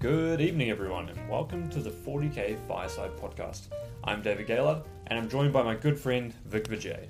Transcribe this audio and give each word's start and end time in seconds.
Good 0.00 0.40
evening, 0.40 0.70
everyone, 0.70 1.10
and 1.10 1.28
welcome 1.28 1.68
to 1.68 1.78
the 1.78 1.90
40k 1.90 2.56
Fireside 2.66 3.14
Podcast. 3.18 3.64
I'm 4.02 4.22
David 4.22 4.46
Gaylard, 4.46 4.82
and 5.08 5.18
I'm 5.18 5.28
joined 5.28 5.52
by 5.52 5.62
my 5.62 5.74
good 5.74 5.98
friend 5.98 6.32
Vik 6.46 6.68
Vijay. 6.68 7.06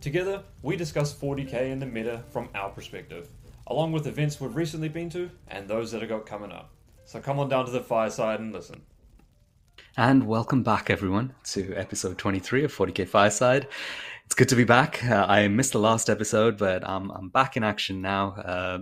Together, 0.00 0.42
we 0.60 0.74
discuss 0.74 1.14
40k 1.14 1.70
and 1.70 1.80
the 1.80 1.86
meta 1.86 2.24
from 2.30 2.48
our 2.56 2.70
perspective, 2.70 3.28
along 3.68 3.92
with 3.92 4.08
events 4.08 4.40
we've 4.40 4.56
recently 4.56 4.88
been 4.88 5.08
to 5.10 5.30
and 5.46 5.68
those 5.68 5.92
that 5.92 6.00
have 6.00 6.10
got 6.10 6.26
coming 6.26 6.50
up. 6.50 6.70
So 7.04 7.20
come 7.20 7.38
on 7.38 7.48
down 7.48 7.66
to 7.66 7.70
the 7.70 7.80
fireside 7.80 8.40
and 8.40 8.52
listen. 8.52 8.82
And 9.96 10.26
welcome 10.26 10.64
back, 10.64 10.90
everyone, 10.90 11.34
to 11.52 11.72
episode 11.76 12.18
23 12.18 12.64
of 12.64 12.74
40k 12.74 13.06
Fireside. 13.06 13.68
It's 14.26 14.34
good 14.34 14.48
to 14.48 14.56
be 14.56 14.64
back. 14.64 15.04
Uh, 15.04 15.26
I 15.28 15.48
missed 15.48 15.72
the 15.72 15.78
last 15.78 16.08
episode, 16.08 16.56
but 16.56 16.82
I'm, 16.88 17.10
I'm 17.10 17.28
back 17.28 17.58
in 17.58 17.62
action 17.62 18.00
now. 18.00 18.30
Uh, 18.30 18.78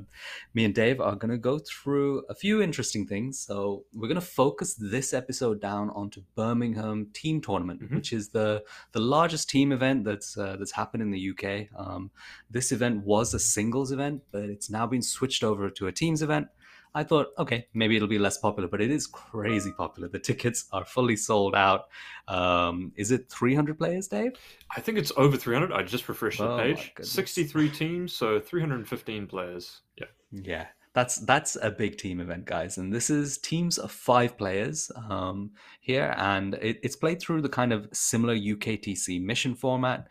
me 0.55 0.65
and 0.65 0.73
Dave 0.73 1.01
are 1.01 1.17
going 1.17 1.33
to 1.33 1.37
go 1.37 1.59
through 1.59 2.25
a 2.31 2.35
few 2.35 2.63
interesting 2.63 3.07
things. 3.07 3.41
So 3.41 3.85
we're 3.93 4.07
going 4.07 4.21
to 4.21 4.27
focus 4.27 4.75
this 4.75 5.13
episode 5.13 5.61
down 5.61 5.91
onto 5.91 6.23
Birmingham 6.37 7.09
Team 7.13 7.41
Tournament, 7.41 7.83
mm-hmm. 7.83 7.97
which 7.97 8.13
is 8.13 8.29
the 8.29 8.63
the 8.93 9.01
largest 9.01 9.51
team 9.51 9.73
event 9.73 10.05
that's 10.05 10.39
uh, 10.39 10.57
that's 10.59 10.73
happened 10.73 11.03
in 11.03 11.11
the 11.11 11.31
UK. 11.31 11.67
Um, 11.77 12.13
this 12.49 12.71
event 12.71 13.05
was 13.05 13.35
a 13.35 13.41
singles 13.41 13.91
event, 13.91 14.23
but 14.31 14.45
it's 14.45 14.71
now 14.71 14.87
been 14.87 15.03
switched 15.03 15.43
over 15.43 15.69
to 15.71 15.89
a 15.89 15.93
teams 15.93 16.23
event. 16.23 16.47
I 16.95 17.05
thought, 17.05 17.29
okay, 17.39 17.67
maybe 17.73 17.97
it'll 17.97 18.09
be 18.09 18.19
less 18.19 18.37
popular, 18.37 18.69
but 18.69 18.81
it 18.81 18.91
is 18.91 19.07
crazy 19.07 19.73
popular. 19.73 20.09
The 20.09 20.19
tickets 20.19 20.67
are 20.73 20.85
fully 20.85 21.17
sold 21.17 21.55
out. 21.55 21.87
Um, 22.29 22.93
is 22.97 23.11
it 23.11 23.31
300 23.31 23.79
players, 23.79 24.09
Dave? 24.09 24.33
I 24.77 24.81
think 24.81 24.99
it's 24.99 25.13
over 25.17 25.37
300. 25.37 25.73
I 25.73 25.83
just 25.83 26.09
refreshed 26.09 26.39
the 26.39 26.51
oh, 26.51 26.59
page. 26.59 26.93
63 27.01 27.71
teams, 27.71 28.13
so 28.13 28.39
315 28.39 29.27
players. 29.27 29.81
Yeah. 29.99 30.07
Yeah. 30.31 30.67
That's 30.95 31.17
that's 31.17 31.57
a 31.57 31.71
big 31.71 31.97
team 31.97 32.21
event, 32.21 32.45
guys, 32.45 32.77
and 32.77 32.93
this 32.93 33.09
is 33.09 33.39
teams 33.39 33.79
of 33.79 33.91
five 33.91 34.37
players 34.37 34.91
um, 35.09 35.53
here, 35.81 36.15
and 36.19 36.53
it, 36.57 36.81
it's 36.83 36.97
played 36.97 37.19
through 37.19 37.41
the 37.41 37.49
kind 37.49 37.73
of 37.73 37.89
similar 37.95 38.37
UKTC 38.37 39.23
mission 39.25 39.55
format. 39.55 40.09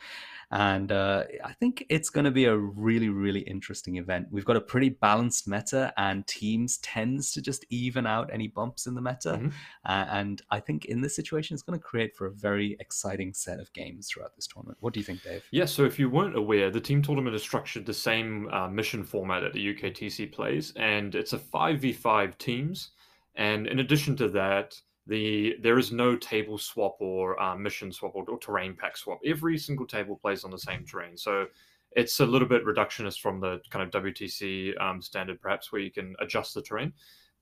And 0.52 0.92
uh, 0.92 1.24
I 1.46 1.54
think 1.54 1.86
it's 1.88 2.10
going 2.10 2.26
to 2.26 2.32
be 2.32 2.46
a 2.46 2.56
really, 2.56 3.08
really 3.08 3.40
interesting 3.42 3.96
event. 3.96 4.28
We've 4.32 4.46
got 4.46 4.58
a 4.58 4.62
pretty 4.62 4.90
balanced 4.90 5.48
meta, 5.48 5.94
and 5.96 6.28
teams 6.28 6.78
tends 6.80 7.32
to 7.34 7.42
just 7.42 7.66
even 7.70 8.06
out 8.06 8.30
any 8.34 8.48
bumps 8.48 8.86
in 8.86 8.94
the 8.94 9.02
meta. 9.02 9.34
Mm-hmm. 9.34 9.48
Uh, 9.86 10.06
and 10.10 10.42
I 10.52 10.60
think 10.60 10.86
in 10.86 11.02
this 11.02 11.16
situation, 11.16 11.54
it's 11.54 11.64
going 11.64 11.80
to 11.80 11.84
create 11.84 12.16
for 12.16 12.28
a 12.28 12.32
very 12.32 12.76
exciting 12.82 13.34
set 13.34 13.60
of 13.60 13.72
games 13.72 14.10
throughout 14.10 14.36
this 14.36 14.46
tournament. 14.46 14.78
What 14.82 14.94
do 14.94 15.00
you 15.00 15.06
think, 15.06 15.24
Dave? 15.24 15.44
Yeah, 15.52 15.66
so 15.66 15.86
if 15.86 15.98
you 15.98 16.10
weren't 16.10 16.36
aware, 16.36 16.70
the 16.70 16.82
team 16.82 17.02
tournament 17.02 17.36
is 17.36 17.42
structured 17.42 17.86
the 17.86 17.94
same 17.94 18.50
uh, 18.52 18.68
mission 18.68 19.06
format 19.06 19.44
that 19.44 19.54
the 19.54 19.74
UKTC 19.74 20.34
plays, 20.34 20.74
and 20.76 21.16
it's 21.16 21.34
a 21.34 21.40
5v5 21.40 22.38
teams. 22.38 22.90
And 23.36 23.68
in 23.68 23.80
addition 23.80 24.18
to 24.18 24.28
that, 24.30 24.76
the 25.08 25.56
there 25.62 25.80
is 25.80 25.92
no 25.92 26.16
table 26.16 26.58
swap 26.58 26.98
or 27.00 27.42
uh, 27.42 27.56
mission 27.56 27.92
swap 27.92 28.14
or, 28.16 28.24
or, 28.30 28.38
terrain 28.40 28.76
pack 28.76 28.96
swap. 28.98 29.20
Every 29.26 29.58
single 29.58 29.88
table 29.88 30.16
plays 30.16 30.44
on 30.44 30.52
the 30.52 30.60
same 30.60 30.86
terrain, 30.86 31.18
so 31.18 31.48
it's 31.94 32.20
a 32.20 32.26
little 32.26 32.48
bit 32.48 32.66
reductionist 32.66 33.20
from 33.20 33.40
the 33.40 33.60
kind 33.70 33.84
of 33.84 34.04
WTC 34.04 34.80
um, 34.82 35.02
standard, 35.02 35.42
perhaps 35.42 35.72
where 35.72 35.82
you 35.82 35.92
can 35.92 36.16
adjust 36.20 36.54
the 36.54 36.62
terrain. 36.62 36.94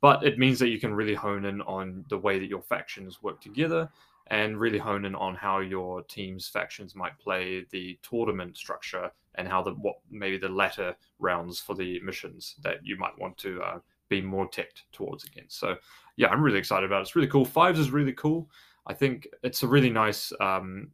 But 0.01 0.23
it 0.23 0.39
means 0.39 0.59
that 0.59 0.69
you 0.69 0.79
can 0.79 0.93
really 0.93 1.13
hone 1.13 1.45
in 1.45 1.61
on 1.61 2.05
the 2.09 2.17
way 2.17 2.39
that 2.39 2.49
your 2.49 2.61
factions 2.61 3.21
work 3.21 3.41
together 3.41 3.89
and 4.27 4.59
really 4.59 4.77
hone 4.77 5.05
in 5.05 5.15
on 5.15 5.35
how 5.35 5.59
your 5.59 6.03
team's 6.03 6.47
factions 6.47 6.95
might 6.95 7.17
play 7.19 7.65
the 7.71 7.99
tournament 8.01 8.55
structure 8.55 9.11
and 9.35 9.47
how 9.47 9.61
the 9.61 9.71
what 9.71 9.95
maybe 10.09 10.37
the 10.37 10.49
latter 10.49 10.95
rounds 11.19 11.59
for 11.59 11.75
the 11.75 11.99
missions 12.01 12.55
that 12.63 12.77
you 12.83 12.97
might 12.97 13.17
want 13.19 13.37
to 13.37 13.61
uh, 13.61 13.79
be 14.07 14.21
more 14.21 14.47
ticked 14.47 14.83
towards 14.91 15.23
against. 15.25 15.59
So 15.59 15.75
yeah, 16.19 16.27
I'm 16.27 16.43
really 16.43 16.59
excited 16.59 16.85
about 16.85 16.99
it. 16.99 17.03
It's 17.03 17.15
really 17.15 17.29
cool. 17.29 17.45
Fives 17.45 17.79
is 17.79 17.91
really 17.91 18.11
cool. 18.11 18.49
I 18.85 18.93
think 18.93 19.25
it's 19.41 19.63
a 19.63 19.67
really 19.67 19.89
nice 19.89 20.33
um, 20.41 20.89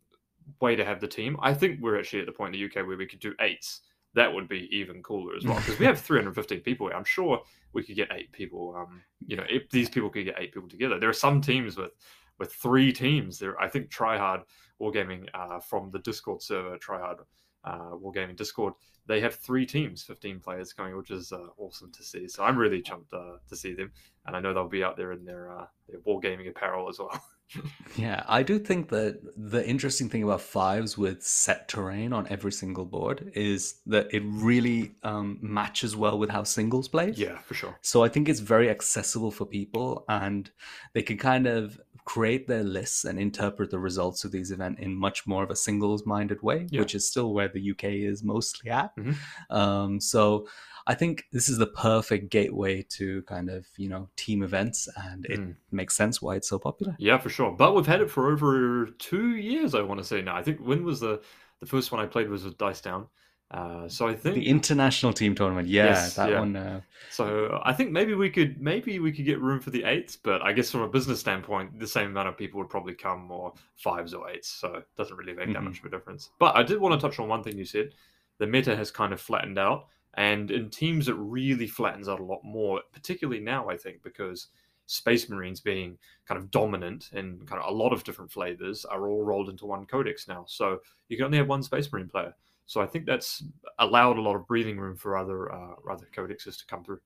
way 0.62 0.75
to 0.75 0.86
have 0.86 1.02
the 1.02 1.08
team. 1.08 1.36
I 1.41 1.52
think 1.52 1.81
we're 1.81 1.97
actually 1.97 2.19
at 2.19 2.28
the 2.28 2.31
point 2.31 2.53
in 2.53 2.62
the 2.62 2.66
UK 2.68 2.88
where 2.88 2.96
we 2.96 3.08
could 3.08 3.19
do 3.19 3.34
eights. 3.41 3.81
That 4.14 4.31
would 4.31 4.47
be 4.47 4.69
even 4.72 5.02
cooler 5.02 5.35
as 5.35 5.44
well 5.44 5.56
because 5.56 5.80
we 5.80 5.85
have 5.88 6.00
315 6.02 6.59
people. 6.59 6.88
Here. 6.88 6.96
I'm 6.96 7.03
sure 7.03 7.41
we 7.74 7.81
could 7.81 7.96
get 7.96 8.12
eight 8.14 8.31
people. 8.34 8.75
Um, 8.78 9.02
you 9.25 9.35
know, 9.35 9.46
if 9.50 9.68
these 9.72 9.90
people 9.90 10.12
could 10.12 10.25
get 10.25 10.35
eight 10.38 10.53
people 10.53 10.69
together, 10.69 11.00
there 11.00 11.09
are 11.09 11.14
some 11.14 11.41
teams 11.41 11.75
with 11.75 11.91
with 12.38 12.53
three 12.53 12.94
teams. 12.94 13.40
There, 13.40 13.59
I 13.59 13.68
think 13.68 13.90
Tryhard 13.90 14.44
Wargaming 14.80 15.28
uh, 15.34 15.59
from 15.59 15.90
the 15.90 16.00
Discord 16.00 16.44
server, 16.44 16.78
Tryhard 16.78 17.18
uh, 17.66 17.92
Wargaming 17.92 18.36
Discord, 18.36 18.74
they 19.08 19.20
have 19.22 19.36
three 19.36 19.66
teams, 19.66 20.03
15 20.03 20.40
players 20.40 20.74
coming, 20.74 20.96
which 20.98 21.12
is 21.12 21.31
uh, 21.31 21.48
awesome 21.58 21.92
to 21.92 22.03
see. 22.03 22.28
So 22.28 22.44
I'm 22.44 22.58
really 22.58 22.81
chumped 22.81 23.14
uh, 23.14 23.38
to 23.50 23.56
see 23.56 23.74
them, 23.74 23.92
and 24.26 24.36
I 24.36 24.40
know 24.40 24.53
they'll 24.53 24.68
be 24.68 24.84
out 24.84 24.98
there 24.98 25.12
in 25.12 25.26
their 25.26 25.52
uh, 25.52 25.66
their 25.88 26.00
wargaming 26.00 26.50
apparel 26.50 26.90
as 26.90 27.00
well. 27.00 27.22
yeah, 27.96 28.24
I 28.28 28.42
do 28.42 28.58
think 28.58 28.90
that 28.90 29.22
the 29.38 29.68
interesting 29.68 30.09
thing 30.09 30.24
about 30.24 30.42
fives 30.42 30.98
with 30.98 31.22
set 31.24 31.68
terrain 31.68 32.12
on 32.14 32.28
every 32.30 32.52
single 32.52 32.86
board 32.86 33.31
is 33.36 33.82
that 33.86 34.12
it 34.12 34.24
really 34.26 34.96
um, 35.03 35.38
matches 35.42 35.96
well 35.96 36.18
with 36.18 36.30
how 36.30 36.44
singles 36.44 36.88
play. 36.88 37.14
Yeah, 37.16 37.38
for 37.40 37.53
sure. 37.53 37.78
So 37.82 38.03
I 38.03 38.09
think 38.09 38.30
it's 38.30 38.40
very 38.40 38.70
accessible 38.70 39.32
for 39.32 39.46
people, 39.46 40.06
and 40.09 40.50
they 40.94 41.03
can 41.03 41.18
kind 41.18 41.46
of 41.46 41.80
create 42.05 42.47
their 42.47 42.63
lists 42.63 43.03
and 43.03 43.19
interpret 43.19 43.71
the 43.71 43.79
results 43.79 44.23
of 44.23 44.31
these 44.31 44.51
events 44.51 44.79
in 44.81 44.95
much 44.95 45.25
more 45.25 45.43
of 45.43 45.49
a 45.49 45.55
singles 45.55 46.05
minded 46.05 46.41
way, 46.43 46.67
yeah. 46.69 46.79
which 46.79 46.93
is 46.93 47.07
still 47.07 47.33
where 47.33 47.47
the 47.47 47.71
UK 47.71 47.85
is 47.85 48.23
mostly 48.23 48.69
at. 48.69 48.95
Mm-hmm. 48.95 49.55
Um, 49.55 49.99
so 49.99 50.47
I 50.85 50.93
think 50.93 51.25
this 51.31 51.49
is 51.49 51.57
the 51.57 51.66
perfect 51.66 52.29
gateway 52.29 52.83
to 52.89 53.23
kind 53.23 53.49
of, 53.49 53.66
you 53.77 53.89
know, 53.89 54.07
team 54.16 54.43
events 54.43 54.88
and 54.95 55.25
it 55.25 55.39
mm. 55.39 55.55
makes 55.71 55.97
sense 55.97 56.21
why 56.21 56.35
it's 56.35 56.47
so 56.47 56.59
popular. 56.59 56.95
Yeah, 56.99 57.17
for 57.17 57.29
sure. 57.29 57.51
But 57.51 57.73
we've 57.73 57.88
had 57.88 58.01
it 58.01 58.11
for 58.11 58.31
over 58.31 58.85
two 58.99 59.35
years, 59.35 59.73
I 59.73 59.81
want 59.81 59.99
to 59.99 60.05
say 60.05 60.22
now. 60.22 60.35
I 60.35 60.43
think 60.43 60.59
when 60.59 60.83
was 60.83 60.99
the 60.99 61.22
the 61.61 61.66
first 61.66 61.91
one 61.91 62.01
I 62.01 62.05
played 62.05 62.29
was 62.29 62.43
with 62.43 62.57
Dice 62.57 62.81
Down. 62.81 63.07
Uh, 63.51 63.88
so 63.88 64.07
I 64.07 64.16
think 64.16 64.35
the 64.35 64.47
international 64.47 65.13
team 65.13 65.35
tournament, 65.35 65.67
yeah, 65.67 65.85
yes, 65.85 66.16
that 66.16 66.31
yeah. 66.31 66.39
one. 66.39 66.56
Uh... 66.56 66.81
So 67.11 67.61
I 67.63 67.73
think 67.73 67.91
maybe 67.91 68.16
we 68.16 68.29
could 68.29 68.59
maybe 68.59 69.00
we 69.00 69.11
could 69.11 69.25
get 69.25 69.39
room 69.39 69.59
for 69.59 69.69
the 69.69 69.83
eights, 69.83 70.16
but 70.16 70.41
I 70.41 70.51
guess 70.51 70.72
from 70.72 70.81
a 70.81 70.89
business 70.89 71.19
standpoint, 71.19 71.79
the 71.79 71.88
same 71.88 72.07
amount 72.07 72.28
of 72.28 72.38
people 72.38 72.59
would 72.59 72.69
probably 72.69 72.95
come, 72.95 73.29
or 73.29 73.53
fives 73.75 74.13
or 74.13 74.29
eights. 74.29 74.50
So 74.50 74.73
it 74.75 74.88
doesn't 74.97 75.16
really 75.16 75.34
make 75.34 75.45
mm-hmm. 75.45 75.53
that 75.53 75.63
much 75.63 75.79
of 75.79 75.85
a 75.85 75.89
difference. 75.89 76.31
But 76.39 76.55
I 76.55 76.63
did 76.63 76.79
want 76.79 77.00
to 77.00 77.07
touch 77.07 77.19
on 77.19 77.28
one 77.28 77.44
thing 77.44 77.57
you 77.57 77.66
said. 77.66 77.91
The 78.39 78.47
meta 78.47 78.75
has 78.75 78.91
kind 78.91 79.13
of 79.13 79.22
flattened 79.22 79.59
out, 79.59 79.88
and 80.16 80.50
in 80.50 80.69
teams 80.69 81.07
it 81.07 81.16
really 81.16 81.67
flattens 81.67 82.09
out 82.09 82.19
a 82.19 82.25
lot 82.25 82.44
more, 82.44 82.81
particularly 82.94 83.41
now 83.41 83.69
I 83.69 83.78
think 83.78 84.01
because 84.01 84.47
Space 84.88 85.29
Marines 85.29 85.61
being 85.61 85.97
kind 86.28 86.39
of 86.39 86.51
dominant 86.51 87.09
in 87.13 87.39
kind 87.45 87.61
of 87.61 87.69
a 87.69 87.73
lot 87.73 87.94
of 87.94 88.03
different 88.03 88.31
flavors 88.31 88.85
are 88.85 89.07
all 89.07 89.23
rolled 89.23 89.50
into 89.50 89.66
one 89.66 89.85
codex 89.85 90.28
now. 90.28 90.45
So 90.47 90.79
you 91.09 91.17
can 91.17 91.28
only 91.28 91.38
have 91.38 91.47
one 91.47 91.63
Space 91.63 91.91
Marine 91.91 92.09
player. 92.09 92.35
So 92.66 92.81
I 92.81 92.88
think 92.88 93.06
that's 93.06 93.44
allowed 93.80 94.18
a 94.18 94.22
lot 94.22 94.36
of 94.36 94.48
breathing 94.48 94.80
room 94.80 94.98
for 94.98 95.18
other 95.18 95.52
uh, 95.52 95.76
other 95.90 96.08
codexes 96.16 96.58
to 96.58 96.66
come 96.68 96.84
through. 96.84 97.00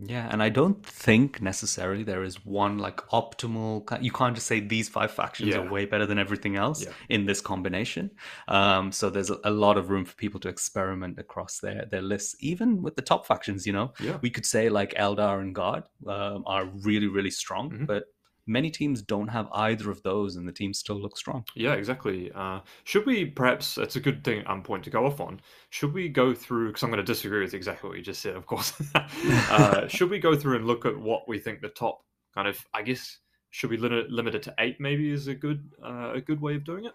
Yeah, 0.00 0.28
and 0.30 0.40
I 0.40 0.48
don't 0.48 0.84
think 0.86 1.42
necessarily 1.42 2.04
there 2.04 2.22
is 2.22 2.44
one 2.46 2.78
like 2.78 2.98
optimal. 3.08 4.00
You 4.00 4.12
can't 4.12 4.34
just 4.34 4.46
say 4.46 4.60
these 4.60 4.88
five 4.88 5.10
factions 5.10 5.50
yeah. 5.50 5.58
are 5.58 5.68
way 5.68 5.86
better 5.86 6.06
than 6.06 6.20
everything 6.20 6.54
else 6.54 6.84
yeah. 6.84 6.92
in 7.08 7.26
this 7.26 7.40
combination. 7.40 8.12
Um, 8.46 8.92
so 8.92 9.10
there's 9.10 9.30
a, 9.30 9.38
a, 9.42 9.50
lot 9.50 9.76
of 9.76 9.90
room 9.90 10.04
for 10.04 10.14
people 10.14 10.38
to 10.40 10.48
experiment 10.48 11.18
across 11.18 11.58
their 11.58 11.84
their 11.90 12.02
lists, 12.02 12.36
even 12.38 12.80
with 12.80 12.94
the 12.94 13.02
top 13.02 13.26
factions. 13.26 13.66
You 13.66 13.72
know, 13.72 13.92
yeah. 13.98 14.18
we 14.22 14.30
could 14.30 14.46
say 14.46 14.68
like 14.68 14.94
Eldar 14.94 15.40
and 15.40 15.52
Guard 15.52 15.82
um, 16.06 16.44
are 16.46 16.66
really 16.66 17.08
really 17.08 17.30
strong, 17.30 17.70
mm-hmm. 17.70 17.84
but 17.86 18.04
many 18.48 18.70
teams 18.70 19.02
don't 19.02 19.28
have 19.28 19.48
either 19.52 19.90
of 19.90 20.02
those, 20.02 20.36
and 20.36 20.48
the 20.48 20.52
team 20.52 20.72
still 20.72 21.00
looks 21.00 21.20
strong. 21.20 21.44
Yeah, 21.54 21.74
exactly. 21.74 22.32
Uh, 22.34 22.60
should 22.84 23.06
we 23.06 23.26
perhaps? 23.26 23.78
It's 23.78 23.96
a 23.96 24.00
good 24.00 24.24
thing 24.24 24.42
um, 24.46 24.62
point 24.62 24.84
to 24.84 24.90
go 24.90 25.06
off 25.06 25.20
on. 25.20 25.40
Should 25.70 25.92
we 25.92 26.08
go 26.08 26.34
through? 26.34 26.68
Because 26.68 26.82
I'm 26.82 26.90
going 26.90 26.98
to 26.98 27.04
disagree 27.04 27.40
with 27.40 27.54
exactly 27.54 27.88
what 27.88 27.98
you 27.98 28.04
just 28.04 28.22
said, 28.22 28.36
of 28.36 28.46
course. 28.46 28.72
uh, 28.94 29.86
should 29.88 30.10
we 30.10 30.18
go 30.18 30.34
through 30.34 30.56
and 30.56 30.66
look 30.66 30.86
at 30.86 30.98
what 30.98 31.28
we 31.28 31.38
think 31.38 31.60
the 31.60 31.68
top 31.68 32.04
kind 32.34 32.48
of? 32.48 32.58
I 32.74 32.82
guess 32.82 33.18
should 33.50 33.70
we 33.70 33.76
limit 33.76 34.10
limit 34.10 34.34
it 34.34 34.42
to 34.44 34.54
eight? 34.58 34.80
Maybe 34.80 35.10
is 35.10 35.28
a 35.28 35.34
good 35.34 35.70
uh, 35.84 36.12
a 36.14 36.20
good 36.20 36.40
way 36.40 36.54
of 36.54 36.64
doing 36.64 36.86
it. 36.86 36.92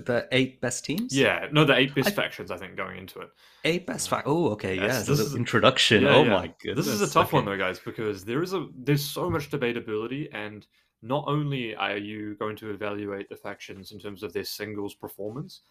The 0.00 0.28
eight 0.32 0.60
best 0.60 0.84
teams? 0.84 1.16
Yeah, 1.16 1.48
no, 1.52 1.64
the 1.64 1.76
eight 1.76 1.94
best 1.94 2.08
I... 2.08 2.12
factions. 2.12 2.50
I 2.50 2.56
think 2.56 2.76
going 2.76 2.98
into 2.98 3.20
it. 3.20 3.28
Eight 3.64 3.86
best 3.86 4.08
fact. 4.08 4.26
Oh, 4.26 4.48
okay, 4.50 4.74
yes, 4.74 5.00
yeah. 5.00 5.14
This 5.14 5.20
is 5.20 5.34
introduction. 5.34 6.02
Yeah, 6.02 6.14
oh 6.14 6.24
yeah. 6.24 6.30
my 6.30 6.54
goodness. 6.62 6.86
This 6.86 6.94
is 6.94 7.02
a 7.02 7.12
tough 7.12 7.28
okay. 7.28 7.36
one 7.36 7.44
though, 7.44 7.58
guys, 7.58 7.78
because 7.78 8.24
there 8.24 8.42
is 8.42 8.54
a 8.54 8.68
there's 8.74 9.04
so 9.04 9.28
much 9.28 9.50
debatability, 9.50 10.28
and 10.32 10.66
not 11.02 11.24
only 11.26 11.74
are 11.74 11.96
you 11.96 12.36
going 12.36 12.56
to 12.56 12.70
evaluate 12.70 13.28
the 13.28 13.36
factions 13.36 13.92
in 13.92 13.98
terms 13.98 14.22
of 14.22 14.32
their 14.32 14.44
singles 14.44 14.94
performance, 14.94 15.62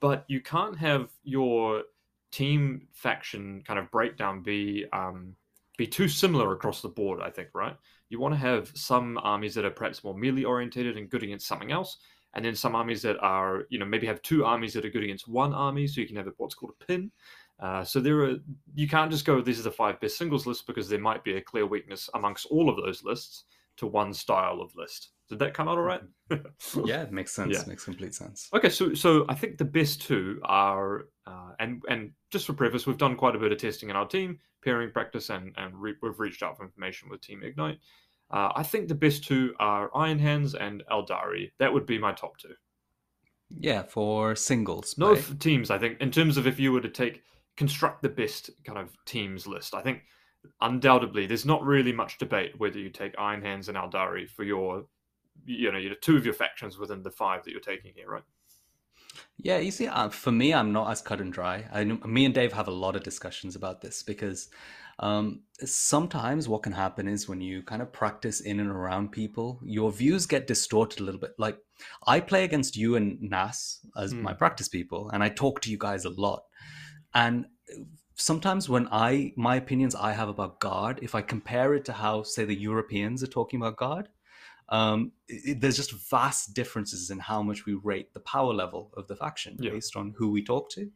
but 0.00 0.24
you 0.28 0.40
can't 0.40 0.78
have 0.78 1.10
your 1.22 1.82
team 2.30 2.88
faction 2.92 3.62
kind 3.66 3.78
of 3.78 3.90
breakdown 3.90 4.42
be 4.42 4.84
um, 4.92 5.34
be 5.76 5.86
too 5.86 6.08
similar 6.08 6.52
across 6.52 6.82
the 6.82 6.88
board. 6.88 7.20
I 7.22 7.30
think 7.30 7.48
right. 7.54 7.76
You 8.10 8.20
want 8.20 8.34
to 8.34 8.38
have 8.38 8.70
some 8.74 9.18
armies 9.22 9.54
that 9.54 9.64
are 9.64 9.70
perhaps 9.70 10.04
more 10.04 10.16
melee 10.16 10.44
orientated 10.44 10.96
and 10.96 11.08
good 11.08 11.22
against 11.22 11.46
something 11.46 11.72
else, 11.72 11.96
and 12.34 12.44
then 12.44 12.54
some 12.54 12.74
armies 12.74 13.02
that 13.02 13.18
are 13.20 13.64
you 13.70 13.78
know 13.78 13.86
maybe 13.86 14.06
have 14.06 14.20
two 14.22 14.44
armies 14.44 14.72
that 14.72 14.84
are 14.84 14.90
good 14.90 15.04
against 15.04 15.28
one 15.28 15.54
army 15.54 15.86
so 15.86 16.00
you 16.00 16.06
can 16.06 16.16
have 16.16 16.28
what's 16.36 16.54
called 16.54 16.72
a 16.80 16.84
pin 16.84 17.10
Uh, 17.60 17.84
so 17.84 18.00
there 18.00 18.20
are 18.24 18.36
you 18.74 18.88
can't 18.88 19.10
just 19.10 19.24
go 19.24 19.40
these 19.40 19.60
are 19.60 19.64
the 19.70 19.70
five 19.70 20.00
best 20.00 20.18
singles 20.18 20.46
lists 20.46 20.64
because 20.66 20.88
there 20.88 20.98
might 20.98 21.22
be 21.24 21.36
a 21.36 21.40
clear 21.40 21.66
weakness 21.66 22.10
amongst 22.14 22.46
all 22.46 22.68
of 22.68 22.76
those 22.76 23.04
lists 23.04 23.44
to 23.76 23.86
one 23.86 24.12
style 24.12 24.60
of 24.60 24.74
list. 24.76 25.10
Did 25.28 25.38
that 25.40 25.54
come 25.54 25.68
out 25.68 25.78
all 25.78 25.82
right? 25.84 26.02
yeah, 26.84 27.02
it 27.02 27.12
makes 27.12 27.32
sense. 27.32 27.52
Yeah. 27.56 27.64
Makes 27.66 27.84
complete 27.84 28.14
sense. 28.14 28.48
Okay, 28.52 28.68
so 28.68 28.94
so 28.94 29.24
I 29.28 29.34
think 29.34 29.58
the 29.58 29.64
best 29.64 30.02
two 30.02 30.40
are, 30.44 31.06
uh, 31.26 31.52
and 31.58 31.82
and 31.88 32.12
just 32.30 32.46
for 32.46 32.52
preface, 32.52 32.86
we've 32.86 32.98
done 32.98 33.16
quite 33.16 33.34
a 33.34 33.38
bit 33.38 33.50
of 33.52 33.58
testing 33.58 33.90
in 33.90 33.96
our 33.96 34.06
team, 34.06 34.38
pairing 34.62 34.92
practice, 34.92 35.30
and 35.30 35.52
and 35.56 35.74
re- 35.74 35.96
we've 36.02 36.20
reached 36.20 36.42
out 36.42 36.56
for 36.56 36.64
information 36.64 37.08
with 37.08 37.20
Team 37.20 37.42
Ignite. 37.42 37.78
Uh, 38.34 38.52
I 38.56 38.64
think 38.64 38.88
the 38.88 38.96
best 38.96 39.22
two 39.22 39.54
are 39.60 39.96
Iron 39.96 40.18
Hands 40.18 40.52
and 40.56 40.82
Aeldari. 40.90 41.52
That 41.60 41.72
would 41.72 41.86
be 41.86 41.98
my 41.98 42.12
top 42.12 42.36
two. 42.36 42.54
Yeah, 43.56 43.84
for 43.84 44.34
singles. 44.34 44.96
No, 44.98 45.14
for 45.14 45.34
teams. 45.36 45.70
I 45.70 45.78
think 45.78 46.00
in 46.00 46.10
terms 46.10 46.36
of 46.36 46.44
if 46.44 46.58
you 46.58 46.72
were 46.72 46.80
to 46.80 46.88
take 46.88 47.22
construct 47.56 48.02
the 48.02 48.08
best 48.08 48.50
kind 48.64 48.76
of 48.76 48.90
teams 49.06 49.46
list, 49.46 49.72
I 49.72 49.82
think 49.82 50.00
undoubtedly 50.60 51.26
there's 51.26 51.46
not 51.46 51.62
really 51.62 51.92
much 51.92 52.18
debate 52.18 52.58
whether 52.58 52.76
you 52.76 52.90
take 52.90 53.14
Iron 53.18 53.40
Hands 53.40 53.68
and 53.68 53.78
Aeldari 53.78 54.28
for 54.28 54.42
your, 54.42 54.86
you 55.46 55.70
know, 55.70 55.78
your 55.78 55.94
two 55.94 56.16
of 56.16 56.24
your 56.24 56.34
factions 56.34 56.76
within 56.76 57.04
the 57.04 57.12
five 57.12 57.44
that 57.44 57.52
you're 57.52 57.60
taking 57.60 57.92
here, 57.94 58.10
right? 58.10 58.24
Yeah, 59.36 59.58
you 59.58 59.70
see, 59.70 59.86
uh, 59.86 60.08
for 60.08 60.32
me, 60.32 60.52
I'm 60.52 60.72
not 60.72 60.90
as 60.90 61.00
cut 61.00 61.20
and 61.20 61.32
dry. 61.32 61.66
I 61.72 61.84
me 61.84 62.24
and 62.24 62.34
Dave 62.34 62.52
have 62.52 62.66
a 62.66 62.72
lot 62.72 62.96
of 62.96 63.04
discussions 63.04 63.54
about 63.54 63.80
this 63.80 64.02
because 64.02 64.48
um, 64.98 65.42
sometimes 65.60 66.48
what 66.48 66.62
can 66.62 66.72
happen 66.72 67.08
is 67.08 67.28
when 67.28 67.40
you 67.40 67.62
kind 67.62 67.82
of 67.82 67.92
practice 67.92 68.40
in 68.40 68.60
and 68.60 68.70
around 68.70 69.12
people, 69.12 69.60
your 69.62 69.90
views 69.90 70.26
get 70.26 70.46
distorted 70.46 71.00
a 71.00 71.04
little 71.04 71.20
bit. 71.20 71.34
Like 71.38 71.58
I 72.06 72.20
play 72.20 72.44
against 72.44 72.76
you 72.76 72.96
and 72.96 73.20
Nas 73.20 73.80
as 73.96 74.14
mm. 74.14 74.22
my 74.22 74.32
practice 74.32 74.68
people, 74.68 75.10
and 75.10 75.22
I 75.22 75.28
talk 75.28 75.60
to 75.62 75.70
you 75.70 75.78
guys 75.78 76.04
a 76.04 76.10
lot. 76.10 76.44
And 77.14 77.46
sometimes 78.16 78.68
when 78.68 78.88
I 78.90 79.32
my 79.36 79.56
opinions 79.56 79.94
I 79.94 80.12
have 80.12 80.28
about 80.28 80.60
Guard, 80.60 81.00
if 81.02 81.14
I 81.14 81.22
compare 81.22 81.74
it 81.74 81.84
to 81.86 81.92
how 81.92 82.22
say 82.22 82.44
the 82.44 82.54
Europeans 82.54 83.22
are 83.22 83.28
talking 83.28 83.60
about 83.60 83.76
Guard, 83.76 84.08
um, 84.68 85.12
it, 85.28 85.60
there's 85.60 85.76
just 85.76 85.92
vast 86.10 86.54
differences 86.54 87.10
in 87.10 87.18
how 87.18 87.42
much 87.42 87.66
we 87.66 87.74
rate 87.74 88.14
the 88.14 88.20
power 88.20 88.52
level 88.52 88.90
of 88.96 89.08
the 89.08 89.16
faction 89.16 89.56
yeah. 89.60 89.70
based 89.70 89.96
on 89.96 90.14
who 90.16 90.30
we 90.30 90.42
talk 90.42 90.70
to. 90.70 90.90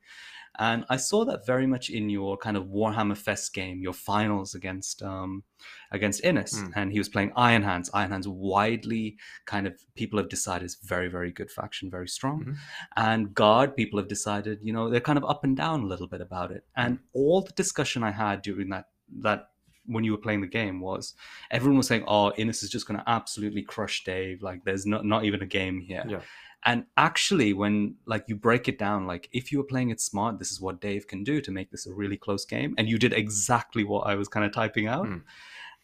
And 0.59 0.85
I 0.89 0.97
saw 0.97 1.25
that 1.25 1.47
very 1.47 1.67
much 1.67 1.89
in 1.89 2.11
your 2.11 2.37
kind 2.37 2.57
of 2.57 2.65
Warhammer 2.65 3.17
Fest 3.17 3.55
game, 3.55 3.81
your 3.81 3.93
finals 3.93 4.55
against 4.55 5.03
um, 5.03 5.45
against 5.93 6.25
Innes, 6.25 6.53
mm. 6.53 6.73
and 6.75 6.93
he 6.93 6.99
was 6.99 7.09
playing 7.09 7.33
Iron 7.37 7.63
Hands. 7.63 7.89
Iron 7.95 8.11
Hands 8.11 8.27
widely 8.27 9.17
kind 9.47 9.67
of 9.67 9.75
people 9.95 10.19
have 10.19 10.29
decided 10.29 10.67
is 10.67 10.79
very 10.83 11.09
very 11.09 11.31
good 11.31 11.51
faction, 11.51 11.91
very 11.91 12.09
strong, 12.09 12.41
mm-hmm. 12.41 12.53
and 12.97 13.35
Guard 13.35 13.77
people 13.77 13.99
have 13.99 14.09
decided 14.09 14.59
you 14.63 14.73
know 14.73 14.91
they're 14.91 15.01
kind 15.01 15.19
of 15.19 15.25
up 15.25 15.45
and 15.45 15.57
down 15.57 15.83
a 15.83 15.87
little 15.87 16.09
bit 16.09 16.21
about 16.21 16.51
it. 16.51 16.65
And 16.77 16.99
all 17.13 17.43
the 17.43 17.53
discussion 17.53 18.03
I 18.03 18.11
had 18.11 18.43
during 18.43 18.71
that 18.71 18.87
that 19.21 19.51
when 19.89 20.05
you 20.05 20.13
were 20.13 20.19
playing 20.19 20.41
the 20.41 20.47
game 20.47 20.81
was 20.81 21.15
everyone 21.51 21.79
was 21.79 21.89
saying, 21.89 22.05
"Oh, 22.07 22.33
Innes 22.37 22.63
is 22.63 22.71
just 22.71 22.87
going 22.87 23.01
to 23.01 23.11
absolutely 23.11 23.63
crush 23.63 24.05
Dave. 24.05 24.43
Like, 24.43 24.65
there's 24.65 24.87
not 24.87 25.05
not 25.05 25.25
even 25.25 25.43
a 25.43 25.47
game 25.47 25.81
here." 25.81 26.05
Yeah. 26.07 26.21
And 26.65 26.85
actually, 26.97 27.53
when 27.53 27.95
like 28.07 28.25
you 28.27 28.37
break 28.37 28.69
it 28.69 28.79
down, 28.79 29.07
like 29.07 29.29
if 29.33 29.53
you 29.53 29.59
were 29.59 29.65
playing 29.65 29.91
it 29.91 30.01
smart, 30.01 30.39
this 30.39 30.51
is 30.51 30.61
what 30.61 30.81
Dave 30.81 31.07
can 31.07 31.23
do 31.25 31.41
to 31.41 31.51
make 31.51 31.71
this 31.71 31.87
a 31.87 31.93
really 31.93 32.17
close 32.17 32.45
game. 32.45 32.75
And 32.79 32.89
you 32.89 32.99
did 32.99 33.13
exactly 33.13 33.85
what 33.85 34.07
I 34.07 34.17
was 34.17 34.29
kind 34.29 34.45
of 34.45 34.53
typing 34.53 34.87
out. 34.87 35.07
Mm. 35.07 35.23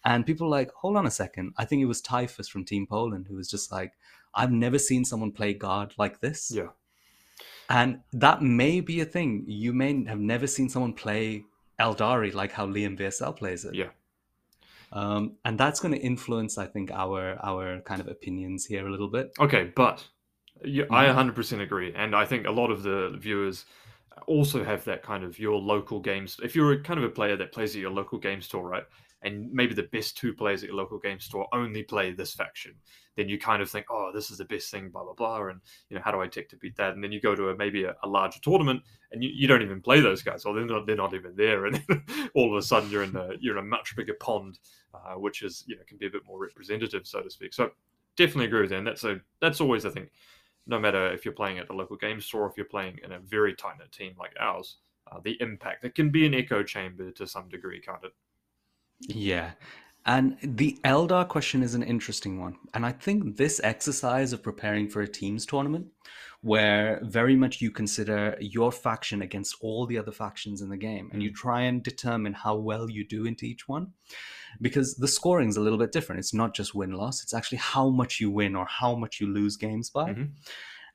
And 0.05 0.27
people 0.27 0.51
like, 0.51 0.71
hold 0.73 0.97
on 0.97 1.07
a 1.07 1.11
second. 1.11 1.55
I 1.57 1.65
think 1.65 1.81
it 1.81 1.87
was 1.87 2.01
Typhus 2.01 2.49
from 2.49 2.65
Team 2.65 2.87
Poland 2.87 3.27
who 3.29 3.37
was 3.37 3.49
just 3.49 3.73
like, 3.73 3.93
I've 4.35 4.53
never 4.53 4.79
seen 4.79 5.05
someone 5.05 5.33
play 5.33 5.55
guard 5.55 5.95
like 5.97 6.21
this. 6.21 6.51
Yeah. 6.53 6.69
And 7.71 8.01
that 8.13 8.43
may 8.43 8.81
be 8.81 9.01
a 9.01 9.05
thing. 9.05 9.45
You 9.47 9.73
may 9.73 10.05
have 10.05 10.19
never 10.19 10.47
seen 10.47 10.69
someone 10.69 10.93
play 10.93 11.45
Aeldari 11.81 12.33
like 12.33 12.53
how 12.53 12.67
Liam 12.67 12.99
VSL 12.99 13.37
plays 13.37 13.65
it. 13.65 13.75
Yeah. 13.75 13.91
Um, 14.93 15.37
and 15.45 15.59
that's 15.59 15.81
going 15.81 15.93
to 15.93 16.01
influence, 16.01 16.57
I 16.57 16.67
think, 16.67 16.91
our 16.93 17.37
our 17.43 17.81
kind 17.81 18.01
of 18.01 18.09
opinions 18.09 18.65
here 18.65 18.87
a 18.87 18.91
little 18.91 19.09
bit. 19.11 19.33
Okay, 19.41 19.73
but 19.75 20.07
yeah, 20.65 20.85
I 20.91 21.07
100% 21.07 21.35
mm-hmm. 21.35 21.61
agree, 21.61 21.93
and 21.95 22.15
I 22.15 22.25
think 22.25 22.47
a 22.47 22.53
lot 22.53 22.71
of 22.71 22.85
the 22.85 23.17
viewers 23.19 23.65
also 24.29 24.63
have 24.63 24.85
that 24.85 25.03
kind 25.03 25.25
of 25.25 25.39
your 25.39 25.59
local 25.59 25.99
games. 25.99 26.39
If 26.43 26.55
you're 26.55 26.73
a 26.73 26.81
kind 26.81 26.99
of 26.99 27.05
a 27.05 27.11
player 27.11 27.37
that 27.37 27.53
plays 27.53 27.75
at 27.75 27.81
your 27.81 27.91
local 27.91 28.19
game 28.19 28.41
store, 28.41 28.69
right, 28.69 28.85
and 29.23 29.51
maybe 29.53 29.75
the 29.75 29.89
best 29.93 30.17
two 30.17 30.33
players 30.33 30.63
at 30.63 30.69
your 30.69 30.79
local 30.79 31.01
game 31.01 31.19
store 31.19 31.49
only 31.53 31.83
play 31.83 32.13
this 32.13 32.33
faction, 32.33 32.75
then 33.17 33.29
you 33.29 33.39
kind 33.39 33.63
of 33.63 33.71
think, 33.71 33.87
oh, 33.91 34.11
this 34.13 34.31
is 34.31 34.39
the 34.39 34.45
best 34.45 34.71
thing, 34.71 34.91
blah 34.91 35.05
blah 35.05 35.15
blah, 35.15 35.47
and 35.47 35.61
you 35.89 35.97
know 35.97 36.03
how 36.05 36.11
do 36.11 36.21
I 36.21 36.27
take 36.27 36.49
to 36.51 36.57
beat 36.57 36.77
that? 36.77 36.95
And 36.95 37.03
then 37.03 37.13
you 37.13 37.21
go 37.21 37.35
to 37.35 37.51
a, 37.51 37.57
maybe 37.57 37.85
a, 37.85 37.95
a 38.03 38.09
larger 38.09 38.41
tournament 38.41 38.83
and 39.13 39.23
you, 39.23 39.31
you 39.33 39.47
don't 39.47 39.63
even 39.63 39.81
play 39.81 40.01
those 40.01 40.23
guys, 40.23 40.45
or 40.45 40.55
they're 40.55 40.67
not 40.67 40.87
they're 40.87 40.97
not 40.97 41.15
even 41.15 41.37
there, 41.37 41.67
and 41.67 41.83
all 42.35 42.51
of 42.51 42.59
a 42.59 42.63
sudden 42.63 42.91
you're 42.91 43.05
in 43.05 43.17
a 43.17 43.31
you're 43.41 43.59
in 43.59 43.65
a 43.65 43.67
much 43.67 43.95
bigger 43.97 44.15
pond, 44.15 44.59
uh, 44.95 45.15
which 45.15 45.43
is 45.43 45.65
you 45.67 45.77
know 45.77 45.83
can 45.87 45.99
be 45.99 46.07
a 46.07 46.11
bit 46.11 46.27
more 46.27 46.39
representative, 46.39 47.07
so 47.07 47.21
to 47.21 47.31
speak. 47.31 47.55
So 47.55 47.71
definitely 48.17 48.47
agree 48.47 48.63
with 48.63 48.71
that. 48.71 48.79
And 48.79 48.87
that's 48.87 49.05
a 49.05 49.21
that's 49.41 49.61
always 49.61 49.87
I 49.87 49.91
think 49.91 50.11
no 50.67 50.79
matter 50.79 51.13
if 51.13 51.25
you're 51.25 51.35
playing 51.35 51.59
at 51.59 51.69
the 51.69 51.75
local 51.75 51.97
game 51.97 52.21
store, 52.21 52.49
if 52.49 52.57
you're 52.57 52.67
playing 52.67 52.99
in 53.05 53.13
a 53.13 53.19
very 53.19 53.55
tight 53.55 53.79
knit 53.79 53.93
team 53.93 54.15
like 54.19 54.33
ours, 54.41 54.77
uh, 55.11 55.21
the 55.23 55.37
impact 55.41 55.85
it 55.85 55.95
can 55.95 56.11
be 56.11 56.27
an 56.27 56.35
echo 56.35 56.63
chamber 56.63 57.11
to 57.13 57.27
some 57.27 57.49
degree, 57.49 57.81
can't 57.81 58.05
it? 58.05 58.13
Yeah. 59.01 59.53
And 60.07 60.37
the 60.43 60.79
Eldar 60.85 61.27
question 61.27 61.63
is 61.63 61.75
an 61.75 61.83
interesting 61.83 62.39
one. 62.39 62.57
And 62.75 62.85
I 62.85 62.93
think 62.93 63.37
this 63.37 63.61
exercise 63.65 64.33
of 64.33 64.43
preparing 64.43 64.89
for 64.89 65.01
a 65.01 65.09
teams 65.09 65.47
tournament, 65.47 65.87
where 66.43 67.01
very 67.03 67.35
much 67.35 67.63
you 67.63 67.71
consider 67.71 68.37
your 68.39 68.71
faction 68.71 69.23
against 69.23 69.57
all 69.63 69.87
the 69.87 69.97
other 69.97 70.13
factions 70.13 70.61
in 70.61 70.69
the 70.69 70.77
game, 70.77 71.09
and 71.11 71.23
you 71.23 71.31
mm. 71.31 71.35
try 71.35 71.63
and 71.63 71.83
determine 71.83 72.35
how 72.35 72.55
well 72.55 72.91
you 72.91 73.07
do 73.07 73.25
into 73.25 73.47
each 73.47 73.67
one, 73.67 73.93
because 74.61 74.97
the 74.97 75.09
scoring 75.09 75.49
is 75.49 75.57
a 75.57 75.63
little 75.63 75.79
bit 75.79 75.91
different. 75.91 76.19
It's 76.19 76.35
not 76.35 76.55
just 76.55 76.75
win 76.75 76.93
loss, 76.93 77.23
it's 77.23 77.33
actually 77.33 77.59
how 77.59 77.89
much 77.89 78.21
you 78.21 78.31
win 78.31 78.55
or 78.55 78.67
how 78.67 78.95
much 78.95 79.21
you 79.21 79.27
lose 79.27 79.57
games 79.57 79.89
by. 79.89 80.11
Mm-hmm. 80.11 80.25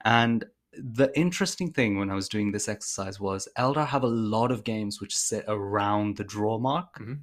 And 0.06 0.46
the 0.72 1.12
interesting 1.16 1.74
thing 1.74 1.98
when 1.98 2.12
I 2.12 2.16
was 2.16 2.30
doing 2.30 2.52
this 2.52 2.70
exercise 2.70 3.20
was 3.20 3.48
Eldar 3.58 3.88
have 3.88 4.04
a 4.04 4.08
lot 4.08 4.52
of 4.52 4.64
games 4.64 5.02
which 5.02 5.18
sit 5.18 5.46
around 5.48 6.18
the 6.18 6.24
draw 6.24 6.60
mark. 6.60 7.00
Mm-hmm 7.00 7.14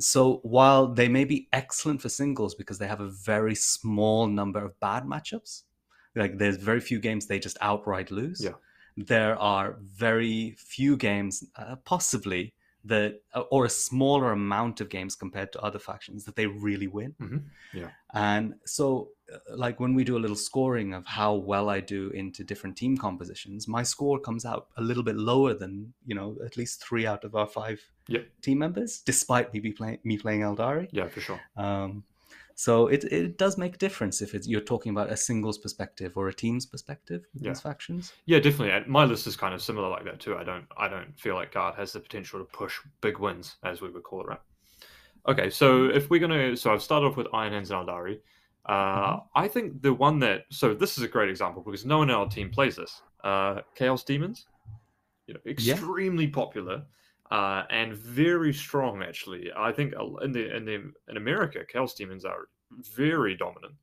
so 0.00 0.40
while 0.42 0.88
they 0.88 1.08
may 1.08 1.24
be 1.24 1.48
excellent 1.52 2.02
for 2.02 2.08
singles 2.08 2.54
because 2.54 2.78
they 2.78 2.86
have 2.86 3.00
a 3.00 3.10
very 3.10 3.54
small 3.54 4.26
number 4.26 4.64
of 4.64 4.78
bad 4.80 5.04
matchups, 5.04 5.62
like 6.16 6.38
there's 6.38 6.56
very 6.56 6.80
few 6.80 7.00
games 7.00 7.26
they 7.26 7.38
just 7.38 7.58
outright 7.60 8.10
lose. 8.10 8.40
Yeah. 8.42 8.52
There 8.96 9.36
are 9.38 9.78
very 9.80 10.56
few 10.58 10.96
games, 10.96 11.44
uh, 11.56 11.76
possibly 11.84 12.54
that, 12.84 13.22
uh, 13.34 13.40
or 13.50 13.64
a 13.64 13.70
smaller 13.70 14.32
amount 14.32 14.80
of 14.80 14.88
games 14.88 15.16
compared 15.16 15.52
to 15.52 15.60
other 15.60 15.78
factions 15.80 16.24
that 16.24 16.36
they 16.36 16.46
really 16.46 16.86
win. 16.86 17.14
Mm-hmm. 17.20 17.38
Yeah. 17.78 17.90
And 18.12 18.54
so 18.66 19.08
like 19.50 19.80
when 19.80 19.94
we 19.94 20.04
do 20.04 20.16
a 20.16 20.20
little 20.20 20.36
scoring 20.36 20.94
of 20.94 21.06
how 21.06 21.34
well 21.34 21.68
I 21.68 21.80
do 21.80 22.10
into 22.10 22.44
different 22.44 22.76
team 22.76 22.96
compositions, 22.96 23.68
my 23.68 23.82
score 23.82 24.18
comes 24.18 24.44
out 24.44 24.68
a 24.76 24.82
little 24.82 25.02
bit 25.02 25.16
lower 25.16 25.54
than 25.54 25.92
you 26.06 26.14
know 26.14 26.36
at 26.44 26.56
least 26.56 26.82
three 26.82 27.06
out 27.06 27.24
of 27.24 27.34
our 27.34 27.46
five 27.46 27.80
yep. 28.08 28.26
team 28.42 28.58
members, 28.58 29.00
despite 29.00 29.52
me 29.52 29.60
be 29.60 29.72
playing 29.72 29.98
me 30.04 30.18
playing 30.18 30.40
Aeldari. 30.40 30.88
Yeah, 30.92 31.08
for 31.08 31.20
sure. 31.20 31.40
Um, 31.56 32.04
so 32.56 32.86
it 32.86 33.04
it 33.04 33.36
does 33.36 33.58
make 33.58 33.74
a 33.74 33.78
difference 33.78 34.22
if 34.22 34.34
it's, 34.34 34.46
you're 34.46 34.60
talking 34.60 34.90
about 34.90 35.10
a 35.10 35.16
singles 35.16 35.58
perspective 35.58 36.16
or 36.16 36.28
a 36.28 36.34
team's 36.34 36.66
perspective 36.66 37.26
yeah. 37.34 37.50
these 37.50 37.60
factions. 37.60 38.12
Yeah, 38.26 38.38
definitely. 38.38 38.88
My 38.90 39.04
list 39.04 39.26
is 39.26 39.36
kind 39.36 39.54
of 39.54 39.62
similar 39.62 39.88
like 39.88 40.04
that 40.04 40.20
too. 40.20 40.36
I 40.36 40.44
don't 40.44 40.66
I 40.76 40.88
don't 40.88 41.18
feel 41.18 41.34
like 41.34 41.52
Guard 41.52 41.74
has 41.76 41.92
the 41.92 42.00
potential 42.00 42.38
to 42.38 42.44
push 42.44 42.78
big 43.00 43.18
wins, 43.18 43.56
as 43.64 43.80
we 43.80 43.90
would 43.90 44.04
call 44.04 44.20
it, 44.20 44.28
right? 44.28 44.40
Okay, 45.26 45.48
so 45.48 45.86
if 45.86 46.10
we're 46.10 46.20
gonna, 46.20 46.54
so 46.56 46.72
I've 46.72 46.82
started 46.82 47.06
off 47.06 47.16
with 47.16 47.28
Iron 47.32 47.52
Hands 47.54 47.70
and 47.70 47.88
Aeldari. 47.88 48.20
Uh, 48.66 49.16
mm-hmm. 49.16 49.18
I 49.34 49.48
think 49.48 49.82
the 49.82 49.92
one 49.92 50.18
that 50.20 50.44
so 50.50 50.74
this 50.74 50.96
is 50.96 51.04
a 51.04 51.08
great 51.08 51.28
example 51.28 51.62
because 51.62 51.84
no 51.84 51.98
one 51.98 52.10
in 52.10 52.16
our 52.16 52.28
team 52.28 52.50
plays 52.50 52.76
this. 52.76 53.02
Uh, 53.22 53.60
Chaos 53.74 54.04
Demons, 54.04 54.46
you 55.26 55.34
know, 55.34 55.40
extremely 55.46 56.24
yeah. 56.24 56.30
popular 56.32 56.82
uh, 57.30 57.64
and 57.70 57.94
very 57.94 58.52
strong. 58.52 59.02
Actually, 59.02 59.50
I 59.56 59.72
think 59.72 59.94
in 60.22 60.32
the 60.32 60.56
in 60.56 60.64
the 60.64 60.92
in 61.08 61.16
America, 61.16 61.60
Chaos 61.70 61.94
Demons 61.94 62.24
are 62.24 62.48
very 62.94 63.36
dominant. 63.36 63.74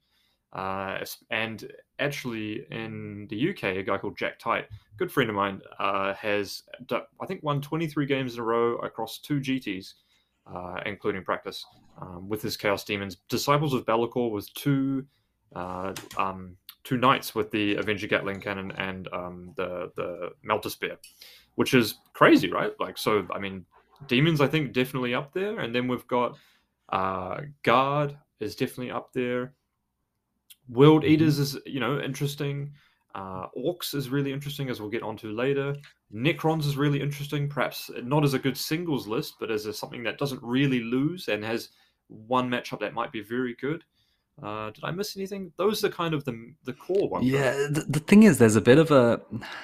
Uh, 0.53 1.03
and 1.29 1.71
actually, 1.99 2.65
in 2.71 3.25
the 3.29 3.51
UK, 3.51 3.63
a 3.63 3.83
guy 3.83 3.97
called 3.97 4.17
Jack 4.17 4.37
Tight, 4.37 4.65
good 4.97 5.11
friend 5.11 5.29
of 5.29 5.35
mine, 5.35 5.61
uh, 5.79 6.13
has 6.13 6.63
I 6.91 7.25
think 7.25 7.41
won 7.41 7.61
23 7.61 8.05
games 8.05 8.33
in 8.33 8.41
a 8.41 8.43
row 8.43 8.75
across 8.77 9.19
two 9.19 9.39
GTS, 9.39 9.93
uh, 10.47 10.79
including 10.85 11.23
practice 11.23 11.65
um, 12.01 12.27
with 12.27 12.41
his 12.41 12.57
Chaos 12.57 12.83
Demons. 12.83 13.17
Disciples 13.29 13.73
of 13.73 13.85
Be'lakor 13.85 14.31
was 14.31 14.49
two 14.49 15.05
uh, 15.55 15.93
um, 16.17 16.55
two 16.83 16.97
knights 16.97 17.35
with 17.35 17.51
the 17.51 17.75
Avenger 17.75 18.07
Gatling 18.07 18.41
cannon 18.41 18.71
and 18.77 19.07
um, 19.13 19.53
the 19.55 19.91
the 19.95 20.31
Melter 20.43 20.69
Spear, 20.69 20.97
which 21.55 21.73
is 21.73 21.95
crazy, 22.13 22.51
right? 22.51 22.71
Like 22.79 22.97
so, 22.97 23.27
I 23.33 23.39
mean, 23.39 23.65
demons 24.07 24.41
I 24.41 24.47
think 24.47 24.73
definitely 24.73 25.13
up 25.13 25.33
there, 25.33 25.59
and 25.59 25.73
then 25.73 25.87
we've 25.87 26.07
got 26.07 26.37
uh, 26.89 27.41
guard 27.63 28.17
is 28.39 28.55
definitely 28.55 28.91
up 28.91 29.13
there. 29.13 29.53
World 30.69 31.03
mm-hmm. 31.03 31.13
Eaters 31.13 31.39
is 31.39 31.57
you 31.65 31.79
know 31.79 31.99
interesting. 31.99 32.73
Uh, 33.13 33.47
Orcs 33.57 33.93
is 33.93 34.09
really 34.09 34.31
interesting, 34.31 34.69
as 34.69 34.79
we'll 34.79 34.89
get 34.89 35.03
onto 35.03 35.29
later. 35.31 35.75
Necrons 36.13 36.65
is 36.65 36.77
really 36.77 37.01
interesting, 37.01 37.47
perhaps 37.49 37.89
not 38.03 38.23
as 38.23 38.33
a 38.33 38.39
good 38.39 38.57
singles 38.57 39.07
list, 39.07 39.35
but 39.39 39.51
as 39.51 39.65
a, 39.65 39.73
something 39.73 40.03
that 40.03 40.17
doesn't 40.17 40.41
really 40.43 40.79
lose 40.81 41.27
and 41.27 41.43
has 41.43 41.69
one 42.07 42.49
matchup 42.49 42.79
that 42.79 42.93
might 42.93 43.11
be 43.11 43.21
very 43.21 43.55
good. 43.59 43.83
Uh, 44.41 44.71
did 44.71 44.83
I 44.83 44.91
miss 44.91 45.15
anything? 45.15 45.51
Those 45.57 45.83
are 45.83 45.89
kind 45.89 46.13
of 46.13 46.23
the 46.23 46.53
the 46.63 46.73
core 46.73 47.07
ones. 47.09 47.25
Yeah, 47.27 47.51
the, 47.69 47.85
the 47.87 47.99
thing 47.99 48.23
is, 48.23 48.37
there's 48.39 48.55
a 48.55 48.61
bit 48.61 48.79
of 48.79 48.89
a 48.89 49.21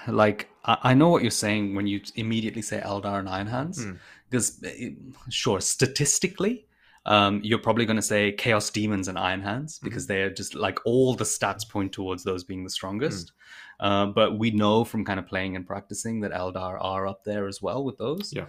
like 0.08 0.50
I, 0.66 0.78
I 0.84 0.94
know 0.94 1.10
what 1.10 1.22
you're 1.24 1.32
saying 1.32 1.74
when 1.74 1.88
you 1.88 2.02
immediately 2.16 2.62
say 2.62 2.80
Eldar 2.82 3.18
and 3.18 3.28
Iron 3.30 3.48
Hands, 3.48 3.82
Hmm. 3.84 3.94
because 4.30 4.62
eh, 4.64 4.92
sure, 5.30 5.62
statistically, 5.62 6.67
um, 7.08 7.42
you're 7.44 7.58
probably 7.60 7.86
going 7.86 7.96
to 7.98 8.02
say 8.02 8.32
Chaos 8.34 8.70
Demons 8.70 9.08
and 9.08 9.18
Iron 9.18 9.42
Hands 9.42 9.74
Mm-hmm. 9.76 9.86
because 9.88 10.08
they're 10.08 10.30
just 10.30 10.54
like 10.56 10.80
all 10.86 11.16
the 11.16 11.24
stats 11.24 11.68
point 11.68 11.92
towards 11.94 12.24
those 12.24 12.44
being 12.44 12.64
the 12.64 12.70
strongest. 12.70 13.32
Mm. 13.32 13.32
Uh, 13.80 14.06
but 14.08 14.38
we 14.38 14.52
know 14.52 14.84
from 14.84 15.06
kind 15.06 15.20
of 15.20 15.28
playing 15.28 15.56
and 15.56 15.66
practicing 15.66 16.22
that 16.22 16.32
Eldar 16.32 16.78
are 16.80 17.08
up 17.08 17.24
there 17.24 17.48
as 17.48 17.62
well 17.62 17.84
with 17.84 17.98
those. 17.98 18.34
Yeah. 18.34 18.46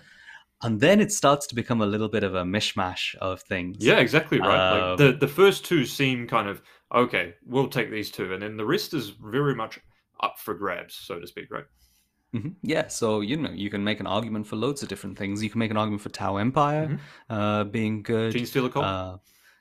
And 0.62 0.80
then 0.80 1.00
it 1.00 1.12
starts 1.12 1.46
to 1.48 1.54
become 1.54 1.80
a 1.82 1.86
little 1.86 2.08
bit 2.08 2.24
of 2.24 2.34
a 2.34 2.42
mishmash 2.42 3.14
of 3.16 3.42
things. 3.42 3.76
Yeah, 3.78 3.98
exactly 4.00 4.40
right. 4.40 4.72
Um, 4.72 4.88
like 4.90 4.98
the 4.98 5.12
the 5.12 5.28
first 5.28 5.64
two 5.64 5.84
seem 5.84 6.26
kind 6.26 6.48
of 6.48 6.60
okay. 6.92 7.34
We'll 7.46 7.68
take 7.68 7.92
these 7.92 8.10
two, 8.10 8.32
and 8.32 8.42
then 8.42 8.56
the 8.56 8.64
rest 8.66 8.92
is 8.92 9.10
very 9.10 9.54
much 9.54 9.78
up 10.20 10.38
for 10.40 10.54
grabs, 10.54 10.94
so 10.94 11.20
to 11.20 11.26
speak. 11.28 11.52
Right? 11.52 11.66
Mhm. 12.34 12.56
Yeah, 12.62 12.88
so 12.88 13.20
you 13.20 13.36
know 13.36 13.50
you 13.50 13.70
can 13.70 13.82
make 13.82 14.00
an 14.00 14.06
argument 14.06 14.46
for 14.46 14.56
loads 14.56 14.82
of 14.82 14.88
different 14.88 15.16
things. 15.18 15.42
You 15.42 15.48
can 15.50 15.58
make 15.58 15.70
an 15.70 15.76
argument 15.78 16.02
for 16.02 16.10
Tau 16.10 16.36
Empire 16.36 16.88
Mhm. 16.88 17.00
uh, 17.30 17.64
being 17.64 18.02
good. 18.02 18.32
Gene 18.32 18.44
Stealer 18.46 18.68
Cult. 18.68 18.84
Uh, 18.84 19.16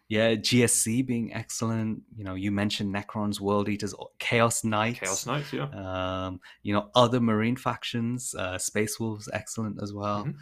yeah, 0.10 0.36
GSC 0.36 1.02
being 1.02 1.34
excellent. 1.34 2.02
You 2.16 2.24
know, 2.24 2.36
you 2.36 2.52
mentioned 2.52 2.94
Necrons, 2.94 3.40
World 3.40 3.68
Eaters, 3.70 3.94
Chaos 4.20 4.64
Knights. 4.64 5.00
Chaos 5.00 5.26
Knights. 5.26 5.52
Yeah. 5.54 5.70
Um, 5.70 6.40
you 6.64 6.74
know, 6.74 6.90
other 6.96 7.20
Marine 7.20 7.56
factions, 7.58 8.34
uh, 8.36 8.58
Space 8.58 9.00
Wolves, 9.00 9.30
excellent 9.34 9.82
as 9.82 9.94
well. 9.94 10.26
Mhm. 10.26 10.36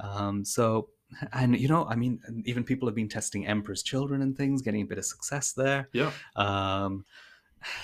Um, 0.00 0.44
so, 0.44 0.90
and 1.32 1.58
you 1.58 1.68
know, 1.68 1.84
I 1.86 1.96
mean, 1.96 2.20
even 2.44 2.62
people 2.64 2.86
have 2.88 2.94
been 2.94 3.08
testing 3.08 3.46
Emperor's 3.46 3.82
Children 3.82 4.22
and 4.22 4.36
things, 4.36 4.62
getting 4.62 4.82
a 4.82 4.86
bit 4.86 4.98
of 4.98 5.04
success 5.04 5.52
there. 5.52 5.88
Yeah. 5.92 6.12
Um, 6.36 7.04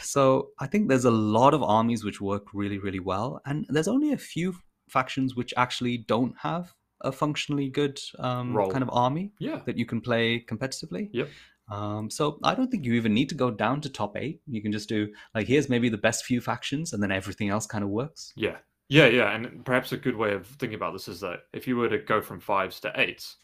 so 0.02 0.48
I 0.58 0.66
think 0.66 0.88
there's 0.88 1.04
a 1.04 1.10
lot 1.10 1.54
of 1.54 1.62
armies 1.62 2.04
which 2.04 2.20
work 2.20 2.46
really, 2.52 2.78
really 2.78 3.00
well, 3.00 3.40
and 3.46 3.66
there's 3.68 3.88
only 3.88 4.12
a 4.12 4.18
few 4.18 4.54
factions 4.88 5.34
which 5.34 5.54
actually 5.56 5.98
don't 5.98 6.34
have 6.38 6.72
a 7.00 7.12
functionally 7.12 7.68
good 7.68 8.00
um, 8.18 8.54
kind 8.70 8.82
of 8.82 8.90
army 8.92 9.32
Yeah. 9.38 9.60
that 9.66 9.76
you 9.76 9.84
can 9.86 10.00
play 10.00 10.40
competitively. 10.40 11.10
Yep. 11.12 11.28
Um, 11.70 12.10
so 12.10 12.38
I 12.44 12.54
don't 12.54 12.70
think 12.70 12.84
you 12.84 12.92
even 12.94 13.14
need 13.14 13.28
to 13.30 13.34
go 13.34 13.50
down 13.50 13.80
to 13.82 13.88
top 13.88 14.16
eight. 14.16 14.40
You 14.46 14.60
can 14.62 14.70
just 14.72 14.88
do 14.88 15.08
like 15.34 15.46
here's 15.46 15.68
maybe 15.68 15.88
the 15.88 15.98
best 15.98 16.24
few 16.24 16.40
factions, 16.40 16.92
and 16.92 17.02
then 17.02 17.10
everything 17.12 17.48
else 17.48 17.66
kind 17.66 17.82
of 17.84 17.90
works. 17.90 18.32
Yeah. 18.36 18.56
Yeah, 18.90 19.06
yeah, 19.06 19.34
and 19.34 19.64
perhaps 19.64 19.92
a 19.92 19.96
good 19.96 20.14
way 20.14 20.34
of 20.34 20.46
thinking 20.46 20.74
about 20.76 20.92
this 20.92 21.08
is 21.08 21.20
that 21.20 21.40
if 21.54 21.66
you 21.66 21.74
were 21.76 21.88
to 21.88 21.96
go 21.98 22.20
from 22.20 22.38
fives 22.38 22.80
to 22.80 22.92
eights, 23.00 23.36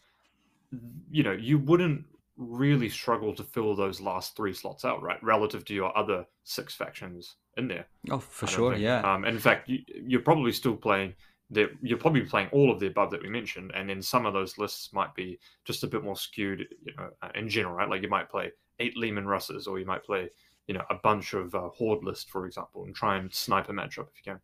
you 1.09 1.23
know, 1.23 1.31
you 1.31 1.57
wouldn't 1.57 2.05
really 2.37 2.89
struggle 2.89 3.35
to 3.35 3.43
fill 3.43 3.75
those 3.75 4.01
last 4.01 4.35
three 4.35 4.53
slots 4.53 4.85
out, 4.85 5.01
right? 5.01 5.21
Relative 5.23 5.65
to 5.65 5.73
your 5.73 5.95
other 5.97 6.25
six 6.43 6.73
factions 6.73 7.35
in 7.57 7.67
there. 7.67 7.85
Oh, 8.09 8.19
for 8.19 8.47
sure, 8.47 8.71
think. 8.71 8.83
yeah. 8.83 9.01
Um, 9.01 9.25
and 9.25 9.35
in 9.35 9.41
fact, 9.41 9.69
you, 9.69 9.79
you're 9.93 10.21
probably 10.21 10.51
still 10.51 10.75
playing. 10.75 11.13
The, 11.49 11.69
you're 11.81 11.97
probably 11.97 12.21
playing 12.21 12.47
all 12.53 12.71
of 12.71 12.79
the 12.79 12.87
above 12.87 13.11
that 13.11 13.21
we 13.21 13.29
mentioned, 13.29 13.71
and 13.75 13.89
then 13.89 14.01
some 14.01 14.25
of 14.25 14.33
those 14.33 14.57
lists 14.57 14.93
might 14.93 15.13
be 15.15 15.37
just 15.65 15.83
a 15.83 15.87
bit 15.87 16.03
more 16.03 16.15
skewed, 16.15 16.65
you 16.83 16.93
know, 16.95 17.09
uh, 17.21 17.29
in 17.35 17.49
general, 17.49 17.75
right? 17.75 17.89
Like 17.89 18.01
you 18.01 18.09
might 18.09 18.29
play 18.29 18.51
eight 18.79 18.95
Leman 18.95 19.27
Russes, 19.27 19.67
or 19.67 19.77
you 19.77 19.85
might 19.85 20.03
play, 20.03 20.29
you 20.67 20.73
know, 20.73 20.83
a 20.89 20.95
bunch 20.95 21.33
of 21.33 21.53
uh, 21.53 21.67
Horde 21.69 22.03
list, 22.05 22.29
for 22.29 22.45
example, 22.45 22.85
and 22.85 22.95
try 22.95 23.17
and 23.17 23.33
snipe 23.33 23.67
a 23.67 23.73
matchup 23.73 24.07
if 24.07 24.25
you 24.25 24.31
can. 24.31 24.39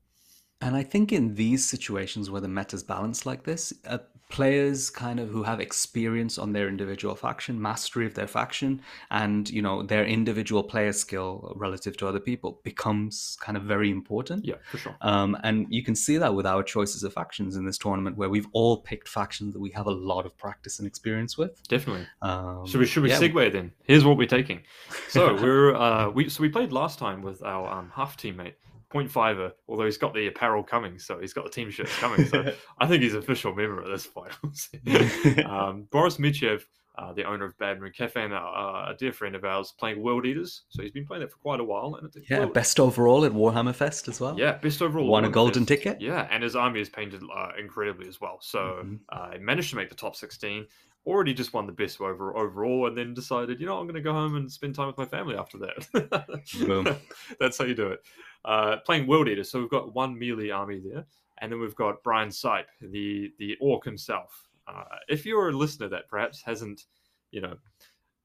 And 0.59 0.75
I 0.75 0.83
think 0.83 1.13
in 1.13 1.35
these 1.35 1.63
situations 1.63 2.29
where 2.29 2.41
the 2.41 2.47
meta's 2.47 2.83
balanced 2.83 3.25
like 3.25 3.43
this, 3.43 3.73
uh, 3.87 3.99
players 4.29 4.89
kind 4.89 5.19
of 5.19 5.29
who 5.29 5.43
have 5.43 5.59
experience 5.59 6.37
on 6.37 6.51
their 6.51 6.67
individual 6.67 7.15
faction, 7.15 7.61
mastery 7.61 8.05
of 8.05 8.13
their 8.13 8.27
faction, 8.27 8.81
and 9.09 9.49
you 9.49 9.61
know 9.61 9.83
their 9.83 10.05
individual 10.05 10.63
player 10.63 10.91
skill 10.91 11.53
relative 11.55 11.95
to 11.97 12.07
other 12.07 12.19
people 12.19 12.59
becomes 12.63 13.37
kind 13.39 13.57
of 13.57 13.63
very 13.63 13.89
important. 13.89 14.45
Yeah, 14.45 14.55
for 14.69 14.77
sure. 14.77 14.95
Um, 15.01 15.37
and 15.43 15.67
you 15.69 15.83
can 15.83 15.95
see 15.95 16.17
that 16.17 16.33
with 16.33 16.45
our 16.45 16.63
choices 16.63 17.03
of 17.03 17.13
factions 17.13 17.55
in 17.55 17.65
this 17.65 17.77
tournament, 17.77 18.17
where 18.17 18.29
we've 18.29 18.47
all 18.53 18.77
picked 18.77 19.07
factions 19.07 19.53
that 19.53 19.59
we 19.59 19.71
have 19.71 19.87
a 19.87 19.91
lot 19.91 20.25
of 20.25 20.37
practice 20.37 20.79
and 20.79 20.87
experience 20.87 21.37
with. 21.37 21.65
Definitely. 21.67 22.07
Um, 22.21 22.65
Should 22.65 22.79
we 22.79 22.85
should 22.85 23.03
we 23.03 23.09
yeah. 23.09 23.19
segue 23.19 23.51
then? 23.51 23.71
Here's 23.83 24.03
what 24.03 24.17
we're 24.17 24.27
taking. 24.27 24.61
So 25.09 25.35
we're 25.41 25.75
uh 25.75 26.09
we 26.09 26.29
so 26.29 26.41
we 26.41 26.49
played 26.49 26.73
last 26.73 26.99
time 26.99 27.21
with 27.21 27.41
our 27.43 27.69
um 27.69 27.91
half 27.95 28.17
teammate, 28.17 28.53
point 28.89 29.11
fiver, 29.11 29.51
although 29.67 29.85
he's 29.85 29.97
got 29.97 30.13
the 30.13 30.27
apparel 30.27 30.63
coming, 30.63 30.97
so 30.99 31.19
he's 31.19 31.33
got 31.33 31.43
the 31.43 31.51
team 31.51 31.69
shirts 31.69 31.95
coming. 31.99 32.25
So 32.25 32.53
I 32.79 32.87
think 32.87 33.03
he's 33.03 33.13
an 33.13 33.19
official 33.19 33.53
member 33.53 33.81
at 33.81 33.87
this 33.89 34.07
point. 34.07 34.31
um, 35.45 35.87
Boris 35.91 36.17
Michev, 36.17 36.61
uh, 36.97 37.13
the 37.13 37.23
owner 37.25 37.45
of 37.45 37.55
Bad 37.59 37.79
Moon 37.79 37.91
Cafe 37.95 38.23
and 38.23 38.33
uh, 38.33 38.37
a 38.37 38.95
dear 38.97 39.13
friend 39.13 39.35
of 39.35 39.43
ours, 39.43 39.73
playing 39.77 40.01
World 40.01 40.25
Eaters. 40.25 40.63
So 40.69 40.81
he's 40.81 40.91
been 40.91 41.05
playing 41.05 41.21
that 41.21 41.31
for 41.31 41.37
quite 41.37 41.59
a 41.59 41.63
while. 41.63 41.95
And 42.01 42.11
yeah, 42.29 42.39
World- 42.39 42.53
best 42.53 42.79
overall 42.79 43.23
at 43.25 43.31
Warhammer 43.33 43.75
Fest 43.75 44.07
as 44.07 44.19
well. 44.19 44.37
yeah, 44.39 44.53
best 44.53 44.81
overall. 44.81 45.07
won 45.07 45.25
a 45.25 45.29
golden 45.29 45.65
Fest. 45.65 45.83
ticket. 45.83 46.01
Yeah, 46.01 46.27
and 46.31 46.41
his 46.41 46.55
army 46.55 46.79
is 46.81 46.89
painted 46.89 47.21
uh, 47.35 47.49
incredibly 47.59 48.07
as 48.07 48.19
well. 48.19 48.39
So 48.41 48.81
Mhm. 48.83 48.99
uh, 49.09 49.31
he 49.33 49.37
managed 49.39 49.69
to 49.71 49.75
make 49.75 49.89
the 49.89 49.95
top 49.95 50.15
16. 50.15 50.65
Already 51.07 51.33
just 51.33 51.53
won 51.53 51.65
the 51.65 51.71
best 51.71 52.01
over 52.01 52.35
overall, 52.35 52.87
and 52.87 52.97
then 52.97 53.13
decided, 53.13 53.61
you 53.61 53.65
know, 53.65 53.77
I'm 53.77 53.85
going 53.85 53.95
to 53.95 54.01
go 54.01 54.11
home 54.11 54.35
and 54.35 54.51
spend 54.51 54.75
time 54.75 54.87
with 54.87 54.97
my 54.97 55.05
family 55.05 55.37
after 55.37 55.57
that. 55.59 56.43
Boom. 56.67 56.97
That's 57.39 57.57
how 57.57 57.63
you 57.63 57.75
do 57.75 57.87
it. 57.87 58.01
Uh, 58.43 58.77
playing 58.85 59.07
World 59.07 59.29
Eater, 59.29 59.45
so 59.45 59.61
we've 59.61 59.69
got 59.69 59.95
one 59.95 60.19
melee 60.19 60.49
army 60.49 60.81
there, 60.83 61.05
and 61.39 61.49
then 61.49 61.61
we've 61.61 61.75
got 61.75 62.03
Brian 62.03 62.27
Sipe, 62.27 62.65
the 62.81 63.31
the 63.39 63.55
orc 63.61 63.85
himself. 63.85 64.49
Uh, 64.67 64.83
if 65.07 65.25
you're 65.25 65.47
a 65.47 65.53
listener 65.53 65.87
that 65.87 66.09
perhaps 66.09 66.41
hasn't, 66.41 66.87
you 67.31 67.39
know, 67.39 67.55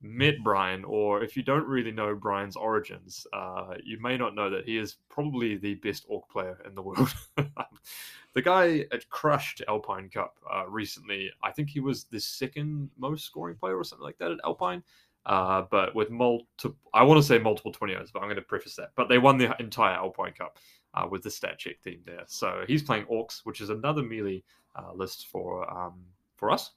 met 0.03 0.35
Brian, 0.43 0.85
or 0.85 1.23
if 1.23 1.37
you 1.37 1.45
don't 1.45 1.67
really 1.67 1.93
know 1.93 2.17
Brian's 2.17 2.57
origins, 2.57 3.27
uh, 3.33 3.75
you 3.85 4.01
may 4.01 4.17
not 4.17 4.35
know 4.35 4.51
that 4.51 4.65
he 4.65 4.77
is 4.77 4.97
probably 5.09 5.57
the 5.57 5.75
best 5.77 6.05
orc 6.09 6.29
player 6.29 6.61
in 6.67 6.75
the 6.75 6.83
world. 6.83 7.15
the 8.35 8.43
guy 8.43 8.87
had 8.91 9.09
crushed 9.11 9.63
Alpine 9.69 10.09
Cup 10.09 10.37
uh, 10.53 10.67
recently. 10.69 11.31
I 11.43 11.51
think 11.51 11.69
he 11.69 11.81
was 11.81 12.05
the 12.05 12.21
second 12.21 12.91
most 12.99 13.25
scoring 13.25 13.57
player 13.57 13.77
or 13.77 13.85
something 13.85 14.05
like 14.05 14.19
that 14.19 14.33
at 14.33 14.39
Alpine. 14.45 14.83
Uh, 15.25 15.63
but 15.71 15.95
with 15.95 16.11
multiple, 16.11 16.77
I 16.93 17.03
want 17.05 17.21
to 17.21 17.27
say 17.27 17.39
multiple 17.39 17.73
20s, 17.73 18.13
but 18.13 18.21
I'm 18.21 18.27
going 18.27 18.37
to 18.37 18.43
preface 18.43 18.75
that. 18.77 18.91
But 18.97 19.09
they 19.09 19.19
won 19.19 19.39
the 19.39 19.55
entire 19.61 19.95
Alpine 19.95 20.33
Cup 20.33 20.59
uh, 20.95 21.07
with 21.09 21.23
the 21.23 21.31
stat 21.31 21.59
check 21.59 21.81
team 21.83 22.01
there. 22.05 22.25
So 22.27 22.65
he's 22.67 22.83
playing 22.83 23.05
Orcs, 23.05 23.41
which 23.45 23.61
is 23.61 23.71
another 23.71 24.03
melee 24.03 24.43
uh, 24.77 24.93
list 24.95 25.29
for 25.29 25.71
um, 25.71 26.01
for 26.37 26.51
us. 26.51 26.73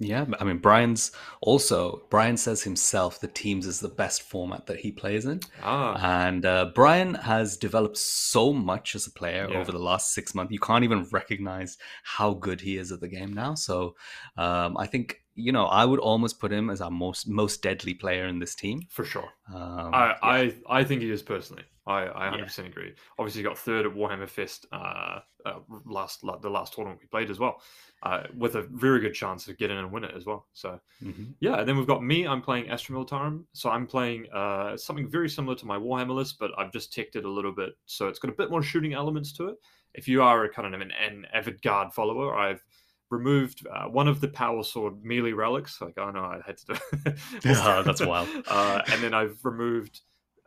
Yeah, 0.00 0.26
I 0.40 0.44
mean, 0.44 0.58
Brian's 0.58 1.12
also, 1.40 2.02
Brian 2.10 2.36
says 2.36 2.62
himself 2.64 3.20
the 3.20 3.28
Teams 3.28 3.64
is 3.66 3.78
the 3.78 3.88
best 3.88 4.22
format 4.22 4.66
that 4.66 4.80
he 4.80 4.90
plays 4.90 5.24
in. 5.24 5.40
Ah, 5.62 5.96
And 6.26 6.44
uh, 6.44 6.72
Brian 6.74 7.14
has 7.14 7.56
developed 7.56 7.96
so 7.98 8.52
much 8.52 8.96
as 8.96 9.06
a 9.06 9.12
player 9.12 9.48
Yeah. 9.48 9.58
over 9.60 9.70
the 9.70 9.78
last 9.78 10.12
six 10.12 10.34
months. 10.34 10.52
You 10.52 10.58
can't 10.58 10.82
even 10.84 11.06
recognize 11.12 11.78
how 12.02 12.34
good 12.34 12.60
he 12.60 12.76
is 12.76 12.90
at 12.90 13.00
the 13.00 13.08
game 13.08 13.32
now. 13.32 13.54
So 13.54 13.94
um, 14.36 14.76
I 14.76 14.86
think, 14.86 15.22
you 15.36 15.52
know, 15.52 15.66
I 15.66 15.84
would 15.84 16.00
almost 16.00 16.40
put 16.40 16.52
him 16.52 16.70
as 16.70 16.80
our 16.80 16.90
most 16.90 17.28
most 17.28 17.62
deadly 17.62 17.94
player 17.94 18.26
in 18.26 18.40
this 18.40 18.54
team. 18.56 18.80
for 18.90 19.04
sure. 19.04 19.28
Um, 19.54 19.94
I, 19.94 20.06
yeah. 20.08 20.14
I 20.22 20.54
I 20.80 20.84
think 20.84 21.02
he 21.02 21.10
is 21.10 21.22
personally. 21.22 21.64
I, 21.86 22.04
I 22.06 22.30
100% 22.30 22.66
agree. 22.66 22.94
Obviously, 23.18 23.42
got 23.42 23.58
third 23.58 23.84
at 23.86 23.92
Warhammer 23.92 24.28
Fest 24.28 24.66
uh, 24.72 25.20
uh, 25.44 25.58
last 25.84 26.24
la- 26.24 26.38
the 26.38 26.48
last 26.48 26.72
tournament 26.72 27.00
we 27.02 27.06
played 27.08 27.30
as 27.30 27.38
well, 27.38 27.60
uh, 28.02 28.22
with 28.34 28.54
a 28.56 28.62
very 28.62 29.00
good 29.00 29.12
chance 29.12 29.46
of 29.48 29.58
getting 29.58 29.76
in 29.76 29.84
and 29.84 29.92
win 29.92 30.04
it 30.04 30.14
as 30.16 30.24
well. 30.24 30.46
So 30.54 30.80
Mhm. 31.02 31.34
yeah, 31.40 31.56
and 31.58 31.68
then 31.68 31.76
we've 31.76 31.86
got 31.86 32.02
me. 32.02 32.26
I'm 32.26 32.40
playing 32.40 32.70
Astra 32.70 32.94
Militarum, 32.96 33.44
so 33.52 33.68
I'm 33.68 33.86
playing 33.86 34.26
uh, 34.32 34.76
something 34.78 35.08
very 35.10 35.28
similar 35.28 35.54
to 35.56 35.66
my 35.66 35.76
Warhammer 35.78 36.14
list, 36.14 36.38
but 36.38 36.52
I've 36.58 36.72
just 36.72 36.92
teched 36.94 37.16
it 37.16 37.24
a 37.26 37.30
little 37.30 37.52
bit, 37.52 37.74
so 37.84 38.08
it's 38.08 38.18
got 38.18 38.30
a 38.30 38.34
bit 38.34 38.50
more 38.50 38.62
shooting 38.62 38.94
elements 38.94 39.32
to 39.34 39.48
it. 39.48 39.56
If 39.92 40.08
you 40.08 40.22
are 40.22 40.44
a 40.44 40.48
kind 40.48 40.74
of 40.74 40.80
an, 40.80 40.90
an 40.92 41.26
avid 41.34 41.60
guard 41.62 41.92
follower, 41.92 42.34
I've 42.34 42.64
removed 43.10 43.66
uh, 43.70 43.84
one 43.84 44.08
of 44.08 44.20
the 44.22 44.28
power 44.28 44.62
sword 44.64 45.04
melee 45.04 45.32
relics. 45.32 45.80
Like, 45.80 45.98
oh 45.98 46.10
no, 46.10 46.20
I 46.24 46.40
had 46.46 46.56
to 46.58 46.66
do. 46.66 47.12
Oh, 47.46 47.82
that's 47.86 48.04
wild. 48.04 48.28
uh, 48.48 48.80
and 48.90 49.02
then 49.02 49.12
I've 49.12 49.38
removed 49.44 50.00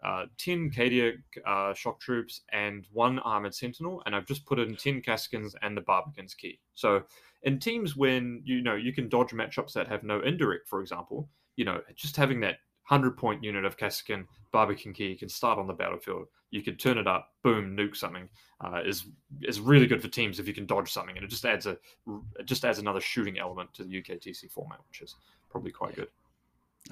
uh, 0.04 0.25
10 0.38 0.72
Cadia 0.72 1.13
uh, 1.46 1.74
shock 1.74 2.00
troops 2.00 2.42
and 2.54 2.86
one 2.92 3.20
armored 3.20 3.56
sentinel, 3.56 4.04
and 4.06 4.16
I've 4.16 4.27
just 4.27 4.46
put 4.46 4.60
in 4.60 4.75
10 4.75 5.01
Kasrkins 5.01 5.54
and 5.62 5.75
the 5.75 5.82
Barbicant's 5.82 6.34
key. 6.34 6.60
So 6.75 7.04
in 7.44 7.60
teams 7.60 7.96
when 7.96 8.42
you 8.46 8.62
know 8.62 8.75
you 8.75 8.94
can 8.94 9.10
dodge 9.10 9.32
matchups 9.32 9.74
that 9.74 9.88
have 9.88 10.04
no 10.04 10.22
indirect, 10.22 10.68
for 10.68 10.82
example, 10.82 11.30
you 11.56 11.66
know, 11.66 11.82
just 11.96 12.16
having 12.16 12.39
that 12.42 12.58
100 12.88 13.18
point 13.18 13.44
unit 13.44 13.66
of 13.66 13.77
Kasrkin, 13.77 14.25
Barbicant 14.54 14.96
key 14.96 15.08
you 15.08 15.18
can 15.18 15.30
start 15.30 15.60
on 15.60 15.68
the 15.68 15.74
battlefield. 15.74 16.27
You 16.51 16.62
can 16.62 16.77
turn 16.77 16.98
it 16.98 17.08
up, 17.08 17.32
boom, 17.44 17.75
nuke 17.75 17.96
something. 17.96 18.30
Uh, 18.63 18.82
is 18.86 19.06
is 19.42 19.60
really 19.60 19.88
good 19.88 20.01
for 20.01 20.08
teams 20.08 20.39
if 20.39 20.48
you 20.48 20.54
can 20.54 20.66
dodge 20.66 20.92
something, 20.92 21.16
and 21.16 21.25
it 21.25 21.30
just 21.30 21.46
adds 21.46 21.66
a 21.66 21.77
it 22.39 22.46
just 22.46 22.63
adds 22.63 22.80
another 22.80 23.01
shooting 23.01 23.38
element 23.39 23.74
to 23.74 23.84
the 23.84 24.01
UKTC 24.01 24.50
format, 24.51 24.80
which 24.89 25.01
is 25.01 25.16
probably 25.50 25.72
quite 25.72 25.96
good. 25.96 26.08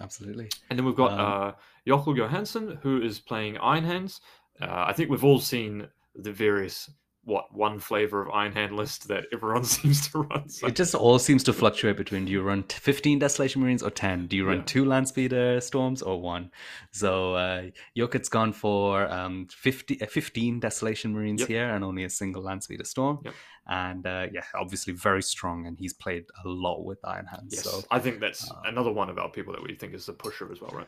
Absolutely. 0.01 0.49
And 0.69 0.77
then 0.77 0.85
we've 0.85 0.95
got 0.95 1.13
Um, 1.13 1.19
uh, 1.19 1.51
Jochel 1.87 2.15
Johansson, 2.17 2.79
who 2.83 3.01
is 3.01 3.19
playing 3.19 3.57
Iron 3.57 3.83
Hands. 3.83 4.19
uh, 4.61 4.85
I 4.87 4.93
think 4.93 5.09
we've 5.09 5.23
all 5.23 5.39
seen 5.39 5.87
the 6.15 6.31
various 6.31 6.89
what 7.25 7.53
one 7.53 7.79
flavor 7.79 8.21
of 8.21 8.29
Iron 8.29 8.53
Hand 8.53 8.75
list 8.75 9.07
that 9.07 9.25
everyone 9.33 9.63
seems 9.77 10.07
to 10.09 10.19
run. 10.19 10.47
So. 10.47 10.67
It 10.67 10.75
just 10.75 10.95
all 10.95 11.19
seems 11.19 11.43
to 11.45 11.53
fluctuate 11.53 11.97
between 11.97 12.25
do 12.25 12.31
you 12.31 12.41
run 12.41 12.63
15 12.63 13.19
Desolation 13.19 13.61
Marines 13.61 13.83
or 13.83 13.89
10? 13.89 14.27
Do 14.27 14.37
you 14.37 14.47
run 14.47 14.57
yeah. 14.57 14.63
two 14.65 14.85
Landspeeder 14.85 15.61
Storms 15.61 16.01
or 16.01 16.21
one? 16.21 16.51
So 16.91 17.33
uh, 17.33 17.63
Jokit's 17.97 18.29
gone 18.29 18.53
for 18.53 19.11
um, 19.11 19.47
50, 19.51 20.01
uh, 20.01 20.05
15 20.05 20.59
Desolation 20.59 21.13
Marines 21.13 21.41
yep. 21.41 21.49
here 21.49 21.69
and 21.73 21.83
only 21.83 22.03
a 22.03 22.09
single 22.09 22.43
Landspeeder 22.43 22.85
Storm. 22.85 23.19
Yep. 23.25 23.33
And 23.67 24.05
uh, 24.05 24.27
yeah, 24.31 24.43
obviously 24.53 24.93
very 24.93 25.23
strong, 25.23 25.65
and 25.65 25.79
he's 25.79 25.93
played 25.93 26.25
a 26.43 26.47
lot 26.47 26.83
with 26.83 26.99
Iron 27.03 27.25
Hands. 27.25 27.47
Yes, 27.49 27.63
so 27.63 27.83
I 27.89 27.97
think 27.97 28.19
that's 28.19 28.49
uh, 28.49 28.61
another 28.65 28.91
one 28.91 29.09
of 29.09 29.17
our 29.17 29.29
people 29.29 29.53
that 29.53 29.63
we 29.63 29.73
think 29.73 29.95
is 29.95 30.05
the 30.05 30.13
pusher 30.13 30.51
as 30.51 30.61
well, 30.61 30.69
right? 30.71 30.87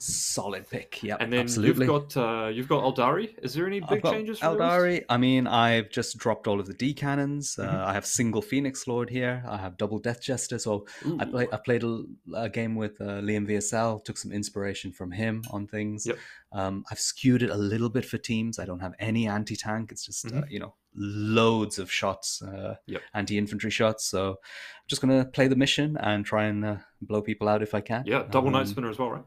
Solid 0.00 0.68
pick. 0.68 1.02
Yeah, 1.02 1.16
and 1.20 1.32
then 1.32 1.40
absolutely. 1.40 1.86
you've 1.86 2.10
got 2.10 2.16
uh, 2.16 2.48
you've 2.48 2.68
got 2.68 2.82
Aeldari. 2.82 3.34
Is 3.42 3.54
there 3.54 3.66
any 3.66 3.80
big 3.80 4.02
changes? 4.02 4.38
For 4.38 4.46
Aeldari. 4.46 5.04
I 5.08 5.16
mean, 5.16 5.46
I've 5.46 5.90
just 5.90 6.16
dropped 6.18 6.46
all 6.46 6.58
of 6.58 6.66
the 6.66 6.74
D 6.74 6.94
cannons. 6.94 7.58
Uh, 7.58 7.66
mm-hmm. 7.66 7.76
Uh, 7.76 7.86
I 7.86 7.92
have 7.92 8.06
single 8.06 8.42
Phoenix 8.42 8.86
Lord 8.86 9.10
here. 9.10 9.44
I 9.48 9.58
have 9.58 9.76
double 9.76 9.98
Death 9.98 10.22
Jester. 10.22 10.58
So 10.58 10.86
Ooh. 11.06 11.18
I 11.20 11.24
play 11.24 11.48
I 11.52 11.56
played 11.56 11.84
a, 11.84 12.04
a 12.34 12.48
game 12.48 12.74
with 12.74 13.00
uh, 13.00 13.20
Liam 13.20 13.48
VSL. 13.48 14.04
Took 14.04 14.18
some 14.18 14.32
inspiration 14.32 14.92
from 14.92 15.12
him 15.12 15.42
on 15.50 15.66
things. 15.66 16.06
Yep. 16.06 16.18
Um, 16.52 16.84
I've 16.90 16.98
skewed 16.98 17.42
it 17.42 17.50
a 17.50 17.56
little 17.56 17.90
bit 17.90 18.04
for 18.04 18.18
teams. 18.18 18.58
I 18.58 18.64
don't 18.64 18.80
have 18.80 18.94
any 18.98 19.28
anti 19.28 19.56
tank. 19.56 19.92
It's 19.92 20.06
just 20.06 20.26
uh, 20.26 20.30
mm-hmm. 20.30 20.50
you 20.50 20.60
know 20.60 20.74
loads 20.96 21.78
of 21.78 21.92
shots, 21.92 22.42
uh, 22.42 22.76
yep. 22.86 23.02
anti 23.14 23.38
infantry 23.38 23.70
shots. 23.70 24.06
So 24.06 24.30
I'm 24.30 24.88
just 24.88 25.00
gonna 25.02 25.24
play 25.26 25.46
the 25.46 25.56
mission 25.56 25.96
and 25.98 26.24
try 26.24 26.46
and 26.46 26.80
blow 27.02 27.22
people 27.22 27.48
out 27.48 27.62
if 27.62 27.74
I 27.74 27.80
can. 27.80 28.04
Yeah, 28.06 28.24
double 28.30 28.48
um, 28.48 28.54
night 28.54 28.68
spinner 28.68 28.90
as 28.90 28.98
well, 28.98 29.10
right? 29.10 29.24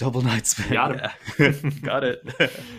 Double 0.00 0.22
Night 0.22 0.46
Spin. 0.46 0.72
Got 0.72 0.92
it. 0.92 1.10
Yeah. 1.38 1.70
Got 1.82 2.04
it. 2.04 2.22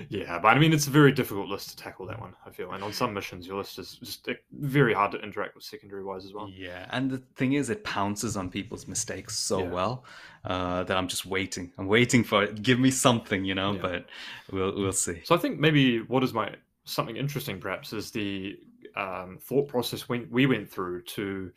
yeah, 0.09 0.39
but 0.39 0.57
I 0.57 0.59
mean, 0.59 0.73
it's 0.73 0.87
a 0.87 0.89
very 0.89 1.11
difficult 1.11 1.49
list 1.49 1.69
to 1.69 1.75
tackle 1.75 2.07
that 2.07 2.19
one, 2.19 2.33
I 2.47 2.49
feel. 2.49 2.71
And 2.71 2.83
on 2.83 2.91
some 2.91 3.13
missions, 3.13 3.45
your 3.45 3.57
list 3.57 3.77
is 3.77 3.97
just 3.97 4.27
very 4.51 4.91
hard 4.91 5.11
to 5.11 5.19
interact 5.19 5.53
with 5.53 5.63
secondary 5.63 6.03
wise 6.03 6.25
as 6.25 6.33
well. 6.33 6.49
Yeah, 6.49 6.87
and 6.89 7.11
the 7.11 7.19
thing 7.35 7.53
is, 7.53 7.69
it 7.69 7.83
pounces 7.83 8.35
on 8.35 8.49
people's 8.49 8.87
mistakes 8.87 9.37
so 9.37 9.59
yeah. 9.59 9.69
well 9.69 10.03
uh, 10.45 10.83
that 10.85 10.97
I'm 10.97 11.07
just 11.07 11.27
waiting. 11.27 11.71
I'm 11.77 11.85
waiting 11.85 12.23
for 12.23 12.43
it. 12.43 12.63
Give 12.63 12.79
me 12.79 12.89
something, 12.89 13.45
you 13.45 13.53
know, 13.53 13.73
yeah. 13.73 13.81
but 13.81 14.05
we'll, 14.51 14.75
we'll 14.75 14.91
see. 14.91 15.21
So 15.23 15.35
I 15.35 15.37
think 15.37 15.59
maybe 15.59 15.99
what 15.99 16.23
is 16.23 16.33
my 16.33 16.55
something 16.85 17.17
interesting 17.17 17.59
perhaps 17.59 17.93
is 17.93 18.09
the 18.09 18.57
um, 18.95 19.37
thought 19.39 19.67
process 19.67 20.09
we, 20.09 20.21
we 20.31 20.47
went 20.47 20.71
through 20.71 21.03
to 21.03 21.51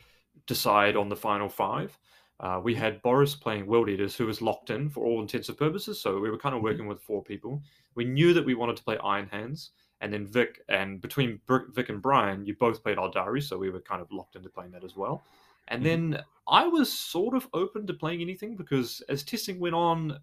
decide 0.47 0.95
on 0.95 1.09
the 1.09 1.17
final 1.17 1.49
five. 1.49 1.97
Uh, 2.41 2.61
we 2.63 2.75
had 2.75 3.01
Boris 3.03 3.35
playing 3.35 3.67
World 3.67 3.89
Eaters, 3.89 4.17
who 4.17 4.27
was 4.27 4.43
locked 4.43 4.71
in 4.71 4.91
for 4.91 5.05
all 5.05 5.21
intents 5.21 5.49
and 5.49 5.59
purposes. 5.59 6.01
So 6.01 6.19
we 6.19 6.31
were 6.31 6.39
kind 6.39 6.55
of 6.55 6.59
mm-hmm. 6.59 6.67
working 6.67 6.87
with 6.87 7.01
four 7.01 7.23
people. 7.23 7.63
We 7.95 8.05
knew 8.05 8.35
that 8.35 8.45
we 8.45 8.55
wanted 8.55 8.77
to 8.77 8.85
play 8.85 8.99
Iron 8.99 9.29
Hands, 9.29 9.71
and 10.01 10.13
then 10.13 10.27
Vik 10.27 10.61
and 10.69 11.01
between 11.01 11.41
Vik 11.49 11.89
and 11.89 12.03
Brian, 12.03 12.45
you 12.45 12.55
both 12.57 12.83
played 12.83 12.99
Aeldari, 12.99 13.43
so 13.43 13.57
we 13.57 13.71
were 13.71 13.81
kind 13.81 14.03
of 14.03 14.11
locked 14.11 14.37
into 14.37 14.49
playing 14.49 14.73
that 14.73 14.85
as 14.85 14.97
well. 14.97 15.23
And 15.69 15.83
mm-hmm. 15.83 16.11
then 16.11 16.23
I 16.49 16.67
was 16.67 16.93
sort 16.93 17.35
of 17.35 17.49
open 17.55 17.87
to 17.87 17.95
playing 17.95 18.21
anything 18.21 18.57
because 18.57 19.01
as 19.09 19.23
testing 19.23 19.61
went 19.61 19.75
on, 19.75 20.19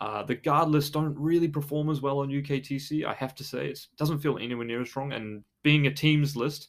uh, 0.00 0.22
the 0.24 0.34
guard 0.34 0.68
lists 0.68 0.90
don't 0.90 1.16
really 1.18 1.48
perform 1.48 1.88
as 1.88 2.02
well 2.02 2.18
on 2.18 2.28
UKTC. 2.28 3.06
I 3.06 3.14
have 3.14 3.34
to 3.36 3.44
say, 3.44 3.68
it 3.68 3.86
doesn't 3.96 4.18
feel 4.18 4.38
anywhere 4.38 4.66
near 4.66 4.82
as 4.82 4.88
strong. 4.88 5.12
And 5.12 5.44
being 5.62 5.86
a 5.86 5.94
teams 5.94 6.36
list, 6.36 6.68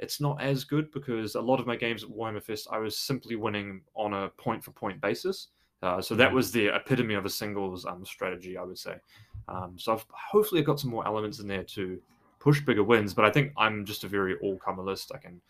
it's 0.00 0.20
not 0.20 0.40
as 0.40 0.64
good 0.64 0.90
because 0.90 1.34
a 1.34 1.40
lot 1.40 1.60
of 1.60 1.66
my 1.66 1.76
games 1.76 2.02
at 2.02 2.10
Warhammer 2.10 2.42
Fest, 2.42 2.66
I 2.72 2.78
was 2.78 2.98
simply 2.98 3.36
winning 3.36 3.82
on 3.94 4.14
a 4.14 4.30
point 4.30 4.64
for 4.64 4.72
point 4.72 5.00
basis. 5.00 5.48
Uh, 5.82 6.00
so 6.00 6.14
that 6.14 6.28
mm-hmm. 6.28 6.36
was 6.36 6.52
the 6.52 6.66
epitome 6.74 7.14
of 7.14 7.24
a 7.24 7.30
singles 7.30 7.86
um, 7.86 8.04
strategy, 8.04 8.56
I 8.56 8.62
would 8.62 8.78
say. 8.78 8.96
Um, 9.48 9.76
so 9.78 9.92
I've 9.92 10.04
hopefully 10.10 10.60
I've 10.60 10.66
got 10.66 10.80
some 10.80 10.90
more 10.90 11.06
elements 11.06 11.38
in 11.38 11.46
there 11.46 11.64
to 11.64 12.00
push 12.38 12.60
bigger 12.60 12.82
wins, 12.82 13.14
but 13.14 13.24
I 13.24 13.30
think 13.30 13.52
I'm 13.56 13.84
just 13.84 14.04
a 14.04 14.08
very 14.08 14.36
all 14.42 14.58
comer 14.58 14.82
list. 14.82 15.12
I 15.14 15.18
can, 15.18 15.40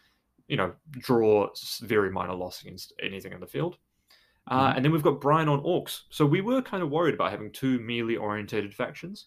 you 0.48 0.56
know, 0.56 0.72
draw 0.90 1.48
very 1.82 2.10
minor 2.10 2.34
loss 2.34 2.62
against 2.62 2.92
anything 3.02 3.32
in 3.32 3.40
the 3.40 3.46
field. 3.46 3.78
Uh, 4.48 4.68
mm-hmm. 4.68 4.76
and 4.76 4.84
then 4.84 4.92
we've 4.92 5.02
got 5.02 5.20
Brian 5.20 5.48
on 5.48 5.62
Orcs. 5.62 6.02
So 6.10 6.26
we 6.26 6.40
were 6.40 6.60
kind 6.60 6.82
of 6.82 6.90
worried 6.90 7.14
about 7.14 7.30
having 7.30 7.52
two 7.52 7.78
melee 7.80 8.16
orientated 8.16 8.74
factions. 8.74 9.26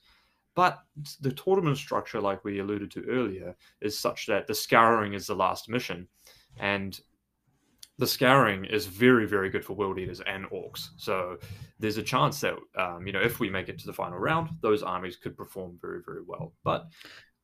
But 0.55 0.79
the 1.21 1.31
tournament 1.31 1.77
structure, 1.77 2.21
like 2.21 2.43
we 2.43 2.59
alluded 2.59 2.91
to 2.91 3.05
earlier, 3.09 3.55
is 3.81 3.97
such 3.97 4.27
that 4.27 4.47
the 4.47 4.55
scouring 4.55 5.13
is 5.13 5.27
the 5.27 5.35
last 5.35 5.69
mission. 5.69 6.07
And 6.59 6.99
the 7.97 8.07
scouring 8.07 8.65
is 8.65 8.85
very, 8.85 9.27
very 9.27 9.49
good 9.49 9.63
for 9.63 9.73
world 9.73 9.99
eaters 9.99 10.21
and 10.21 10.45
orcs. 10.45 10.89
So 10.97 11.37
there's 11.79 11.97
a 11.97 12.03
chance 12.03 12.41
that, 12.41 12.55
um, 12.75 13.05
you 13.05 13.13
know, 13.13 13.21
if 13.21 13.39
we 13.39 13.49
make 13.49 13.69
it 13.69 13.79
to 13.79 13.85
the 13.85 13.93
final 13.93 14.17
round, 14.17 14.49
those 14.61 14.83
armies 14.83 15.15
could 15.15 15.37
perform 15.37 15.77
very, 15.81 16.01
very 16.05 16.21
well. 16.25 16.53
But 16.63 16.87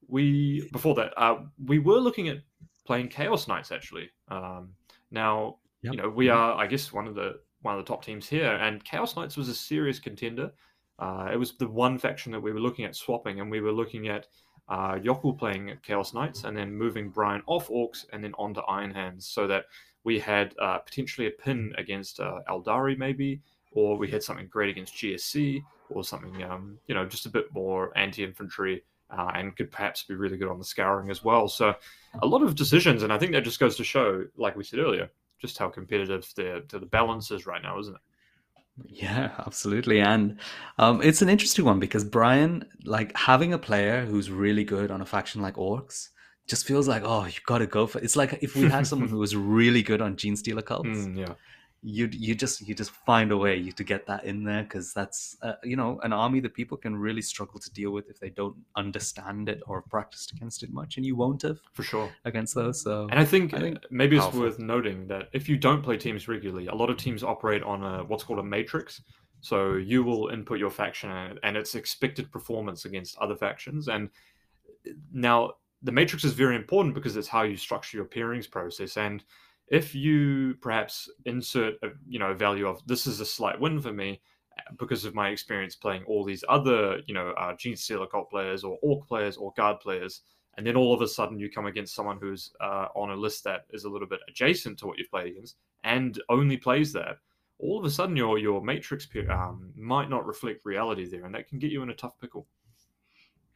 we, 0.08 0.68
before 0.72 0.96
that, 0.96 1.14
uh, 1.18 1.44
we 1.66 1.80
were 1.80 2.00
looking 2.00 2.30
at 2.30 2.40
playing 2.86 3.10
Chaos 3.10 3.48
Knights 3.48 3.72
actually. 3.72 4.10
Um, 4.30 4.70
now, 5.12 5.58
yep. 5.82 5.94
you 5.94 6.02
know, 6.02 6.10
we 6.10 6.30
are, 6.30 6.56
I 6.56 6.66
guess, 6.68 6.92
one 6.92 7.08
of 7.08 7.16
the 7.16 7.40
one 7.62 7.78
of 7.78 7.86
the 7.86 7.88
top 7.88 8.06
teams 8.06 8.28
here, 8.28 8.54
and 8.54 8.84
Chaos 8.86 9.18
Knights 9.18 9.36
was 9.36 9.50
a 9.50 9.54
serious 9.54 10.00
contender. 10.00 10.52
Uh, 11.00 11.30
it 11.32 11.38
was 11.38 11.54
the 11.54 11.68
one 11.68 11.98
faction 11.98 12.32
that 12.34 12.42
we 12.42 12.52
were 12.52 12.60
looking 12.60 12.86
at 12.86 12.96
swapping, 12.96 13.40
and 13.40 13.50
we 13.50 13.62
were 13.62 13.72
looking 13.72 14.10
at 14.10 14.28
uh, 14.68 15.00
Yokel 15.02 15.34
playing 15.34 15.78
Chaos 15.82 16.14
Knights 16.14 16.44
and 16.44 16.56
then 16.56 16.74
moving 16.74 17.10
Brian 17.10 17.42
off 17.48 17.70
Orcs 17.70 18.06
and 18.14 18.24
then 18.24 18.34
onto 18.38 18.62
Iron 18.62 18.92
Hands 18.92 19.26
so 19.26 19.48
that 19.48 19.66
we 20.04 20.20
had 20.20 20.54
uh, 20.62 20.78
potentially 20.80 21.28
a 21.28 21.32
pin 21.32 21.74
against 21.78 22.20
uh, 22.20 22.40
Aeldari, 22.48 22.98
maybe, 22.98 23.42
or 23.72 23.98
we 23.98 24.10
had 24.10 24.24
something 24.24 24.48
great 24.48 24.70
against 24.70 24.94
GSC 24.96 25.62
or 25.90 26.04
something, 26.04 26.44
um, 26.44 26.78
you 26.88 26.96
know, 26.96 27.06
just 27.06 27.26
a 27.26 27.30
bit 27.30 27.52
more 27.54 27.98
anti 27.98 28.24
infantry. 28.24 28.84
Uh, 29.12 29.32
and 29.34 29.56
could 29.56 29.72
perhaps 29.72 30.04
be 30.04 30.14
really 30.14 30.38
good 30.38 30.48
on 30.48 30.60
the 30.60 30.64
scouring 30.64 31.10
as 31.10 31.24
well. 31.24 31.48
So, 31.48 31.74
a 32.22 32.28
lot 32.28 32.44
of 32.44 32.54
decisions, 32.54 33.02
and 33.02 33.12
I 33.12 33.18
think 33.18 33.32
that 33.32 33.44
just 33.44 33.60
goes 33.60 33.76
to 33.78 33.84
show, 33.84 34.26
like 34.38 34.56
we 34.56 34.64
said 34.64 34.78
earlier, 34.78 35.10
just 35.42 35.58
how 35.58 35.68
competitive 35.70 36.32
the 36.36 36.64
the 36.68 36.86
balance 36.86 37.32
is 37.32 37.48
right 37.48 37.64
now, 37.64 37.80
isn't 37.80 37.96
it? 37.96 38.02
Yeah, 38.88 39.32
absolutely. 39.46 40.00
And 40.00 40.40
um, 40.78 41.02
it's 41.02 41.22
an 41.22 41.30
interesting 41.30 41.66
one 41.66 41.80
because 41.80 42.04
Brian, 42.04 42.66
like 42.86 43.16
having 43.18 43.54
a 43.54 43.60
player 43.60 44.06
who's 44.06 44.30
really 44.30 44.64
good 44.64 44.92
on 44.92 45.02
a 45.02 45.06
faction 45.06 45.42
like 45.42 45.56
Orcs, 45.56 46.10
just 46.48 46.66
feels 46.66 46.88
like, 46.88 47.04
oh, 47.06 47.26
you 47.26 47.34
got 47.46 47.60
to 47.60 47.68
go 47.68 47.86
for 47.88 48.00
it. 48.00 48.04
It's 48.04 48.16
like 48.16 48.40
if 48.42 48.56
we 48.56 48.70
had 48.70 48.88
someone 48.88 49.10
who 49.10 49.18
was 49.26 49.36
really 49.36 49.84
good 49.84 50.02
on 50.02 50.16
Genestealer 50.16 50.66
cults. 50.66 50.90
Mm, 50.90 51.18
yeah 51.18 51.34
you 51.82 52.10
you 52.12 52.36
just 52.36 52.68
you 52.68 52.76
just 52.76 52.92
find 52.92 53.32
a 53.32 53.38
way 53.38 53.70
to 53.70 53.84
get 53.84 54.06
that 54.06 54.26
in 54.26 54.44
there 54.44 54.64
because 54.64 54.94
that's 54.94 55.38
uh, 55.42 55.54
you 55.64 55.76
know 55.78 56.00
an 56.04 56.12
army 56.12 56.40
that 56.42 56.54
people 56.54 56.78
can 56.78 56.96
really 56.96 57.22
struggle 57.22 57.60
to 57.60 57.72
deal 57.72 57.92
with 57.92 58.10
if 58.10 58.20
they 58.20 58.30
don't 58.30 58.56
understand 58.76 59.48
it 59.48 59.62
or 59.66 59.80
have 59.80 59.90
practiced 59.90 60.34
against 60.34 60.62
it 60.62 60.72
much 60.74 60.98
and 60.98 61.06
you 61.06 61.16
won't 61.16 61.42
have 61.42 61.58
for 61.72 61.84
sure. 61.84 62.12
against 62.26 62.54
those 62.54 62.82
so 62.82 63.08
and 63.10 63.20
i 63.20 63.24
think, 63.24 63.54
I 63.54 63.60
think 63.60 63.78
uh, 63.78 63.88
maybe 63.92 64.18
powerful. 64.18 64.46
it's 64.46 64.58
worth 64.58 64.60
noting 64.60 65.08
that 65.08 65.30
if 65.32 65.48
you 65.48 65.56
don't 65.56 65.82
play 65.82 65.96
teams 65.96 66.28
regularly 66.28 66.68
a 66.68 66.76
lot 66.76 66.90
of 66.90 66.98
teams 66.98 67.24
operate 67.24 67.64
on 67.64 67.84
a 67.84 68.04
what's 68.04 68.24
called 68.24 68.40
a 68.40 68.44
matrix. 68.44 69.02
So 69.42 69.76
you 69.76 70.04
will 70.04 70.30
input 70.30 70.60
your 70.60 70.70
faction 70.70 71.10
uh, 71.10 71.36
and 71.44 71.56
its 71.56 71.76
expected 71.76 72.32
performance 72.32 72.86
against 72.86 73.18
other 73.20 73.36
factions. 73.36 73.88
And 73.88 74.10
uh, 74.88 74.92
now 75.14 75.54
the 75.82 75.92
matrix 75.92 76.24
is 76.26 76.34
very 76.34 76.56
important 76.56 76.94
because 76.94 77.16
it's 77.16 77.28
how 77.28 77.44
you 77.44 77.56
structure 77.56 77.98
your 77.98 78.06
pairings 78.06 78.50
process. 78.50 78.98
And 78.98 79.24
if 79.70 79.94
you 79.94 80.56
perhaps 80.62 81.10
insert 81.26 81.76
a 81.84 81.90
you 82.08 82.20
know 82.20 82.34
value 82.34 82.68
of 82.68 82.82
this 82.88 83.08
is 83.08 83.20
a 83.20 83.26
slight 83.26 83.60
win 83.60 83.80
for 83.80 83.94
me 83.94 84.20
because 84.78 85.06
of 85.06 85.16
my 85.16 85.30
experience 85.30 85.76
playing 85.76 86.04
all 86.04 86.24
these 86.24 86.44
other 86.50 87.00
you 87.08 87.14
know 87.14 87.30
uh, 87.32 87.54
Genestealer 87.54 88.10
cult 88.10 88.30
players 88.30 88.64
or 88.64 88.78
orc 88.82 89.08
players 89.08 89.38
or 89.38 89.54
guard 89.56 89.80
players 89.80 90.22
and 90.58 90.66
then 90.66 90.76
all 90.76 90.94
of 90.94 91.02
a 91.02 91.08
sudden 91.08 91.40
you 91.40 91.50
come 91.50 91.68
against 91.68 91.96
someone 91.96 92.18
who's 92.20 92.52
uh, 92.60 92.88
on 92.96 93.12
a 93.12 93.16
list 93.16 93.44
that 93.44 93.66
is 93.72 93.86
a 93.86 93.90
little 93.90 94.08
bit 94.08 94.20
adjacent 94.28 94.78
to 94.80 94.88
what 94.88 94.98
you've 94.98 95.10
played 95.12 95.32
against 95.32 95.56
and 95.84 96.22
only 96.30 96.58
plays 96.58 96.92
that 96.92 97.18
all 97.60 97.80
of 97.80 97.86
a 97.86 97.90
sudden 97.90 98.16
your 98.16 98.38
your 98.38 98.62
matrix 98.62 99.08
um, 99.30 99.72
might 99.76 100.10
not 100.10 100.26
reflect 100.26 100.66
reality 100.66 101.06
there 101.06 101.26
and 101.26 101.36
that 101.36 101.48
can 101.48 101.60
get 101.60 101.72
you 101.72 101.84
in 101.84 101.90
a 101.90 101.96
tough 101.96 102.20
pickle 102.20 102.48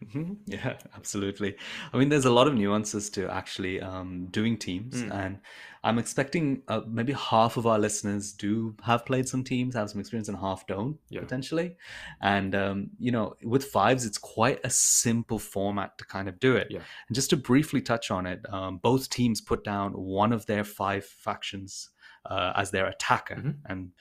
Mm-hmm. 0.03 0.33
Yeah, 0.47 0.77
absolutely. 0.95 1.55
I 1.93 1.97
mean, 1.97 2.09
there's 2.09 2.25
a 2.25 2.31
lot 2.31 2.47
of 2.47 2.53
nuances 2.53 3.09
to 3.11 3.29
actually 3.31 3.81
um, 3.81 4.27
doing 4.27 4.57
teams, 4.57 5.03
mm. 5.03 5.11
and 5.13 5.39
I'm 5.83 5.99
expecting 5.99 6.63
uh, 6.67 6.81
maybe 6.87 7.13
half 7.13 7.57
of 7.57 7.67
our 7.67 7.77
listeners 7.77 8.31
do 8.33 8.75
have 8.83 9.05
played 9.05 9.27
some 9.27 9.43
teams, 9.43 9.75
have 9.75 9.89
some 9.89 9.99
experience, 9.99 10.29
and 10.29 10.37
half 10.37 10.65
don't 10.67 10.97
yeah. 11.09 11.21
potentially. 11.21 11.75
And 12.21 12.55
um, 12.55 12.89
you 12.99 13.11
know, 13.11 13.35
with 13.43 13.65
fives, 13.65 14.05
it's 14.05 14.17
quite 14.17 14.59
a 14.63 14.69
simple 14.69 15.39
format 15.39 15.97
to 15.97 16.05
kind 16.05 16.29
of 16.29 16.39
do 16.39 16.55
it. 16.55 16.67
Yeah. 16.69 16.79
And 17.07 17.15
just 17.15 17.29
to 17.31 17.37
briefly 17.37 17.81
touch 17.81 18.11
on 18.11 18.25
it, 18.25 18.41
um, 18.49 18.77
both 18.77 19.09
teams 19.09 19.41
put 19.41 19.63
down 19.63 19.91
one 19.93 20.31
of 20.31 20.45
their 20.45 20.63
five 20.63 21.05
factions 21.05 21.89
uh, 22.25 22.53
as 22.55 22.71
their 22.71 22.87
attacker, 22.87 23.35
mm-hmm. 23.35 23.51
and 23.65 23.91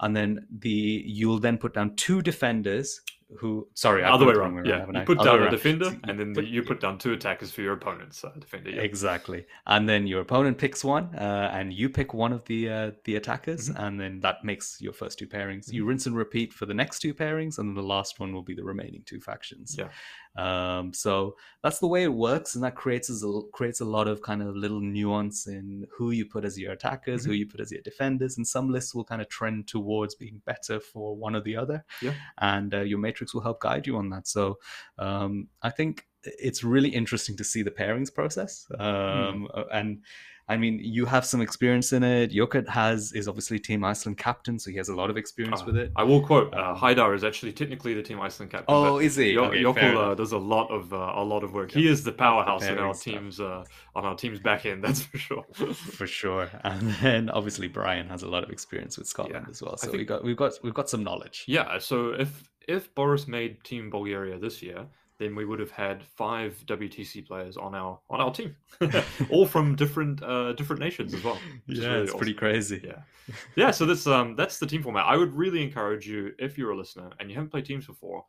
and 0.00 0.16
then 0.16 0.46
the 0.50 1.02
you'll 1.06 1.40
then 1.40 1.58
put 1.58 1.74
down 1.74 1.96
two 1.96 2.22
defenders 2.22 3.00
who 3.38 3.66
sorry 3.74 4.04
other 4.04 4.24
way 4.24 4.32
around 4.32 4.64
yeah 4.64 4.86
you 4.86 5.02
put 5.04 5.18
down 5.18 5.42
a 5.42 5.50
defender 5.50 5.98
and 6.04 6.18
then 6.18 6.32
the, 6.32 6.44
you 6.44 6.62
put 6.62 6.80
down 6.80 6.96
two 6.96 7.12
attackers 7.12 7.50
for 7.50 7.60
your 7.60 7.72
opponent's 7.72 8.22
uh, 8.22 8.30
defender 8.38 8.70
yeah. 8.70 8.80
exactly 8.80 9.44
and 9.66 9.88
then 9.88 10.06
your 10.06 10.20
opponent 10.20 10.56
picks 10.56 10.84
one 10.84 11.12
uh, 11.16 11.50
and 11.52 11.72
you 11.72 11.88
pick 11.88 12.14
one 12.14 12.32
of 12.32 12.44
the 12.44 12.68
uh, 12.70 12.90
the 13.04 13.16
attackers 13.16 13.68
mm-hmm. 13.68 13.82
and 13.84 14.00
then 14.00 14.20
that 14.20 14.44
makes 14.44 14.80
your 14.80 14.92
first 14.92 15.18
two 15.18 15.26
pairings 15.26 15.66
mm-hmm. 15.66 15.74
you 15.74 15.84
rinse 15.84 16.06
and 16.06 16.16
repeat 16.16 16.52
for 16.52 16.66
the 16.66 16.74
next 16.74 17.00
two 17.00 17.12
pairings 17.12 17.58
and 17.58 17.68
then 17.68 17.74
the 17.74 17.82
last 17.82 18.20
one 18.20 18.32
will 18.32 18.42
be 18.42 18.54
the 18.54 18.64
remaining 18.64 19.02
two 19.04 19.20
factions 19.20 19.74
yeah 19.76 19.88
Um, 20.36 20.92
so 20.92 21.36
that's 21.62 21.78
the 21.78 21.86
way 21.86 22.02
it 22.02 22.12
works, 22.12 22.54
and 22.54 22.64
that 22.64 22.74
creates 22.74 23.08
a, 23.08 23.40
creates 23.52 23.80
a 23.80 23.84
lot 23.86 24.06
of 24.06 24.20
kind 24.20 24.42
of 24.42 24.54
little 24.54 24.80
nuance 24.80 25.46
in 25.46 25.86
who 25.96 26.10
you 26.10 26.26
put 26.26 26.44
as 26.44 26.58
your 26.58 26.72
attackers, 26.72 27.22
Mm-hmm. 27.22 27.30
who 27.30 27.36
you 27.36 27.46
put 27.46 27.60
as 27.60 27.72
your 27.72 27.80
defenders, 27.80 28.36
and 28.36 28.46
some 28.46 28.70
lists 28.70 28.94
will 28.94 29.04
kind 29.04 29.22
of 29.22 29.28
trend 29.28 29.66
towards 29.66 30.14
being 30.14 30.42
better 30.44 30.78
for 30.78 31.16
one 31.16 31.34
or 31.34 31.40
the 31.40 31.56
other. 31.56 31.84
Yeah. 32.02 32.12
and 32.38 32.74
uh, 32.74 32.80
your 32.80 32.98
matrix 32.98 33.15
will 33.34 33.40
help 33.42 33.60
guide 33.60 33.86
you 33.86 33.96
on 33.96 34.10
that. 34.10 34.26
So 34.28 34.58
um, 34.98 35.48
I 35.62 35.70
think 35.70 36.04
it's 36.24 36.64
really 36.64 36.88
interesting 36.88 37.36
to 37.36 37.44
see 37.44 37.62
the 37.62 37.70
pairings 37.70 38.12
process, 38.12 38.66
um, 38.78 39.48
uh, 39.54 39.64
and. 39.72 40.02
I 40.48 40.56
mean, 40.56 40.78
you 40.80 41.06
have 41.06 41.24
some 41.24 41.40
experience 41.40 41.92
in 41.92 42.04
it. 42.04 42.30
Jokert 42.30 42.68
has 42.68 43.10
is 43.12 43.26
obviously 43.26 43.58
Team 43.58 43.82
Iceland 43.82 44.16
captain, 44.16 44.60
so 44.60 44.70
he 44.70 44.76
has 44.76 44.88
a 44.88 44.94
lot 44.94 45.10
of 45.10 45.16
experience 45.16 45.60
Uh, 45.60 45.64
with 45.66 45.76
it. 45.76 45.90
I 45.96 46.04
will 46.04 46.22
quote: 46.24 46.54
uh, 46.54 46.70
Um, 46.70 46.76
Haidar 46.76 47.16
is 47.16 47.24
actually 47.24 47.52
technically 47.52 47.94
the 47.94 48.02
Team 48.04 48.20
Iceland 48.20 48.52
captain. 48.52 48.66
Oh, 48.72 48.98
is 48.98 49.16
he? 49.16 49.32
Yo- 49.32 49.46
Okay, 49.46 49.64
Jokul, 49.64 49.96
uh, 50.12 50.14
does 50.14 50.30
a 50.30 50.38
lot 50.38 50.70
of 50.70 50.92
uh, 50.92 51.14
a 51.16 51.24
lot 51.24 51.42
of 51.42 51.52
work. 51.52 51.72
He 51.72 51.88
is 51.88 52.04
the 52.04 52.12
powerhouse 52.12 52.64
in 52.64 52.78
our 52.78 52.94
stuff. 52.94 53.02
team's 53.02 53.40
uh, 53.40 53.64
on 53.96 54.04
our 54.04 54.14
team's 54.14 54.38
back 54.38 54.66
end. 54.66 54.84
That's 54.84 55.02
for 55.02 55.18
sure. 55.18 55.44
for 55.74 56.06
sure. 56.06 56.48
And 56.62 56.90
then 57.02 57.28
obviously 57.28 57.66
Brian 57.66 58.06
has 58.08 58.22
a 58.22 58.28
lot 58.28 58.44
of 58.44 58.50
experience 58.50 58.96
with 58.98 59.08
Scotland 59.08 59.46
Yeah, 59.46 59.50
as 59.50 59.60
well. 59.62 59.76
So 59.76 59.90
we 59.90 60.04
got 60.04 60.22
we've 60.22 60.36
got 60.36 60.52
we've 60.62 60.74
got 60.74 60.88
some 60.88 61.02
knowledge. 61.02 61.42
yeah. 61.48 61.78
So 61.80 62.10
if 62.12 62.48
if 62.66 62.94
Boris 62.94 63.28
made 63.28 63.62
Team 63.64 63.90
Bulgaria 63.90 64.38
this 64.38 64.62
year, 64.62 64.86
then 65.18 65.34
we 65.34 65.44
would 65.44 65.60
have 65.60 65.70
had 65.70 66.04
five 66.04 66.62
WTC 66.66 67.26
players 67.26 67.56
on 67.56 67.74
our 67.74 67.98
on 68.10 68.20
our 68.20 68.32
team, 68.32 68.54
all 69.30 69.46
from 69.46 69.74
different 69.74 70.22
uh, 70.22 70.52
different 70.52 70.80
nations 70.80 71.14
as 71.14 71.24
well. 71.24 71.38
Yeah, 71.66 71.88
really 71.88 72.02
it's 72.04 72.14
pretty 72.14 72.34
crazy. 72.34 72.82
Yeah, 72.84 73.34
yeah. 73.54 73.70
So 73.70 73.86
that's 73.86 74.06
um 74.06 74.36
that's 74.36 74.58
the 74.58 74.66
team 74.66 74.82
format. 74.82 75.06
I 75.06 75.16
would 75.16 75.34
really 75.34 75.62
encourage 75.62 76.06
you 76.06 76.32
if 76.38 76.58
you're 76.58 76.72
a 76.72 76.76
listener 76.76 77.10
and 77.18 77.30
you 77.30 77.34
haven't 77.34 77.50
played 77.50 77.64
teams 77.64 77.86
before, 77.86 78.24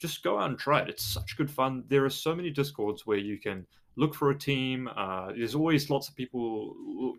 just 0.00 0.22
go 0.24 0.38
out 0.38 0.50
and 0.50 0.58
try 0.58 0.80
it. 0.80 0.88
It's 0.88 1.04
such 1.04 1.36
good 1.36 1.50
fun. 1.50 1.84
There 1.88 2.04
are 2.04 2.10
so 2.10 2.34
many 2.34 2.50
discords 2.50 3.06
where 3.06 3.18
you 3.18 3.38
can 3.38 3.64
look 3.96 4.14
for 4.14 4.30
a 4.30 4.38
team. 4.38 4.88
Uh, 4.96 5.28
there's 5.28 5.54
always 5.54 5.90
lots 5.90 6.08
of 6.08 6.16
people 6.16 6.74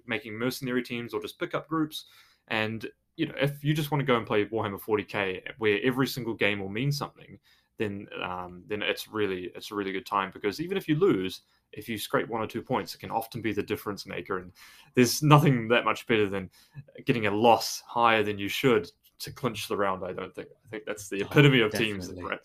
making 0.05 0.33
mercenary 0.33 0.83
teams 0.83 1.13
or 1.13 1.21
just 1.21 1.39
pick 1.39 1.55
up 1.55 1.69
groups. 1.69 2.05
And 2.49 2.85
you 3.15 3.27
know, 3.27 3.35
if 3.39 3.63
you 3.63 3.73
just 3.73 3.91
want 3.91 3.99
to 3.99 4.05
go 4.05 4.17
and 4.17 4.25
play 4.25 4.45
Warhammer 4.45 4.79
40k, 4.79 5.41
where 5.57 5.79
every 5.83 6.07
single 6.07 6.33
game 6.33 6.59
will 6.59 6.69
mean 6.69 6.91
something, 6.91 7.37
then 7.77 8.07
um, 8.23 8.63
then 8.67 8.81
it's 8.81 9.07
really 9.07 9.51
it's 9.55 9.71
a 9.71 9.75
really 9.75 9.91
good 9.91 10.05
time 10.05 10.31
because 10.33 10.61
even 10.61 10.77
if 10.77 10.87
you 10.87 10.95
lose, 10.95 11.41
if 11.71 11.89
you 11.89 11.97
scrape 11.97 12.29
one 12.29 12.41
or 12.41 12.47
two 12.47 12.61
points, 12.61 12.93
it 12.93 12.99
can 12.99 13.11
often 13.11 13.41
be 13.41 13.51
the 13.51 13.63
difference 13.63 14.05
maker. 14.05 14.39
And 14.39 14.51
there's 14.95 15.23
nothing 15.23 15.67
that 15.69 15.85
much 15.85 16.05
better 16.07 16.29
than 16.29 16.49
getting 17.05 17.27
a 17.27 17.31
loss 17.31 17.81
higher 17.85 18.23
than 18.23 18.37
you 18.37 18.47
should 18.47 18.91
to 19.19 19.31
clinch 19.31 19.67
the 19.67 19.77
round. 19.77 20.03
I 20.03 20.13
don't 20.13 20.33
think. 20.33 20.49
I 20.65 20.69
think 20.69 20.85
that's 20.85 21.09
the 21.09 21.23
Oh, 21.23 21.25
epitome 21.25 21.61
of 21.61 21.71
teams. 21.71 22.09
Right? 22.09 22.39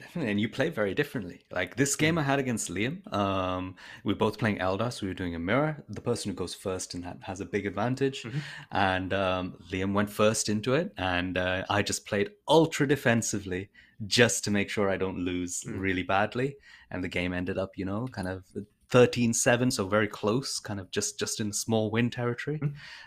Definitely, 0.00 0.30
and 0.30 0.40
you 0.40 0.48
play 0.48 0.70
very 0.70 0.94
differently. 0.94 1.42
Like 1.50 1.76
this 1.76 1.94
game 1.94 2.16
I 2.16 2.22
had 2.22 2.38
against 2.38 2.70
Liam, 2.70 3.12
um, 3.12 3.76
we 4.02 4.14
were 4.14 4.18
both 4.18 4.38
playing 4.38 4.58
Eldar, 4.58 4.90
so 4.90 5.02
we 5.02 5.08
were 5.08 5.14
doing 5.14 5.34
a 5.34 5.38
mirror. 5.38 5.84
The 5.90 6.00
person 6.00 6.30
who 6.30 6.34
goes 6.36 6.54
first 6.54 6.94
in 6.94 7.02
that 7.02 7.18
has 7.22 7.40
a 7.40 7.44
big 7.44 7.66
advantage, 7.66 8.22
Mhm. 8.22 8.40
and 8.72 9.12
um, 9.12 9.58
Liam 9.70 9.92
went 9.92 10.10
first 10.10 10.48
into 10.48 10.72
it, 10.74 10.92
and 10.96 11.36
uh, 11.36 11.64
I 11.68 11.82
just 11.82 12.06
played 12.06 12.30
ultra 12.48 12.88
defensively 12.88 13.68
just 14.06 14.42
to 14.44 14.50
make 14.50 14.70
sure 14.70 14.88
I 14.88 14.96
don't 14.96 15.18
lose 15.18 15.62
Mm. 15.64 15.78
really 15.78 16.02
badly. 16.02 16.56
And 16.90 17.04
the 17.04 17.08
game 17.08 17.34
ended 17.34 17.58
up, 17.58 17.76
you 17.76 17.84
know, 17.84 18.08
kind 18.08 18.26
of 18.28 18.44
13-7, 18.90 19.72
so 19.72 19.86
very 19.86 20.08
close, 20.08 20.58
kind 20.58 20.80
of 20.80 20.90
just 20.90 21.18
just 21.18 21.40
in 21.40 21.52
small 21.52 21.90
win 21.90 22.10
territory. 22.10 22.60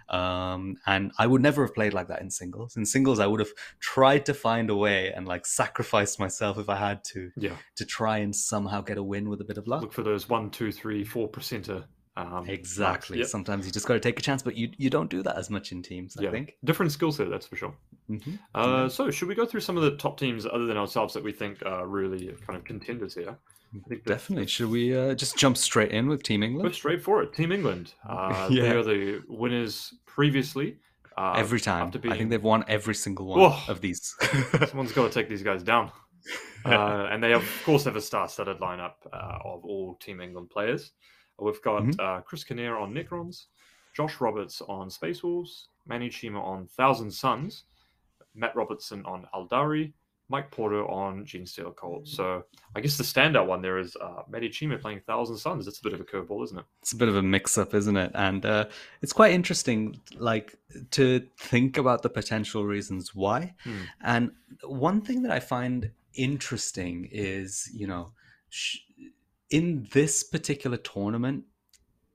Um, 0.10 0.78
and 0.86 1.12
I 1.18 1.28
would 1.28 1.42
never 1.42 1.64
have 1.66 1.74
played 1.74 1.94
like 1.94 2.08
that 2.08 2.22
in 2.22 2.30
singles. 2.30 2.76
In 2.78 2.86
singles, 2.86 3.20
I 3.20 3.28
would 3.28 3.40
have 3.40 3.52
tried 3.80 4.26
to 4.28 4.34
find 4.34 4.70
a 4.70 4.76
way 4.76 5.12
and 5.14 5.28
like 5.28 5.46
sacrificed 5.46 6.20
myself 6.20 6.58
if 6.58 6.70
I 6.70 6.76
had 6.76 7.04
to 7.06 7.32
Yeah. 7.36 7.56
to 7.76 7.86
try 7.86 8.20
and 8.20 8.36
somehow 8.36 8.82
get 8.82 8.98
a 8.98 9.04
win 9.04 9.30
with 9.30 9.42
a 9.42 9.46
bit 9.46 9.58
of 9.58 9.68
luck. 9.68 9.82
Look 9.82 9.94
for 9.94 10.04
those 10.04 10.30
one, 10.30 10.50
two, 10.52 10.72
three, 10.72 11.04
four 11.04 11.30
percenter. 11.30 11.86
Um, 12.16 12.48
Exactly. 12.48 13.18
Yep. 13.20 13.28
Sometimes 13.28 13.66
you 13.66 13.72
just 13.72 13.88
got 13.88 13.96
to 13.96 14.00
take 14.00 14.20
a 14.20 14.22
chance, 14.22 14.44
but 14.44 14.56
you 14.56 14.70
you 14.78 14.90
don't 14.92 15.10
do 15.10 15.24
that 15.24 15.36
as 15.36 15.50
much 15.50 15.72
in 15.72 15.82
teams. 15.82 16.16
I 16.18 16.30
think. 16.30 16.56
Different 16.64 16.92
skill 16.92 17.12
set, 17.12 17.30
that's 17.30 17.48
for 17.48 17.56
sure. 17.56 17.74
Mhm. 18.10 18.38
Uh, 18.54 18.88
so, 18.88 19.10
should 19.10 19.28
we 19.30 19.34
go 19.36 19.46
through 19.48 19.62
some 19.62 19.78
of 19.78 19.84
the 19.84 19.96
top 19.98 20.20
teams 20.20 20.46
other 20.46 20.66
than 20.68 20.78
ourselves 20.78 21.14
that 21.16 21.24
we 21.24 21.32
think 21.32 21.66
are 21.66 21.88
really 21.88 22.28
kind 22.46 22.58
of 22.60 22.66
contenders 22.66 23.16
here? 23.16 23.36
I 23.76 23.88
think 23.90 24.04
that- 24.04 24.14
Definitely. 24.14 24.48
Should 24.48 24.70
we 24.70 24.96
uh, 24.96 25.16
just 25.16 25.38
jump 25.38 25.58
straight 25.58 25.92
in 25.92 26.08
with 26.08 26.24
Team 26.24 26.44
England? 26.44 26.68
Go 26.70 26.74
straight 26.74 27.02
for 27.02 27.24
it. 27.24 27.34
Team 27.34 27.52
England. 27.52 27.94
Uh, 28.08 28.48
Yeah. 28.52 28.62
They 28.64 28.70
are 28.76 28.84
the 28.84 29.22
winners 29.28 29.94
previously. 30.06 30.78
Uh, 31.18 31.34
every 31.38 31.60
time? 31.60 31.88
after 31.88 32.00
I 32.10 32.18
think 32.18 32.32
they've 32.32 32.42
won 32.42 32.64
every 32.68 32.96
single 32.96 33.28
one 33.28 33.40
Whoa. 33.40 33.58
of 33.68 33.82
these. 33.82 34.16
Someone's 34.68 34.92
got 34.94 35.04
to 35.12 35.14
take 35.14 35.30
these 35.30 35.44
guys 35.44 35.62
down. 35.62 35.92
Uh, 36.66 37.08
and 37.12 37.22
they, 37.22 37.34
of 37.34 37.44
course, 37.66 37.84
have 37.84 37.96
a 37.96 38.02
star-studded 38.02 38.60
lineup 38.60 38.94
uh, 39.12 39.38
of 39.44 39.64
all 39.66 39.96
Team 39.96 40.22
England 40.22 40.50
players. 40.50 40.92
We've 41.38 41.62
got 41.62 41.84
Mhm. 41.84 42.00
uh, 42.00 42.22
Chris 42.22 42.44
Kinnear 42.44 42.78
on 42.78 42.94
Necrons, 42.94 43.46
Josh 43.96 44.22
Roberts 44.22 44.62
on 44.62 44.90
Space 44.90 45.22
Wolves, 45.24 45.68
Manny 45.86 46.10
Chima 46.10 46.42
on 46.42 46.68
Thousand 46.68 47.12
Sons, 47.12 47.66
Matt 48.34 48.56
Robertson 48.56 49.06
on 49.06 49.28
Aeldari, 49.36 49.94
Mike 50.30 50.50
Porter 50.52 50.86
on 50.90 51.26
Genestealer 51.26 51.76
Cult. 51.76 52.08
So 52.08 52.44
I 52.76 52.82
guess 52.82 52.98
the 52.98 53.04
standout 53.04 53.46
one 53.46 53.62
there 53.62 53.78
is 53.78 53.96
uh, 53.98 54.24
Matty 54.30 54.50
Chima 54.50 54.82
playing 54.82 55.02
Thousand 55.06 55.38
Sons. 55.38 55.66
That's 55.66 55.80
a 55.80 55.84
bit 55.84 55.94
of 55.94 56.00
a 56.00 56.04
curveball, 56.04 56.44
isn't 56.46 56.58
it? 56.58 56.66
it's 56.82 56.94
a 56.94 56.96
bit 56.96 57.10
of 57.10 57.16
a 57.16 57.22
mix-up, 57.22 57.74
isn't 57.74 57.98
it? 57.98 58.12
And 58.16 58.46
uh, 58.46 58.66
it's 59.02 59.14
quite 59.14 59.34
interesting, 59.34 60.00
like 60.18 60.56
to 60.92 61.28
think 61.38 61.78
about 61.78 62.02
the 62.02 62.10
potential 62.10 62.66
reasons 62.66 63.14
why. 63.14 63.54
Hmm. 63.64 63.82
And 64.02 64.32
one 64.64 65.02
thing 65.02 65.24
that 65.24 65.32
I 65.32 65.40
find 65.40 65.92
interesting 66.16 67.10
is, 67.12 67.70
you 67.74 67.88
know, 67.88 68.12
sh- 68.50 68.80
in 69.50 69.88
this 69.92 70.24
particular 70.24 70.78
tournament, 70.78 71.44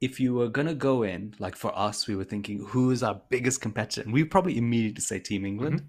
if 0.01 0.19
you 0.21 0.35
were 0.35 0.49
gonna 0.49 0.75
go 0.75 1.03
in, 1.03 1.35
like 1.39 1.57
for 1.57 1.77
us, 1.77 2.07
we 2.07 2.17
were 2.17 2.25
thinking 2.25 2.65
who 2.65 2.91
is 2.91 3.03
our 3.03 3.21
biggest 3.29 3.61
competitor, 3.61 4.03
and 4.03 4.13
we 4.13 4.25
probably 4.25 4.57
immediately 4.57 5.01
say 5.01 5.19
Team 5.19 5.45
England. 5.45 5.83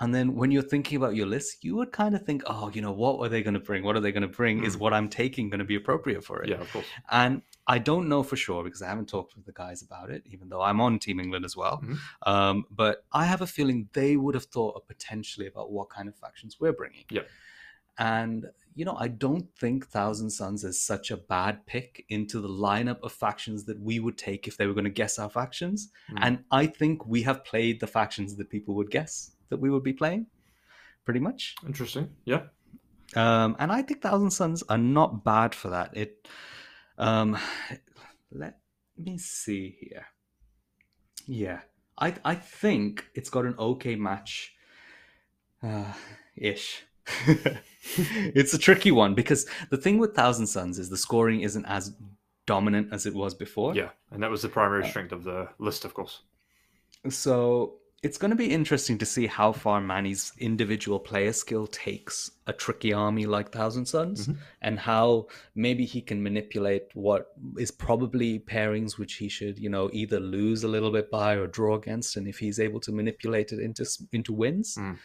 And 0.00 0.12
then 0.12 0.34
when 0.34 0.50
you're 0.50 0.62
thinking 0.62 0.96
about 0.96 1.14
your 1.14 1.26
list, 1.26 1.62
you 1.62 1.76
would 1.76 1.92
kind 1.92 2.16
of 2.16 2.22
think, 2.26 2.42
oh, 2.46 2.68
you 2.74 2.82
know, 2.82 2.90
what 2.90 3.20
are 3.24 3.28
they 3.28 3.42
going 3.44 3.54
to 3.54 3.60
bring? 3.60 3.84
What 3.84 3.94
are 3.96 4.00
they 4.00 4.10
going 4.10 4.22
to 4.22 4.28
bring? 4.28 4.64
Is 4.64 4.76
Mm. 4.76 4.80
what 4.80 4.92
I'm 4.92 5.08
taking 5.08 5.50
going 5.50 5.60
to 5.60 5.64
be 5.64 5.76
appropriate 5.76 6.24
for 6.24 6.42
it? 6.42 6.48
Yeah, 6.48 6.56
of 6.60 6.72
course. 6.72 6.86
And 7.10 7.42
I 7.68 7.78
don't 7.78 8.08
know 8.08 8.24
for 8.24 8.34
sure 8.36 8.64
because 8.64 8.82
I 8.82 8.88
haven't 8.88 9.08
talked 9.08 9.36
with 9.36 9.46
the 9.46 9.52
guys 9.52 9.82
about 9.82 10.10
it, 10.10 10.22
even 10.26 10.48
though 10.48 10.60
I'm 10.62 10.80
on 10.80 10.98
Team 10.98 11.20
England 11.20 11.44
as 11.44 11.56
well. 11.56 11.80
Mhm. 11.82 11.98
Um, 12.26 12.64
but 12.70 13.04
I 13.12 13.24
have 13.26 13.40
a 13.40 13.46
feeling 13.46 13.88
they 13.92 14.16
would 14.16 14.34
have 14.34 14.46
thought 14.46 14.86
potentially 14.88 15.46
about 15.46 15.70
what 15.70 15.90
kind 15.90 16.08
of 16.08 16.16
factions 16.16 16.58
we're 16.58 16.72
bringing. 16.72 17.04
Yep. 17.10 17.28
And, 17.96 18.46
you 18.74 18.84
know, 18.84 18.96
I 18.98 19.06
don't 19.06 19.46
think 19.56 19.86
Thousand 19.86 20.30
Sons 20.30 20.64
is 20.64 20.82
such 20.82 21.12
a 21.12 21.16
bad 21.16 21.64
pick 21.66 22.04
into 22.08 22.40
the 22.40 22.48
lineup 22.48 22.98
of 23.04 23.12
factions 23.12 23.64
that 23.66 23.78
we 23.80 24.00
would 24.00 24.18
take 24.18 24.48
if 24.48 24.56
they 24.56 24.66
were 24.66 24.74
going 24.74 24.82
to 24.82 24.90
guess 24.90 25.20
our 25.20 25.30
factions. 25.30 25.92
Mm. 26.10 26.18
And 26.20 26.44
I 26.50 26.66
think 26.66 27.06
we 27.06 27.22
have 27.22 27.44
played 27.44 27.78
the 27.78 27.86
factions 27.86 28.34
that 28.34 28.50
people 28.50 28.74
would 28.74 28.90
guess 28.90 29.30
that 29.54 29.60
we 29.60 29.70
would 29.70 29.84
be 29.84 29.92
playing, 29.92 30.26
pretty 31.04 31.20
much. 31.20 31.54
Interesting. 31.64 32.08
Yeah. 32.24 32.42
Um, 33.14 33.54
and 33.60 33.70
I 33.70 33.82
think 33.82 34.02
Thousand 34.02 34.32
Sons 34.32 34.64
are 34.68 34.78
not 34.78 35.24
bad 35.24 35.54
for 35.54 35.70
that. 35.70 35.96
It, 35.96 36.26
um, 36.98 37.38
let 38.32 38.58
me 38.98 39.16
see 39.18 39.76
here. 39.80 40.06
Yeah, 41.26 41.60
I 41.96 42.14
I 42.24 42.34
think 42.34 43.06
it's 43.14 43.30
got 43.30 43.44
an 43.44 43.54
okay 43.58 43.94
match, 43.94 44.54
uh, 45.62 45.92
ish. 46.36 46.84
it's 48.34 48.54
a 48.54 48.58
tricky 48.58 48.90
one 48.90 49.14
because 49.14 49.46
the 49.70 49.76
thing 49.76 49.98
with 49.98 50.14
Thousand 50.14 50.48
Sons 50.48 50.78
is 50.78 50.90
the 50.90 50.96
scoring 50.96 51.42
isn't 51.42 51.66
as 51.66 51.94
dominant 52.46 52.88
as 52.92 53.06
it 53.06 53.14
was 53.14 53.34
before. 53.34 53.74
Yeah. 53.74 53.90
And 54.10 54.22
that 54.22 54.30
was 54.30 54.42
the 54.42 54.48
primary 54.48 54.84
Uh, 54.84 54.88
strength 54.88 55.12
of 55.12 55.22
the 55.24 55.48
list, 55.58 55.84
of 55.84 55.94
course. 55.94 56.22
So 57.08 57.78
it's 58.04 58.18
going 58.18 58.30
to 58.30 58.36
be 58.36 58.50
interesting 58.58 58.98
to 58.98 59.06
see 59.06 59.26
how 59.26 59.50
far 59.52 59.80
Manny's 59.80 60.32
individual 60.38 61.00
player 61.00 61.32
skill 61.32 61.66
takes 61.66 62.30
a 62.46 62.52
tricky 62.52 62.92
army 62.92 63.24
like 63.26 63.50
Thousand 63.50 63.86
Sons 63.86 64.26
Mhm. 64.28 64.36
and 64.60 64.78
how 64.78 65.28
maybe 65.54 65.84
he 65.86 66.00
can 66.02 66.22
manipulate 66.22 66.84
what 66.94 67.22
is 67.58 67.70
probably 67.70 68.38
pairings 68.40 68.98
which 68.98 69.14
he 69.14 69.28
should, 69.28 69.58
you 69.58 69.70
know, 69.70 69.88
either 69.92 70.20
lose 70.20 70.64
a 70.64 70.68
little 70.68 70.90
bit 70.98 71.10
by 71.10 71.34
or 71.34 71.46
draw 71.46 71.74
against. 71.76 72.16
And 72.16 72.28
if 72.28 72.38
he's 72.38 72.60
able 72.60 72.80
to 72.80 72.92
manipulate 72.92 73.52
it 73.52 73.58
into, 73.60 73.84
into 74.12 74.32
wins. 74.32 74.76
Mm. 74.76 74.98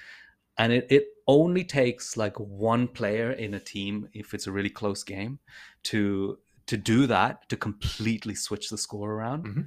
And 0.58 0.74
it, 0.74 0.88
it 0.98 1.06
only 1.26 1.64
takes 1.64 2.18
like 2.18 2.38
one 2.38 2.88
player 2.90 3.32
in 3.32 3.54
a 3.54 3.60
team, 3.62 4.10
if 4.14 4.34
it's 4.34 4.48
a 4.48 4.52
really 4.52 4.70
close 4.82 5.04
game, 5.04 5.40
to 5.84 6.38
to 6.66 6.78
do 6.78 7.08
that, 7.08 7.50
to 7.50 7.58
completely 7.58 8.36
switch 8.36 8.70
the 8.70 8.78
score 8.78 9.12
around 9.14 9.46
Mhm. 9.46 9.66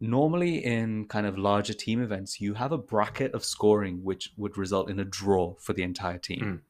Normally 0.00 0.64
in 0.64 1.04
kind 1.06 1.26
of 1.26 1.36
larger 1.36 1.74
team 1.74 2.00
events 2.02 2.40
you 2.40 2.54
have 2.54 2.72
a 2.72 2.78
bracket 2.78 3.32
of 3.34 3.44
scoring 3.44 4.04
which 4.04 4.32
would 4.36 4.56
result 4.56 4.88
in 4.88 4.98
a 5.00 5.04
draw 5.04 5.54
for 5.58 5.72
the 5.72 5.82
entire 5.82 6.18
team 6.18 6.40
Mm. 6.40 6.60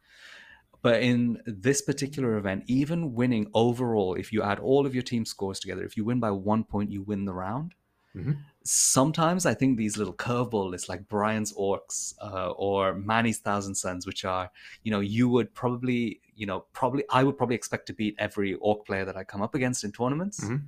but 0.83 1.03
in 1.03 1.43
this 1.45 1.83
particular 1.83 2.37
event 2.37 2.65
even 2.67 3.15
winning 3.15 3.51
overall 3.53 4.15
if 4.15 4.33
you 4.33 4.43
add 4.43 4.59
all 4.59 4.87
of 4.87 4.95
your 4.95 5.03
team 5.03 5.25
scores 5.25 5.61
together 5.61 5.85
if 5.85 5.97
you 5.97 6.05
win 6.05 6.21
by 6.21 6.31
one 6.31 6.65
point 6.65 6.91
you 6.91 7.03
win 7.03 7.25
the 7.27 7.35
round 7.35 7.75
Mhm. 8.17 8.39
sometimes 8.65 9.45
I 9.45 9.55
think 9.55 9.77
these 9.77 9.97
little 9.99 10.15
curveball 10.15 10.71
lists 10.71 10.89
like 10.89 11.07
Brian's 11.09 11.53
Orcs 11.53 12.15
uh, 12.23 12.51
or 12.53 12.95
Manny's 12.95 13.39
Thousand 13.39 13.75
Sons, 13.75 14.07
which 14.07 14.25
are, 14.25 14.51
you 14.83 14.91
know, 14.91 15.01
you 15.01 15.29
would 15.29 15.55
probably, 15.55 16.21
you 16.35 16.47
know, 16.47 16.61
probably, 16.73 17.05
I 17.11 17.23
would 17.23 17.37
probably 17.37 17.55
expect 17.55 17.87
to 17.89 17.93
beat 17.93 18.15
every 18.19 18.55
Orc 18.55 18.87
player 18.87 19.05
that 19.05 19.17
I 19.17 19.25
come 19.25 19.43
up 19.43 19.55
against 19.55 19.85
in 19.85 19.93
tournaments. 19.93 20.41
Mhm. 20.43 20.63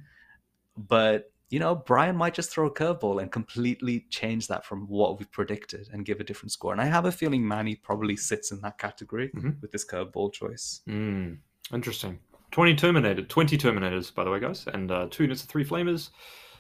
But, 0.76 1.32
you 1.50 1.58
know, 1.58 1.74
Brian 1.74 2.16
might 2.16 2.32
just 2.34 2.50
throw 2.50 2.66
a 2.66 2.70
curveball 2.74 3.20
and 3.20 3.30
completely 3.30 4.06
change 4.08 4.46
that 4.46 4.64
from 4.64 4.86
what 4.86 5.18
we've 5.18 5.30
predicted 5.32 5.88
and 5.92 6.04
give 6.06 6.20
a 6.20 6.24
different 6.24 6.52
score. 6.52 6.72
And 6.72 6.80
I 6.80 6.86
have 6.86 7.06
a 7.06 7.12
feeling 7.12 7.46
Manny 7.46 7.74
probably 7.74 8.16
sits 8.16 8.52
in 8.52 8.60
that 8.62 8.78
category 8.78 9.30
Mhm. 9.34 9.60
with 9.60 9.72
this 9.72 9.84
curveball 9.84 10.32
choice. 10.32 10.80
Mm, 10.88 11.38
interesting. 11.72 12.18
20 12.52 12.74
Terminated, 12.76 13.28
20 13.28 13.58
Terminators, 13.58 14.14
by 14.14 14.24
the 14.24 14.30
way, 14.30 14.40
guys, 14.40 14.66
and 14.68 14.90
uh, 14.90 15.08
two 15.10 15.24
units 15.24 15.42
of 15.42 15.48
three 15.48 15.64
Flamers. 15.64 16.10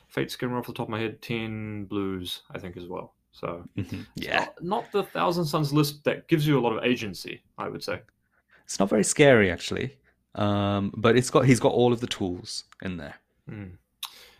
Fate 0.08 0.30
skin 0.30 0.52
off 0.52 0.66
the 0.66 0.72
top 0.72 0.86
of 0.86 0.90
my 0.90 0.98
head, 0.98 1.22
10 1.22 1.84
Blues, 1.84 2.42
I 2.50 2.58
think, 2.58 2.76
as 2.76 2.86
well. 2.88 3.14
So, 3.32 3.64
Mhm. 3.76 4.06
Yeah. 4.16 4.38
not, 4.40 4.62
not 4.62 4.92
the 4.92 5.04
Thousand 5.04 5.44
Sons 5.44 5.72
list 5.72 6.02
that 6.02 6.26
gives 6.26 6.46
you 6.48 6.58
a 6.58 6.60
lot 6.60 6.76
of 6.76 6.82
agency, 6.84 7.42
I 7.58 7.68
would 7.68 7.84
say. 7.84 8.02
It's 8.64 8.80
not 8.80 8.88
very 8.88 9.04
scary, 9.04 9.52
actually. 9.52 9.96
Um, 10.34 10.92
but 10.96 11.16
it's 11.16 11.30
got 11.30 11.44
he's 11.44 11.58
got 11.60 11.72
all 11.72 11.92
of 11.92 12.00
the 12.00 12.06
tools 12.08 12.64
in 12.82 12.96
there. 12.96 13.16
Mm. 13.48 13.78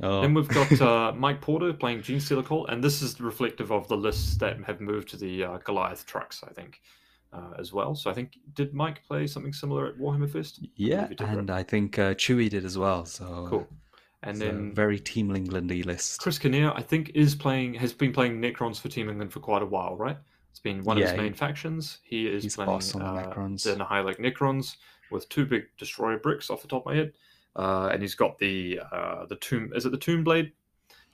Oh. 0.02 0.22
Then 0.22 0.34
we've 0.34 0.48
got 0.48 0.72
uh, 0.80 1.12
Mike 1.16 1.40
Porter 1.40 1.72
playing 1.72 2.02
Gene 2.02 2.20
Call, 2.42 2.66
and 2.66 2.82
this 2.82 3.02
is 3.02 3.20
reflective 3.20 3.70
of 3.70 3.88
the 3.88 3.96
lists 3.96 4.36
that 4.38 4.62
have 4.64 4.80
moved 4.80 5.08
to 5.10 5.16
the 5.16 5.44
uh, 5.44 5.58
Goliath 5.58 6.06
trucks, 6.06 6.42
I 6.48 6.52
think, 6.52 6.80
uh, 7.32 7.52
as 7.58 7.72
well. 7.72 7.94
So 7.94 8.10
I 8.10 8.14
think 8.14 8.38
did 8.54 8.72
Mike 8.74 9.02
play 9.06 9.26
something 9.26 9.52
similar 9.52 9.86
at 9.86 9.98
Warhammer 9.98 10.30
Fest? 10.30 10.60
Yeah, 10.76 11.08
he 11.08 11.16
right? 11.22 11.36
and 11.38 11.50
I 11.50 11.62
think 11.62 11.98
uh, 11.98 12.14
Chewy 12.14 12.48
did 12.48 12.64
as 12.64 12.78
well. 12.78 13.04
So 13.04 13.46
Cool. 13.48 13.68
And 14.22 14.36
then 14.38 14.74
very 14.74 14.98
Team 15.00 15.28
Englandy 15.30 15.84
list. 15.86 16.20
Chris 16.20 16.38
Kinnear, 16.38 16.72
I 16.74 16.82
think, 16.82 17.10
is 17.14 17.34
playing 17.34 17.72
has 17.74 17.94
been 17.94 18.12
playing 18.12 18.38
Necrons 18.40 18.78
for 18.78 18.88
Team 18.90 19.08
England 19.08 19.32
for 19.32 19.40
quite 19.40 19.62
a 19.62 19.66
while, 19.66 19.96
right? 19.96 20.18
It's 20.50 20.60
been 20.60 20.84
one 20.84 20.98
of 20.98 21.00
Yeah, 21.00 21.06
his 21.12 21.16
he- 21.16 21.22
main 21.22 21.32
factions. 21.32 21.98
He 22.02 22.26
is 22.26 22.54
playing 22.54 22.70
boss 22.70 22.94
on 22.94 23.00
the 23.00 23.06
uh, 23.06 23.34
Necrons. 23.34 23.62
the 23.62 23.76
Nihilakh 23.82 24.18
Necrons 24.18 24.76
with 25.10 25.26
two 25.30 25.46
big 25.46 25.64
destroyer 25.78 26.18
bricks 26.18 26.50
off 26.50 26.60
the 26.60 26.68
top 26.68 26.82
of 26.82 26.92
my 26.92 26.96
head, 26.96 27.12
uh, 27.56 27.90
and 27.92 28.02
he's 28.02 28.14
got 28.14 28.38
the 28.38 28.80
uh, 28.92 29.26
the 29.26 29.36
tomb. 29.36 29.72
Is 29.74 29.86
it 29.86 29.90
the 29.90 29.98
Tomb 29.98 30.24
Blade 30.24 30.52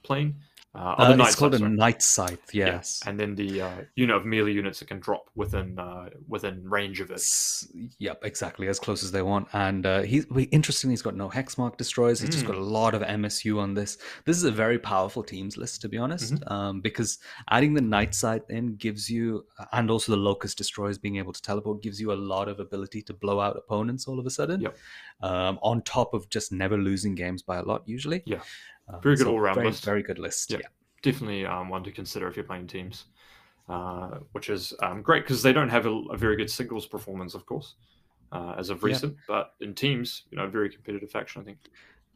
plane? 0.03 0.37
Uh, 0.77 0.95
Uh, 0.99 1.15
Night 1.17 1.27
it's 1.29 1.37
called 1.37 1.53
Sight, 1.53 1.61
a 1.61 1.65
sorry. 1.65 1.77
Night 1.77 2.03
Scythe. 2.03 2.55
Yeah, 2.55 2.67
Yes. 2.67 3.03
and 3.07 3.19
then 3.19 3.35
the 3.35 3.63
uh, 3.63 3.71
unit 3.95 4.15
of 4.17 4.25
melee 4.27 4.53
units 4.53 4.79
that 4.81 4.89
can 4.89 5.01
drop 5.01 5.31
within 5.35 5.79
uh, 5.79 6.11
within 6.29 6.69
range 6.69 7.01
of 7.01 7.11
it. 7.11 7.15
S- 7.15 7.67
Yep, 7.99 8.21
exactly 8.25 8.69
as 8.69 8.79
close 8.79 9.03
as 9.03 9.11
they 9.13 9.23
want. 9.23 9.49
And 9.53 9.87
uh, 9.87 10.03
he's 10.03 10.29
we, 10.31 10.45
interestingly, 10.45 10.93
he's 10.93 11.03
got 11.03 11.17
no 11.17 11.29
hexmark 11.31 11.77
destroyers. 11.77 12.21
He's 12.21 12.31
just 12.31 12.45
Mm. 12.45 12.49
got 12.49 12.57
a 12.57 12.61
lot 12.79 12.95
of 12.95 13.03
MSU 13.03 13.59
on 13.59 13.75
this. 13.75 13.99
This 14.25 14.37
is 14.37 14.45
a 14.45 14.51
very 14.51 14.79
powerful 14.79 15.23
teams 15.23 15.57
list, 15.57 15.81
to 15.83 15.89
be 15.89 15.99
honest, 15.99 16.35
Mm-hmm. 16.35 16.53
um, 16.53 16.81
because 16.81 17.19
adding 17.51 17.75
the 17.75 17.81
Night 17.81 18.15
Scythe 18.15 18.49
in 18.51 18.77
gives 18.77 19.09
you, 19.11 19.47
and 19.73 19.91
also 19.91 20.13
the 20.13 20.19
Lokhust 20.19 20.57
destroyers 20.57 20.99
being 20.99 21.17
able 21.17 21.33
to 21.33 21.43
teleport 21.43 21.83
gives 21.83 22.01
you 22.01 22.13
a 22.13 22.21
lot 22.35 22.49
of 22.49 22.61
ability 22.61 23.03
to 23.03 23.15
blow 23.15 23.41
out 23.41 23.57
opponents 23.57 24.07
all 24.07 24.19
of 24.19 24.27
a 24.27 24.31
sudden. 24.31 24.61
Yep. 24.61 24.77
Um, 25.23 25.59
on 25.63 25.81
top 25.83 26.13
of 26.15 26.29
just 26.29 26.53
never 26.53 26.77
losing 26.77 27.15
games 27.15 27.41
by 27.43 27.57
a 27.57 27.63
lot 27.63 27.83
usually. 27.87 28.23
Yeah. 28.27 28.41
Um, 28.89 29.01
Very 29.03 29.17
good 29.17 29.25
so 29.25 29.33
all-round 29.33 29.65
list. 29.65 29.85
Very 29.85 30.03
good 30.03 30.19
list. 30.19 30.51
Yeah. 30.51 30.59
yeah. 30.61 30.69
definitely 31.03 31.45
um, 31.47 31.69
one 31.69 31.85
to 31.85 31.93
consider 31.93 32.29
if 32.29 32.37
you're 32.37 32.45
playing 32.45 32.67
teams, 32.67 33.07
uh, 33.69 34.19
which 34.33 34.49
is 34.49 34.73
um, 34.83 35.03
great 35.03 35.25
because 35.25 35.43
they 35.43 35.53
don't 35.53 35.69
have 35.69 35.87
a, 35.87 35.91
a 36.11 36.17
very 36.17 36.37
good 36.37 36.51
singles 36.51 36.87
performance, 36.87 37.35
of 37.35 37.47
course, 37.47 37.75
uh, 38.33 38.55
as 38.59 38.71
of 38.71 38.83
Yeah. 38.83 38.89
recent. 38.89 39.17
But 39.27 39.55
in 39.61 39.75
teams, 39.75 40.23
you 40.31 40.39
know, 40.39 40.49
very 40.49 40.71
competitive 40.71 41.11
faction, 41.11 41.43
I 41.43 41.45
think. 41.45 41.59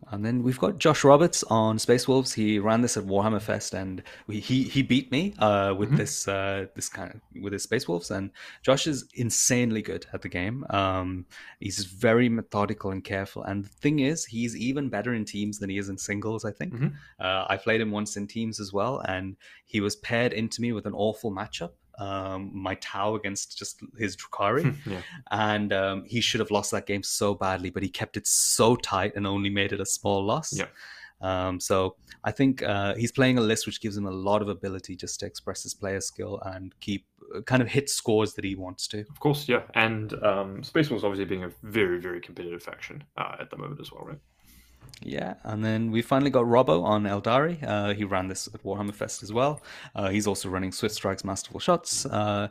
And 0.09 0.25
then 0.25 0.43
we've 0.43 0.59
got 0.59 0.79
Josh 0.79 1.05
Roberts 1.05 1.45
on 1.45 1.79
Space 1.79 2.09
Wolves. 2.09 2.33
He 2.33 2.59
ran 2.59 2.81
this 2.81 2.97
at 2.97 3.05
Warhammer 3.05 3.41
Fest, 3.41 3.75
and 3.75 4.03
we, 4.27 4.41
he 4.41 4.63
he 4.65 4.83
beat 4.83 5.13
me 5.13 5.35
uh, 5.39 5.75
with 5.77 5.91
Mhm. 5.93 5.97
this 5.99 6.27
uh, 6.27 6.67
this 6.75 6.89
kind 6.89 7.15
of 7.15 7.21
with 7.43 7.53
his 7.53 7.63
Space 7.63 7.87
Wolves. 7.87 8.11
And 8.11 8.31
Josh 8.63 8.87
is 8.87 9.07
insanely 9.15 9.83
good 9.83 10.07
at 10.13 10.23
the 10.23 10.29
game. 10.29 10.65
Um, 10.71 11.27
he's 11.61 11.85
very 11.85 12.29
methodical 12.29 12.91
and 12.91 13.05
careful. 13.05 13.43
And 13.45 13.65
the 13.65 13.69
thing 13.69 14.01
is, 14.01 14.25
he's 14.25 14.57
even 14.57 14.89
better 14.89 15.13
in 15.15 15.25
teams 15.25 15.59
than 15.59 15.71
he 15.71 15.79
is 15.79 15.89
in 15.89 15.99
singles. 15.99 16.45
I 16.45 16.51
think. 16.53 16.75
Mhm. 16.75 16.93
Uh, 17.21 17.45
I 17.49 17.57
played 17.57 17.81
him 17.81 17.91
once 17.91 18.17
in 18.17 18.27
teams 18.27 18.59
as 18.59 18.73
well, 18.73 19.01
and 19.07 19.37
he 19.65 19.81
was 19.81 19.97
paired 19.97 20.33
into 20.33 20.61
me 20.63 20.73
with 20.73 20.87
an 20.87 20.95
awful 20.95 21.31
matchup. 21.31 21.73
Um, 22.01 22.51
my 22.55 22.77
Tau 22.77 23.15
against 23.15 23.59
just 23.59 23.83
his 23.99 24.17
Drukhari 24.17 24.75
yeah, 24.87 25.03
and 25.31 25.73
um, 25.73 26.05
he 26.07 26.21
should 26.23 26.41
have 26.41 26.51
lost 26.51 26.71
that 26.71 26.87
game 26.87 27.03
so 27.03 27.35
badly, 27.35 27.69
but 27.69 27.83
he 27.83 27.91
kept 27.91 28.17
it 28.17 28.27
so 28.27 28.75
tight 28.75 29.13
and 29.17 29.27
only 29.27 29.51
made 29.51 29.73
it 29.73 29.81
a 29.81 29.87
small 29.87 30.25
loss. 30.25 30.57
Yeah. 30.57 30.67
Um, 31.21 31.61
so 31.61 31.97
I 32.25 32.31
think 32.31 32.63
uh, 32.63 32.95
he's 32.95 33.13
playing 33.13 33.39
a 33.39 33.43
list 33.43 33.67
which 33.67 33.81
gives 33.81 33.97
him 33.97 34.07
a 34.07 34.11
lot 34.11 34.41
of 34.43 34.49
ability 34.49 34.97
just 34.97 35.21
to 35.21 35.27
express 35.27 35.63
his 35.63 35.75
player 35.75 36.01
skill 36.01 36.41
and 36.47 36.75
keep 36.81 37.07
uh, 37.35 37.43
kind 37.43 37.63
of 37.63 37.69
hit 37.69 37.91
scores 37.91 38.35
that 38.35 38.45
he 38.45 38.55
wants 38.55 38.89
to. 38.89 39.01
of 39.01 39.21
course, 39.21 39.49
yeah. 39.49 39.63
And 39.75 40.15
um, 40.25 40.63
Space 40.63 40.91
Wolves 40.91 41.05
obviously 41.05 41.27
being 41.27 41.45
a 41.45 41.51
very, 41.63 42.01
very 42.01 42.21
competitive 42.21 42.63
faction 42.63 43.05
uh, 43.19 43.37
at 43.39 43.51
the 43.51 43.59
moment 43.59 43.81
as 43.81 43.93
well, 43.93 44.05
right? 44.05 44.19
Yeah, 45.03 45.35
and 45.45 45.65
then 45.65 45.91
we 45.91 46.03
finally 46.03 46.31
got 46.31 46.45
Robbo 46.45 46.83
on 46.83 47.05
Aeldari. 47.05 47.63
Uh, 47.63 47.95
he 47.95 48.05
ran 48.05 48.29
this 48.29 48.49
at 48.53 48.63
Warhammer 48.63 48.95
Fest 48.95 49.23
as 49.23 49.33
well. 49.33 49.63
Uh, 49.95 50.11
he's 50.11 50.27
also 50.27 50.49
running 50.49 50.73
Swift 50.73 50.95
Strikes, 50.95 51.25
Masterful 51.25 51.61
Shots, 51.61 52.05
uh, 52.07 52.49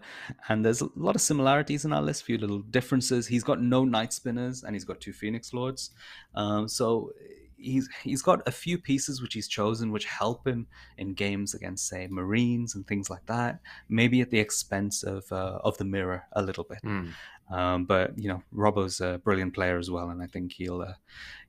and 0.47 0.65
there's 0.65 0.81
a 0.81 0.89
lot 0.95 1.15
of 1.15 1.21
similarities 1.21 1.85
in 1.85 1.93
our 1.93 2.01
list. 2.01 2.23
Few 2.23 2.37
little 2.37 2.59
differences. 2.59 3.27
He's 3.27 3.43
got 3.43 3.61
no 3.61 3.85
Night 3.85 4.13
Spinners, 4.13 4.63
and 4.63 4.75
he's 4.75 4.85
got 4.85 4.99
two 4.99 5.13
Phoenix 5.13 5.53
Lords. 5.53 5.91
Um, 6.33 6.67
so 6.67 7.11
he's 7.59 7.89
he's 8.03 8.21
got 8.21 8.47
a 8.47 8.51
few 8.51 8.77
pieces 8.77 9.21
which 9.21 9.33
he's 9.33 9.47
chosen 9.47 9.91
which 9.91 10.05
help 10.05 10.47
him 10.47 10.67
in 10.97 11.13
games 11.13 11.53
against, 11.53 11.87
say, 11.87 12.07
Marines 12.09 12.75
and 12.75 12.87
things 12.87 13.09
like 13.09 13.25
that. 13.27 13.59
Maybe 13.87 14.21
at 14.21 14.31
the 14.31 14.39
expense 14.39 15.03
of 15.03 15.31
uh, 15.31 15.59
of 15.63 15.77
the 15.77 15.85
mirror 15.85 16.25
a 16.33 16.41
little 16.41 16.63
bit. 16.63 16.79
Mm. 16.83 17.11
Um, 17.51 17.85
but 17.85 18.17
you 18.17 18.29
know, 18.29 18.43
Robbo's 18.53 19.01
a 19.01 19.19
brilliant 19.23 19.53
player 19.53 19.77
as 19.79 19.89
well, 19.89 20.09
and 20.09 20.21
I 20.21 20.27
think 20.27 20.53
he'll 20.53 20.81
uh, 20.81 20.93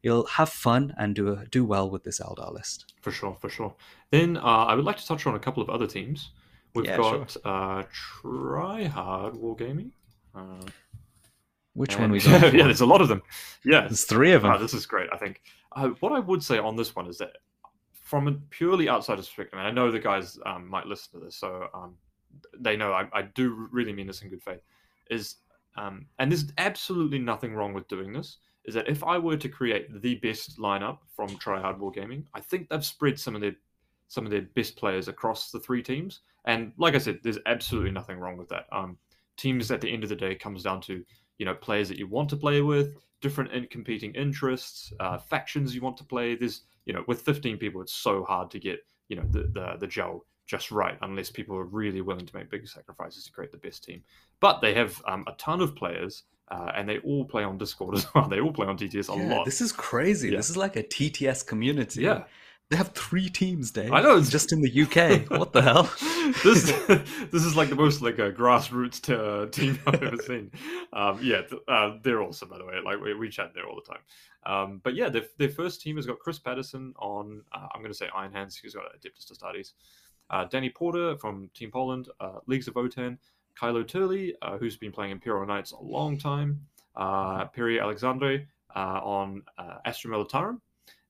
he'll 0.02 0.24
have 0.26 0.48
fun 0.48 0.94
and 0.96 1.14
do 1.14 1.38
do 1.50 1.64
well 1.64 1.90
with 1.90 2.04
this 2.04 2.20
Eldar 2.20 2.52
list. 2.52 2.94
For 3.02 3.10
sure, 3.12 3.36
for 3.40 3.48
sure. 3.50 3.74
Then 4.10 4.36
uh, 4.38 4.40
I 4.40 4.74
would 4.74 4.84
like 4.84 4.96
to 4.96 5.06
touch 5.06 5.26
on 5.26 5.34
a 5.34 5.38
couple 5.38 5.62
of 5.62 5.68
other 5.70 5.86
teams. 5.86 6.30
We've 6.74 6.86
Yeah, 6.86 6.96
got 6.96 7.36
uh, 7.44 7.82
Tryhard 7.92 9.36
Wargaming. 9.36 9.90
Uh, 10.34 10.66
Which 11.74 11.92
and- 11.94 12.02
one 12.02 12.10
we 12.12 12.20
got? 12.20 12.42
yeah, 12.54 12.64
there's 12.64 12.80
a 12.80 12.86
lot 12.86 13.00
of 13.00 13.08
them. 13.08 13.22
Yeah, 13.64 13.82
There's 13.82 14.04
three 14.04 14.32
of 14.32 14.42
them. 14.42 14.52
Ah, 14.52 14.56
this 14.58 14.74
is 14.74 14.86
great. 14.86 15.08
I 15.12 15.16
think 15.16 15.42
uh, 15.72 15.88
what 16.00 16.12
I 16.12 16.20
would 16.20 16.42
say 16.42 16.58
on 16.58 16.76
this 16.76 16.94
one 16.96 17.06
is 17.08 17.18
that, 17.18 17.32
from 17.92 18.26
a 18.28 18.32
purely 18.50 18.88
outsider's 18.88 19.26
perspective, 19.26 19.58
and 19.58 19.66
I 19.68 19.70
know 19.70 19.90
the 19.90 19.98
guys 20.00 20.38
um, 20.46 20.68
might 20.68 20.86
listen 20.86 21.18
to 21.18 21.24
this, 21.24 21.36
so 21.36 21.68
um, 21.74 21.94
they 22.58 22.76
know 22.76 22.92
I, 22.92 23.06
I 23.12 23.22
do 23.22 23.68
really 23.70 23.92
mean 23.92 24.06
this 24.06 24.22
in 24.22 24.30
good 24.30 24.42
faith. 24.42 24.60
Is 25.10 25.36
um, 25.80 26.06
and 26.18 26.30
there's 26.30 26.52
absolutely 26.58 27.18
nothing 27.18 27.54
wrong 27.54 27.72
with 27.72 27.88
doing 27.88 28.12
this. 28.12 28.38
Is 28.66 28.74
that 28.74 28.88
if 28.88 29.02
I 29.02 29.16
were 29.16 29.38
to 29.38 29.48
create 29.48 30.02
the 30.02 30.16
best 30.16 30.58
lineup 30.58 30.98
from 31.16 31.28
Try 31.38 31.72
War 31.72 31.90
Gaming, 31.90 32.26
I 32.34 32.40
think 32.40 32.68
they've 32.68 32.84
spread 32.84 33.18
some 33.18 33.34
of 33.34 33.40
their 33.40 33.56
some 34.08 34.26
of 34.26 34.30
their 34.30 34.42
best 34.42 34.76
players 34.76 35.08
across 35.08 35.50
the 35.50 35.60
three 35.60 35.82
teams. 35.82 36.20
And 36.44 36.72
like 36.76 36.94
I 36.94 36.98
said, 36.98 37.20
there's 37.22 37.38
absolutely 37.46 37.92
nothing 37.92 38.18
wrong 38.18 38.36
with 38.36 38.48
that. 38.48 38.66
Um, 38.72 38.98
teams 39.36 39.70
at 39.70 39.80
the 39.80 39.90
end 39.90 40.02
of 40.02 40.08
the 40.10 40.16
day 40.16 40.34
comes 40.34 40.64
down 40.64 40.80
to 40.82 41.02
you 41.38 41.46
know 41.46 41.54
players 41.54 41.88
that 41.88 41.96
you 41.96 42.06
want 42.06 42.28
to 42.30 42.36
play 42.36 42.60
with, 42.60 42.96
different 43.22 43.50
in- 43.52 43.66
competing 43.68 44.14
interests, 44.14 44.92
uh, 45.00 45.16
factions 45.16 45.74
you 45.74 45.80
want 45.80 45.96
to 45.96 46.04
play. 46.04 46.34
There's 46.34 46.62
you 46.84 46.92
know 46.92 47.04
with 47.06 47.22
15 47.22 47.56
people, 47.56 47.80
it's 47.80 47.94
so 47.94 48.24
hard 48.24 48.50
to 48.50 48.58
get 48.58 48.80
you 49.08 49.16
know 49.16 49.24
the 49.30 49.50
the, 49.54 49.76
the 49.80 49.86
gel 49.86 50.26
just 50.50 50.72
right 50.72 50.98
unless 51.02 51.30
people 51.30 51.56
are 51.56 51.64
really 51.64 52.00
willing 52.00 52.26
to 52.26 52.36
make 52.36 52.50
big 52.50 52.66
sacrifices 52.66 53.24
to 53.24 53.30
create 53.30 53.52
the 53.52 53.58
best 53.58 53.84
team. 53.84 54.02
But 54.40 54.60
they 54.60 54.74
have 54.74 55.00
um, 55.06 55.24
a 55.28 55.32
ton 55.32 55.60
of 55.60 55.76
players. 55.76 56.24
Uh, 56.52 56.72
and 56.74 56.88
they 56.88 56.98
all 56.98 57.24
play 57.24 57.44
on 57.44 57.56
Discord 57.58 57.94
as 57.98 58.12
well. 58.12 58.26
They 58.28 58.40
all 58.40 58.52
play 58.52 58.66
on 58.66 58.76
TTS 58.76 59.08
a 59.08 59.16
yeah, 59.16 59.36
lot. 59.36 59.44
this 59.44 59.60
is 59.60 59.70
crazy. 59.70 60.30
Yeah. 60.30 60.38
This 60.38 60.50
is 60.50 60.56
like 60.56 60.74
a 60.74 60.82
TTS 60.82 61.46
community. 61.46 62.02
yeah, 62.02 62.24
They 62.70 62.76
have 62.76 62.88
three 62.88 63.28
teams, 63.28 63.70
Dave. 63.70 63.92
I 63.92 64.02
know, 64.02 64.14
it's- 64.14 64.30
just 64.30 64.52
in 64.52 64.60
the 64.60 64.82
UK. 64.82 65.30
what 65.38 65.52
the 65.52 65.62
hell? 65.62 65.84
this 66.42 66.72
this 67.30 67.44
is 67.44 67.54
like 67.54 67.68
the 67.68 67.76
most 67.76 68.02
like 68.02 68.18
a 68.18 68.32
grassroots 68.32 68.98
uh, 69.08 69.48
team 69.50 69.78
I've 69.86 70.02
ever 70.02 70.16
seen. 70.16 70.50
Um, 70.92 71.20
yeah, 71.22 71.42
th- 71.42 71.62
uh, 71.68 71.98
they're 72.02 72.20
awesome 72.20 72.48
by 72.48 72.58
the 72.58 72.64
way. 72.64 72.80
Like 72.84 73.00
we, 73.00 73.14
we 73.14 73.28
chat 73.28 73.52
there 73.54 73.66
all 73.68 73.76
the 73.76 73.88
time. 73.92 74.02
Um, 74.44 74.80
but 74.82 74.96
yeah, 74.96 75.08
their, 75.08 75.26
their 75.38 75.50
first 75.50 75.80
team 75.82 75.94
has 75.96 76.06
got 76.06 76.18
Chris 76.18 76.40
Patterson 76.40 76.94
on. 76.98 77.42
Uh, 77.52 77.68
I'm 77.72 77.80
going 77.80 77.92
to 77.92 77.96
say 77.96 78.08
Iron 78.12 78.32
Hands. 78.32 78.54
He's 78.56 78.74
got 78.74 78.84
Adeptus 78.98 79.30
Astartes. 79.32 79.72
Uh, 80.30 80.44
Danny 80.44 80.70
Porter 80.70 81.16
from 81.18 81.50
Team 81.54 81.70
Poland, 81.70 82.08
uh, 82.20 82.38
Leagues 82.46 82.68
of 82.68 82.74
Votann, 82.74 83.18
Kylo 83.60 83.86
Turley, 83.86 84.34
uh, 84.42 84.56
who's 84.58 84.76
been 84.76 84.92
playing 84.92 85.12
Imperial 85.12 85.44
Knights 85.46 85.72
a 85.72 85.82
long 85.82 86.16
time, 86.16 86.60
uh, 86.96 87.44
Piri 87.46 87.80
Alexandre 87.80 88.46
uh, 88.74 89.00
on 89.02 89.42
uh, 89.58 89.78
Astra 89.84 90.10
Militarum, 90.10 90.60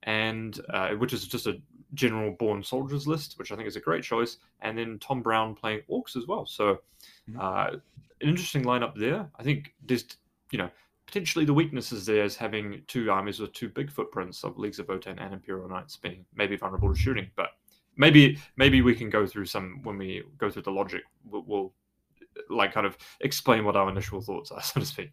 and 0.05 0.61
uh, 0.71 0.91
which 0.91 1.13
is 1.13 1.27
just 1.29 1.47
a 1.47 1.61
general 1.95 2.31
born 2.33 2.63
soldiers 2.63 3.07
list, 3.07 3.39
which 3.39 3.53
I 3.53 3.57
think 3.57 3.69
is 3.69 3.77
a 3.77 3.81
great 3.81 4.03
choice. 4.03 4.39
And 4.61 4.79
then 4.79 4.99
Tom 4.99 5.23
Brown 5.23 5.55
playing 5.55 5.83
Orcs 5.91 6.17
as 6.17 6.27
well. 6.27 6.47
So 6.47 6.81
Mhm. 7.29 7.39
uh, 7.39 7.79
an 8.21 8.29
interesting 8.29 8.65
lineup 8.65 8.95
there. 8.95 9.31
I 9.39 9.43
think 9.43 9.75
there's, 9.85 10.05
you 10.51 10.59
know, 10.59 10.71
potentially 11.07 11.45
the 11.45 11.55
weaknesses 11.55 12.07
there 12.07 12.25
is 12.25 12.37
having 12.37 12.83
two 12.87 13.11
armies 13.11 13.41
with 13.41 13.53
two 13.53 13.69
big 13.69 13.91
footprints 13.91 14.45
of 14.45 14.59
Leagues 14.59 14.79
of 14.79 14.87
Votann 14.87 15.21
and 15.21 15.35
Imperial 15.35 15.69
Knights 15.69 15.97
being 15.97 16.25
maybe 16.35 16.57
vulnerable 16.57 16.89
to 16.93 16.99
shooting. 16.99 17.31
But 17.35 17.51
maybe 17.97 18.39
maybe 18.57 18.83
we 18.83 18.95
can 18.95 19.11
go 19.11 19.27
through 19.27 19.47
some 19.47 19.81
when 19.83 19.99
we 19.99 20.23
go 20.39 20.51
through 20.51 20.63
the 20.63 20.71
logic. 20.71 21.03
We'll, 21.25 21.45
we'll 21.47 21.73
like 22.49 22.73
kind 22.73 22.87
of 22.87 22.97
explain 23.21 23.65
what 23.65 23.77
our 23.77 23.89
initial 23.89 24.21
thoughts 24.21 24.51
are, 24.51 24.63
so 24.63 24.81
to 24.81 24.87
speak. 24.87 25.13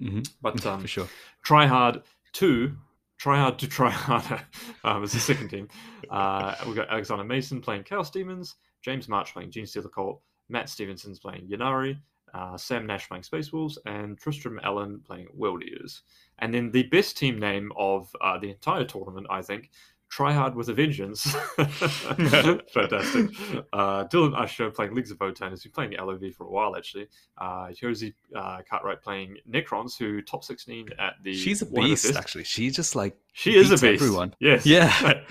Mm-hmm. 0.00 0.22
But 0.40 0.64
um, 0.66 0.80
for 0.80 0.88
sure. 0.88 1.08
try 1.42 1.66
hard 1.66 2.02
to 2.34 2.72
try 3.18 3.38
hard 3.38 3.58
to 3.58 3.68
try 3.68 3.90
harder 3.90 4.42
um, 4.84 5.02
as 5.02 5.12
the 5.12 5.20
second 5.20 5.48
team. 5.48 5.68
Uh, 6.10 6.54
we've 6.66 6.76
got 6.76 6.90
Alexander 6.90 7.24
Mason 7.24 7.60
playing 7.60 7.84
Chaos 7.84 8.10
Demons, 8.10 8.56
James 8.82 9.08
March 9.08 9.32
playing 9.32 9.50
Genestealer 9.50 9.92
Cult, 9.92 10.20
Matt 10.48 10.68
Stevenson's 10.68 11.18
playing 11.18 11.46
Ynnari, 11.48 11.98
uh, 12.32 12.56
Sam 12.56 12.86
Nash 12.86 13.08
playing 13.08 13.22
Space 13.22 13.52
Wolves, 13.52 13.78
and 13.86 14.18
Tristram 14.18 14.58
Allen 14.62 15.00
playing 15.06 15.28
World 15.34 15.62
Eaters. 15.62 16.02
And 16.38 16.52
then 16.52 16.70
the 16.70 16.84
best 16.84 17.16
team 17.16 17.38
name 17.38 17.72
of 17.76 18.14
uh, 18.20 18.38
the 18.38 18.50
entire 18.50 18.84
tournament, 18.84 19.26
I 19.28 19.42
think, 19.42 19.70
Try 20.10 20.32
Hard 20.32 20.56
with 20.56 20.68
a 20.68 20.74
Vengeance. 20.74 21.22
Fantastic. 21.56 23.30
Uh, 23.72 24.04
Dylan 24.08 24.38
Usher 24.38 24.70
playing 24.70 24.94
Leagues 24.94 25.10
of 25.10 25.18
Votann 25.18 25.50
has 25.50 25.62
been 25.62 25.72
playing 25.72 25.90
the 25.92 26.02
LOV 26.04 26.34
for 26.34 26.44
a 26.46 26.50
while, 26.50 26.76
actually. 26.76 27.06
Uh, 27.38 27.70
Josie 27.72 28.14
uh, 28.34 28.58
Cartwright 28.68 29.02
playing 29.02 29.36
Necrons, 29.48 29.96
who 29.96 30.20
top 30.22 30.44
16 30.44 30.88
at 30.98 31.14
the. 31.22 31.32
She's 31.34 31.62
a 31.62 31.66
beast, 31.66 32.14
actually. 32.16 32.44
She 32.44 32.70
just 32.70 32.96
like 32.96 33.16
She 33.32 33.56
is 33.56 33.70
a 33.70 33.74
beast. 33.74 34.02
everyone. 34.02 34.34
Yes. 34.40 34.66
Yeah. 34.66 34.88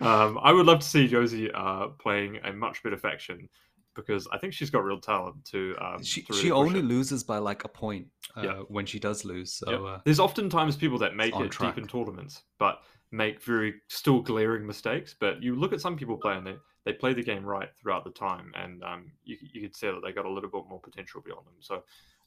um, 0.00 0.38
I 0.42 0.52
would 0.52 0.66
love 0.66 0.80
to 0.80 0.86
see 0.86 1.06
Josie 1.06 1.50
uh, 1.52 1.88
playing 1.98 2.38
a 2.44 2.52
much 2.52 2.82
better 2.82 2.96
faction 2.96 3.48
because 3.94 4.26
I 4.32 4.38
think 4.38 4.52
she's 4.54 4.70
got 4.70 4.84
real 4.84 5.00
talent 5.00 5.44
to. 5.46 5.76
Um, 5.80 6.02
she 6.02 6.22
to 6.22 6.32
really 6.32 6.42
she 6.42 6.50
only 6.50 6.80
it. 6.80 6.84
loses 6.86 7.22
by 7.24 7.38
like 7.38 7.64
a 7.64 7.68
point 7.68 8.06
uh, 8.36 8.42
Yeah. 8.42 8.52
when 8.68 8.86
she 8.86 8.98
does 8.98 9.24
lose. 9.24 9.52
So 9.52 9.70
Yep. 9.70 9.80
uh, 9.82 9.98
There's 10.04 10.20
oftentimes 10.20 10.76
people 10.76 10.98
that 10.98 11.14
make 11.16 11.34
it 11.36 11.50
track. 11.50 11.74
deep 11.74 11.82
in 11.82 11.88
tournaments, 11.88 12.42
but 12.58 12.80
make 13.12 13.42
very 13.42 13.74
still 13.88 14.20
glaring 14.20 14.66
mistakes. 14.66 15.14
But 15.18 15.42
you 15.42 15.54
look 15.56 15.72
at 15.72 15.80
some 15.80 15.96
people 15.96 16.16
play 16.16 16.36
and 16.36 16.46
they, 16.46 16.56
they 16.84 16.92
play 16.92 17.12
the 17.12 17.22
game 17.22 17.44
right 17.44 17.68
throughout 17.80 18.04
the 18.04 18.10
time, 18.10 18.52
and 18.54 18.82
um, 18.84 19.12
you 19.24 19.36
you 19.52 19.60
could 19.62 19.74
see 19.76 19.86
that 19.88 20.00
they 20.02 20.12
got 20.12 20.24
a 20.26 20.30
little 20.32 20.50
bit 20.50 20.62
more 20.68 20.80
potential 20.80 21.20
beyond 21.24 21.46
them. 21.46 21.54
So 21.60 21.82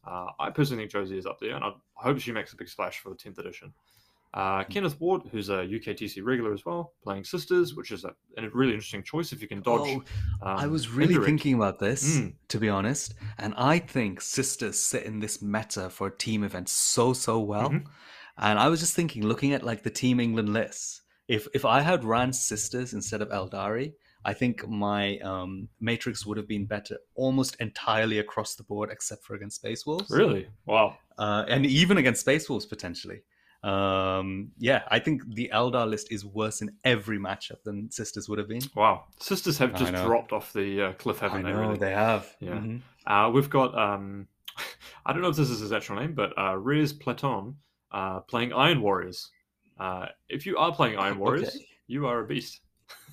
uh, 0.06 0.28
I 0.40 0.50
personally 0.50 0.84
think 0.84 0.92
Josie 0.92 1.18
is 1.18 1.26
up 1.26 1.40
there, 1.40 1.56
and 1.56 1.64
I 1.64 1.72
hope 1.96 2.20
she 2.20 2.32
makes 2.32 2.54
a 2.54 2.56
big 2.58 2.68
splash 2.70 3.00
for 3.00 3.10
the 3.10 3.16
10th 3.16 3.38
edition. 3.40 3.74
Uh, 4.34 4.64
Kenneth 4.64 5.00
Ward, 5.00 5.22
who's 5.32 5.50
a 5.50 5.58
UKTC 5.58 6.24
regular 6.24 6.54
as 6.56 6.66
well, 6.66 6.94
playing 7.04 7.24
Sisters, 7.24 7.76
which 7.76 7.92
is 7.92 8.04
a, 8.04 8.16
a 8.38 8.50
really 8.50 8.74
interesting 8.74 9.04
choice 9.04 9.32
if 9.32 9.44
you 9.44 9.48
can 9.48 9.62
dodge. 9.62 9.88
Oh, 10.42 10.48
um, 10.50 10.58
I 10.58 10.66
was 10.66 10.90
really 10.90 11.10
indirect. 11.14 11.28
thinking 11.28 11.54
about 11.54 11.78
this, 11.78 12.18
Mm. 12.18 12.34
to 12.48 12.58
be 12.58 12.68
honest, 12.68 13.14
and 13.38 13.54
I 13.58 13.78
think 13.78 14.22
sisters 14.22 14.80
sit 14.80 15.04
in 15.04 15.20
this 15.20 15.44
meta 15.44 15.88
for 15.92 16.08
a 16.08 16.18
team 16.18 16.44
events 16.44 16.72
so 16.72 17.14
so 17.14 17.40
well. 17.40 17.70
Mhm. 17.70 17.86
And 18.38 18.58
I 18.60 18.68
was 18.68 18.80
just 18.80 18.96
thinking, 18.96 19.26
looking 19.26 19.54
at 19.54 19.64
like 19.64 19.84
the 19.84 19.90
Team 19.90 20.20
England 20.20 20.50
list, 20.54 21.02
if 21.28 21.48
if 21.54 21.66
I 21.66 21.82
had 21.82 22.04
ran 22.04 22.34
sisters 22.34 22.94
instead 22.94 23.22
of 23.22 23.30
Aeldari, 23.30 23.94
I 24.26 24.34
think 24.34 24.68
my 24.68 25.18
um, 25.20 25.70
matrix 25.80 26.26
would 26.26 26.38
have 26.38 26.48
been 26.48 26.66
better 26.66 26.98
almost 27.16 27.56
entirely 27.60 28.20
across 28.20 28.56
the 28.56 28.64
board, 28.64 28.90
except 28.92 29.24
for 29.24 29.36
against 29.36 29.58
Space 29.58 29.86
Wolves. 29.86 30.10
Really? 30.10 30.48
Wow. 30.66 30.98
uh, 31.18 31.46
and 31.48 31.66
even 31.66 31.98
against 31.98 32.22
Space 32.22 32.50
Wolves 32.50 32.66
potentially. 32.66 33.22
Um, 33.64 34.52
yeah, 34.58 34.82
I 34.90 35.00
think 35.00 35.22
the 35.36 35.50
Eldar 35.54 35.90
list 35.90 36.12
is 36.12 36.26
worse 36.26 36.62
in 36.62 36.72
every 36.84 37.18
matchup 37.18 37.64
than 37.64 37.90
Sisters 37.92 38.28
would 38.28 38.38
have 38.40 38.50
been. 38.50 38.62
Wow. 38.76 39.06
Sisters 39.20 39.58
have 39.60 39.74
just 39.74 39.94
dropped 39.94 40.34
off 40.34 40.52
the 40.52 40.82
uh, 40.82 40.94
cliff, 40.94 41.20
haven't 41.20 41.46
I 41.46 41.50
they? 41.50 41.56
know 41.56 41.62
really? 41.68 41.78
they 41.78 41.92
have. 41.94 42.36
Yeah. 42.42 42.56
Mhm. 42.56 42.82
Uh, 43.08 43.30
we've 43.34 43.50
got 43.50 43.78
um, 43.78 44.28
I 45.06 45.14
don't 45.14 45.22
know 45.22 45.30
if 45.30 45.38
this 45.38 45.50
is 45.50 45.60
his 45.62 45.72
actual 45.72 45.96
name, 45.96 46.14
but 46.14 46.38
uh, 46.38 46.58
Rez 46.58 46.92
Platon 46.92 47.56
uh, 47.94 48.20
playing 48.22 48.54
Iron 48.54 48.82
Warriors. 48.82 49.30
Uh, 49.80 50.08
if 50.30 50.46
you 50.46 50.58
are 50.58 50.74
playing 50.74 50.98
Iron 50.98 51.20
Warriors, 51.20 51.50
Okay. 51.50 51.66
you 51.88 52.06
are 52.08 52.20
a 52.20 52.26
beast. 52.28 52.62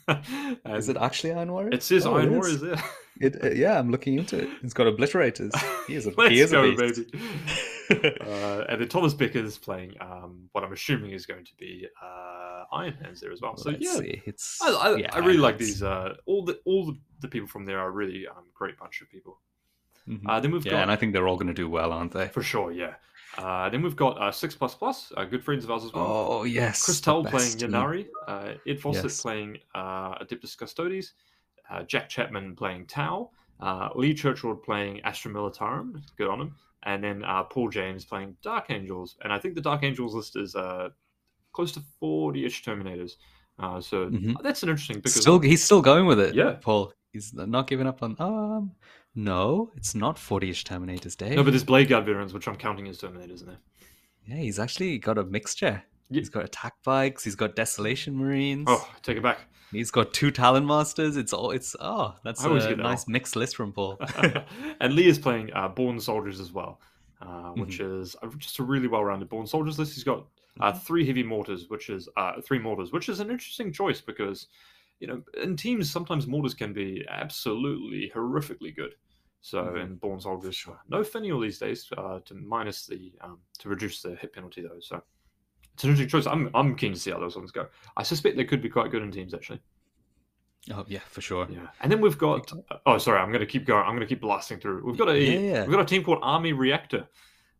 Is 0.66 0.88
it 0.88 0.96
actually 0.96 1.32
Iron 1.32 1.52
Warriors? 1.52 1.74
It 1.74 1.82
says 1.82 2.06
Oh, 2.06 2.14
Iron 2.16 2.28
is. 2.28 2.36
Warriors 2.36 2.60
there. 2.60 2.82
It, 3.20 3.44
uh, 3.44 3.50
yeah, 3.50 3.78
I'm 3.78 3.90
looking 3.90 4.18
into 4.18 4.38
it. 4.38 4.48
It's 4.62 4.72
got 4.74 4.86
obliterators. 4.86 5.52
He 5.86 5.94
is 5.94 6.06
a, 6.06 6.10
Let's 6.16 6.30
he 6.30 6.40
is 6.40 6.50
go, 6.52 6.64
a 6.64 6.74
beast. 6.74 7.12
baby. 7.12 7.24
uh, 8.20 8.64
and 8.68 8.80
then 8.80 8.88
Thomas 8.88 9.14
Becker 9.14 9.38
is 9.44 9.58
playing 9.58 9.94
um, 10.00 10.48
what 10.52 10.64
I'm 10.64 10.72
assuming 10.72 11.10
is 11.10 11.26
going 11.26 11.44
to 11.44 11.54
be 11.58 11.86
uh, 12.02 12.64
Iron 12.72 12.94
Hands 12.94 13.20
there 13.20 13.30
as 13.32 13.40
well. 13.42 13.56
So 13.56 13.70
Let's 13.70 13.84
yeah, 13.84 13.92
see. 13.94 14.22
It's 14.26 14.58
I, 14.62 14.70
I, 14.70 14.96
yeah, 14.96 15.10
I 15.12 15.18
really 15.18 15.38
like 15.38 15.58
these. 15.58 15.82
Uh, 15.82 16.14
all 16.26 16.44
the 16.44 16.58
all 16.64 16.94
the, 17.20 17.28
people 17.28 17.48
from 17.48 17.66
there 17.66 17.78
are 17.78 17.90
really 17.90 18.26
um, 18.26 18.44
great 18.54 18.78
bunch 18.78 19.02
of 19.02 19.10
people. 19.10 19.38
mhm. 20.08 20.22
Uh, 20.26 20.40
then 20.40 20.50
we've 20.52 20.64
yeah, 20.64 20.72
got 20.72 20.82
and 20.82 20.90
I 20.90 20.96
think 20.96 21.12
they're 21.12 21.28
all 21.28 21.36
going 21.36 21.48
to 21.48 21.54
do 21.54 21.68
well, 21.68 21.92
aren't 21.92 22.12
they? 22.12 22.28
for 22.28 22.42
sure, 22.42 22.72
yeah. 22.72 22.94
Uh, 23.38 23.68
then 23.68 23.80
we've 23.82 23.96
got 23.96 24.20
uh, 24.20 24.32
Six 24.32 24.54
Plus 24.54 24.74
Plus, 24.74 25.12
uh, 25.16 25.24
good 25.24 25.42
friends 25.44 25.64
of 25.64 25.70
ours 25.70 25.84
as 25.84 25.92
well. 25.92 26.04
Oh 26.30 26.44
yes, 26.44 26.84
Chris 26.84 27.00
Tell 27.00 27.24
playing 27.24 27.56
team. 27.58 27.70
Ynnari, 27.70 28.06
uh, 28.26 28.54
Ed 28.66 28.80
Fawcett 28.80 29.04
Yes. 29.04 29.22
playing 29.22 29.58
uh, 29.74 30.18
Adeptus 30.18 30.56
Custodes, 30.58 31.12
uh, 31.70 31.82
Jack 31.84 32.08
Chapman 32.08 32.56
playing 32.56 32.86
Tau, 32.86 33.30
uh, 33.60 33.90
Lee 33.94 34.14
Churchward 34.14 34.62
playing 34.62 35.00
Astra 35.02 35.30
Militarum, 35.30 36.02
good 36.18 36.28
on 36.28 36.40
him, 36.40 36.54
and 36.84 37.02
then 37.04 37.22
uh, 37.24 37.44
Paul 37.44 37.68
James 37.68 38.04
playing 38.04 38.36
Dark 38.42 38.70
Angels. 38.70 39.16
And 39.22 39.32
I 39.32 39.38
think 39.38 39.54
the 39.54 39.60
Dark 39.60 39.84
Angels 39.84 40.14
list 40.14 40.36
is 40.36 40.56
uh, 40.56 40.88
close 41.52 41.70
to 41.72 41.82
40 42.00 42.44
ish 42.46 42.64
Terminators. 42.64 43.12
Uh, 43.60 43.80
so 43.80 44.08
Mhm. 44.08 44.42
that's 44.42 44.62
an 44.62 44.70
interesting 44.70 44.96
because 44.96 45.14
Still, 45.14 45.38
he's 45.38 45.62
still 45.62 45.82
going 45.82 46.06
with 46.06 46.18
it. 46.18 46.34
Yeah. 46.34 46.56
Paul. 46.60 46.92
He's 47.12 47.34
not 47.34 47.66
giving 47.66 47.86
up 47.86 48.02
on. 48.02 48.16
Um, 48.20 48.72
no, 49.14 49.70
it's 49.76 49.94
not 49.94 50.16
40ish 50.16 50.64
Terminators 50.64 51.16
Day. 51.16 51.34
no, 51.34 51.42
but 51.42 51.50
there's 51.50 51.64
Blade 51.64 51.88
Guard 51.88 52.04
veterans, 52.06 52.32
which 52.32 52.46
I'm 52.48 52.56
counting 52.56 52.86
as 52.88 52.98
Terminators, 53.00 53.34
isn't 53.34 53.46
there. 53.48 53.58
Yeah, 54.26 54.36
he's 54.36 54.58
actually 54.58 54.98
got 54.98 55.18
a 55.18 55.24
mixture. 55.24 55.82
Ye- 56.10 56.20
He's 56.20 56.28
got 56.28 56.44
attack 56.44 56.74
bikes. 56.84 57.24
He's 57.24 57.34
got 57.36 57.54
desolation 57.56 58.16
marines. 58.16 58.66
Oh, 58.68 58.88
take 59.02 59.16
it 59.16 59.22
back. 59.22 59.40
He's 59.72 59.90
got 59.92 60.12
two 60.12 60.30
talon 60.32 60.66
masters. 60.66 61.16
It's 61.16 61.32
all. 61.32 61.52
It's 61.52 61.76
oh, 61.80 62.14
that's 62.24 62.44
a 62.44 62.48
that 62.48 62.78
nice 62.78 63.06
mixed 63.06 63.36
list 63.36 63.54
from 63.56 63.72
Paul. 63.72 64.00
and 64.80 64.94
Lee 64.94 65.06
is 65.06 65.18
playing 65.18 65.50
uh, 65.54 65.68
Born 65.68 66.00
Soldiers 66.00 66.40
as 66.40 66.52
well, 66.52 66.80
uh, 67.22 67.50
which 67.50 67.78
Mm-hmm. 67.78 68.02
is 68.02 68.16
just 68.38 68.58
a 68.58 68.64
really 68.64 68.88
well-rounded 68.88 69.28
Born 69.28 69.46
Soldiers 69.46 69.78
list. 69.78 69.94
He's 69.94 70.04
got 70.04 70.26
uh, 70.60 70.72
Mm-hmm. 70.72 70.78
three 70.80 71.06
heavy 71.06 71.22
mortars, 71.22 71.68
which 71.70 71.88
is 71.90 72.08
uh, 72.16 72.40
three 72.40 72.58
mortars, 72.58 72.90
which 72.92 73.08
is 73.08 73.20
an 73.20 73.30
interesting 73.30 73.72
choice 73.72 74.00
because 74.00 74.48
you 75.00 75.06
know 75.08 75.22
in 75.42 75.56
teams 75.56 75.90
sometimes 75.90 76.26
mortars 76.26 76.54
can 76.54 76.72
be 76.72 77.04
absolutely 77.08 78.10
horrifically 78.14 78.74
good. 78.74 78.94
So 79.42 79.64
Mhm. 79.64 79.82
in 79.82 79.96
Born 79.96 80.20
Soldiers, 80.20 80.66
no 80.88 81.02
finial 81.02 81.40
these 81.40 81.58
days 81.58 81.90
uh, 81.96 82.20
to 82.26 82.34
minus 82.34 82.86
the 82.86 83.12
um, 83.22 83.38
to 83.58 83.68
reduce 83.70 84.02
the 84.02 84.14
hit 84.16 84.32
penalty 84.34 84.60
though. 84.62 84.78
So 84.80 85.02
it's 85.72 85.82
an 85.84 85.90
interesting 85.90 86.08
choice. 86.20 86.26
I'm 86.26 86.50
I'm 86.54 86.76
keen 86.76 86.92
to 86.92 86.98
see 87.00 87.10
how 87.10 87.18
those 87.18 87.36
ones 87.36 87.50
go. 87.50 87.66
I 87.96 88.02
suspect 88.02 88.36
they 88.36 88.44
could 88.44 88.60
be 88.62 88.68
quite 88.68 88.90
good 88.90 89.02
in 89.02 89.10
teams 89.10 89.32
actually. 89.32 89.60
oh 90.74 90.84
yeah, 90.88 91.00
for 91.08 91.22
sure. 91.22 91.46
Yeah, 91.50 91.68
and 91.80 91.90
then 91.90 92.02
we've 92.02 92.18
got. 92.18 92.52
Oh, 92.84 92.98
sorry, 92.98 93.18
I'm 93.18 93.28
going 93.30 93.40
to 93.40 93.46
keep 93.46 93.64
going. 93.64 93.82
I'm 93.82 93.94
going 93.96 94.00
to 94.06 94.14
keep 94.14 94.20
blasting 94.20 94.60
through. 94.60 94.84
We've 94.84 94.98
got 94.98 95.08
a 95.08 95.18
Yeah, 95.18 95.38
yeah. 95.38 95.62
we've 95.62 95.72
got 95.72 95.80
a 95.80 95.86
team 95.86 96.04
called 96.04 96.18
Army 96.20 96.52
Reactor, 96.52 97.08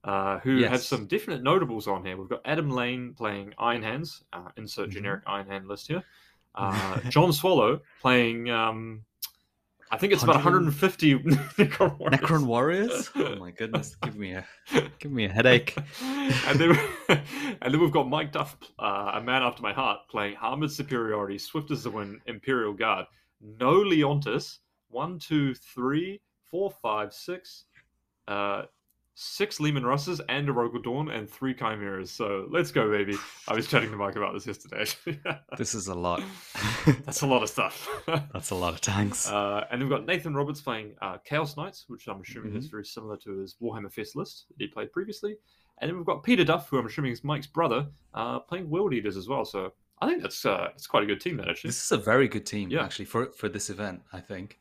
uh, 0.05 0.39
who 0.41 0.63
have 0.65 0.83
some 0.83 1.07
definite 1.07 1.43
notables 1.43 1.89
on 1.89 2.05
here. 2.05 2.19
We've 2.19 2.29
got 2.29 2.43
Adam 2.45 2.69
Lane 2.71 3.15
playing 3.15 3.55
Iron 3.59 3.83
Hands. 3.83 4.23
Uh, 4.35 4.51
insert 4.59 4.91
Mhm. 4.91 4.93
generic 4.93 5.23
Iron 5.27 5.47
Hand 5.47 5.67
list 5.67 5.89
here. 5.89 6.03
Uh, 6.55 7.01
John 7.09 7.33
Swallow 7.33 7.81
playing. 8.01 8.51
Um, 8.51 9.05
I 9.93 9.99
think 9.99 10.13
it's 10.13 10.23
about 10.23 10.37
150 10.37 11.15
Necron 11.19 11.99
Warriors. 11.99 12.21
Necron 12.21 12.47
warriors. 12.47 13.11
Oh 13.17 13.37
my 13.37 13.51
goodness, 13.51 13.97
give 14.03 14.17
me 14.17 14.33
a 14.35 14.47
give 15.01 15.11
me 15.11 15.25
a 15.25 15.29
headache. 15.29 15.77
and 16.01 16.61
then 16.61 16.79
and 17.09 17.75
then 17.75 17.81
we've 17.81 17.91
got 17.91 18.09
Mike 18.09 18.33
Duff, 18.33 18.57
uh, 18.79 19.13
a 19.15 19.21
man 19.21 19.43
after 19.43 19.63
my 19.63 19.73
heart, 19.73 20.01
playing 20.09 20.37
Armored 20.41 20.71
Superiority, 20.71 21.39
Swift 21.39 21.71
as 21.73 21.83
the 21.83 21.91
Wind, 21.91 22.21
Imperial 22.27 22.73
Guard. 22.73 23.07
No 23.41 23.83
Leontus. 23.83 24.59
One, 24.91 25.19
two, 25.19 25.55
three, 25.55 26.21
four, 26.45 26.71
five, 26.71 27.13
six. 27.13 27.65
Uh, 28.27 28.63
six 29.23 29.61
Leman 29.61 29.85
Russes 29.85 30.19
and 30.31 30.49
a 30.49 30.53
Rogal 30.53 30.83
Dorn 30.83 31.11
and 31.11 31.29
three 31.29 31.53
Chimeras. 31.53 32.11
So 32.11 32.47
let's 32.51 32.73
go, 32.73 32.91
baby. 32.91 33.17
I 33.49 33.55
was 33.55 33.67
chatting 33.67 33.91
to 33.91 33.97
Mike 33.99 34.17
about 34.17 34.33
this 34.33 34.47
yesterday. 34.47 34.87
This 35.59 35.75
is 35.75 35.89
a 35.89 35.95
lot. 35.95 36.23
That's 37.05 37.21
a 37.21 37.27
lot 37.27 37.43
of 37.43 37.51
stuff. 37.51 37.87
That's 38.07 38.49
a 38.51 38.55
lot 38.55 38.73
of 38.73 38.81
tanks. 38.81 39.29
Uh, 39.31 39.67
and 39.71 39.81
we've 39.83 39.91
got 39.91 40.07
Nathan 40.07 40.35
Roberts 40.35 40.63
playing 40.63 40.95
uh, 41.03 41.19
Chaos 41.23 41.55
Knights, 41.59 41.85
which 41.89 42.09
I'm 42.09 42.23
assuming 42.23 42.57
is 42.57 42.69
Mhm. 42.69 42.71
very 42.71 42.85
similar 42.87 43.19
to 43.19 43.39
his 43.41 43.57
Warhammer 43.61 43.93
Fest 43.93 44.17
list 44.17 44.47
that 44.49 44.55
he 44.65 44.69
played 44.69 44.91
previously. 44.91 45.37
And 45.83 45.89
then 45.91 45.97
we've 45.99 46.07
got 46.07 46.23
Peter 46.23 46.45
Duff, 46.45 46.71
who 46.71 46.79
I'm 46.79 46.87
assuming 46.87 47.13
is 47.13 47.23
Mike's 47.23 47.47
brother, 47.47 47.89
uh, 48.15 48.39
playing 48.41 48.71
World 48.71 48.95
Eaters 48.95 49.19
as 49.19 49.29
well. 49.29 49.45
So 49.45 49.73
I 50.01 50.09
think 50.09 50.23
that's 50.23 50.47
uh, 50.47 50.69
it's 50.75 50.87
quite 50.87 51.03
a 51.03 51.07
good 51.07 51.21
team, 51.21 51.37
that 51.37 51.49
actually. 51.51 51.69
this 51.69 51.85
is 51.85 51.93
a 51.93 51.99
very 51.99 52.27
good 52.27 52.47
team, 52.47 52.71
Yeah. 52.71 52.85
actually, 52.85 53.05
for 53.05 53.27
for 53.33 53.51
this 53.51 53.69
event. 53.69 54.01
I 54.15 54.21
think. 54.21 54.59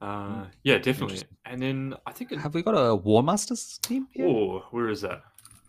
Uh, 0.00 0.44
yeah, 0.62 0.78
definitely. 0.78 1.22
And 1.44 1.60
then 1.60 1.94
I 2.06 2.12
think 2.12 2.32
it, 2.32 2.38
Have 2.38 2.54
we 2.54 2.62
got 2.62 2.72
a 2.74 2.94
War 2.94 3.22
Masters 3.22 3.78
team 3.82 4.06
here? 4.12 4.26
oh, 4.26 4.64
where 4.70 4.88
is 4.88 5.00
that? 5.00 5.22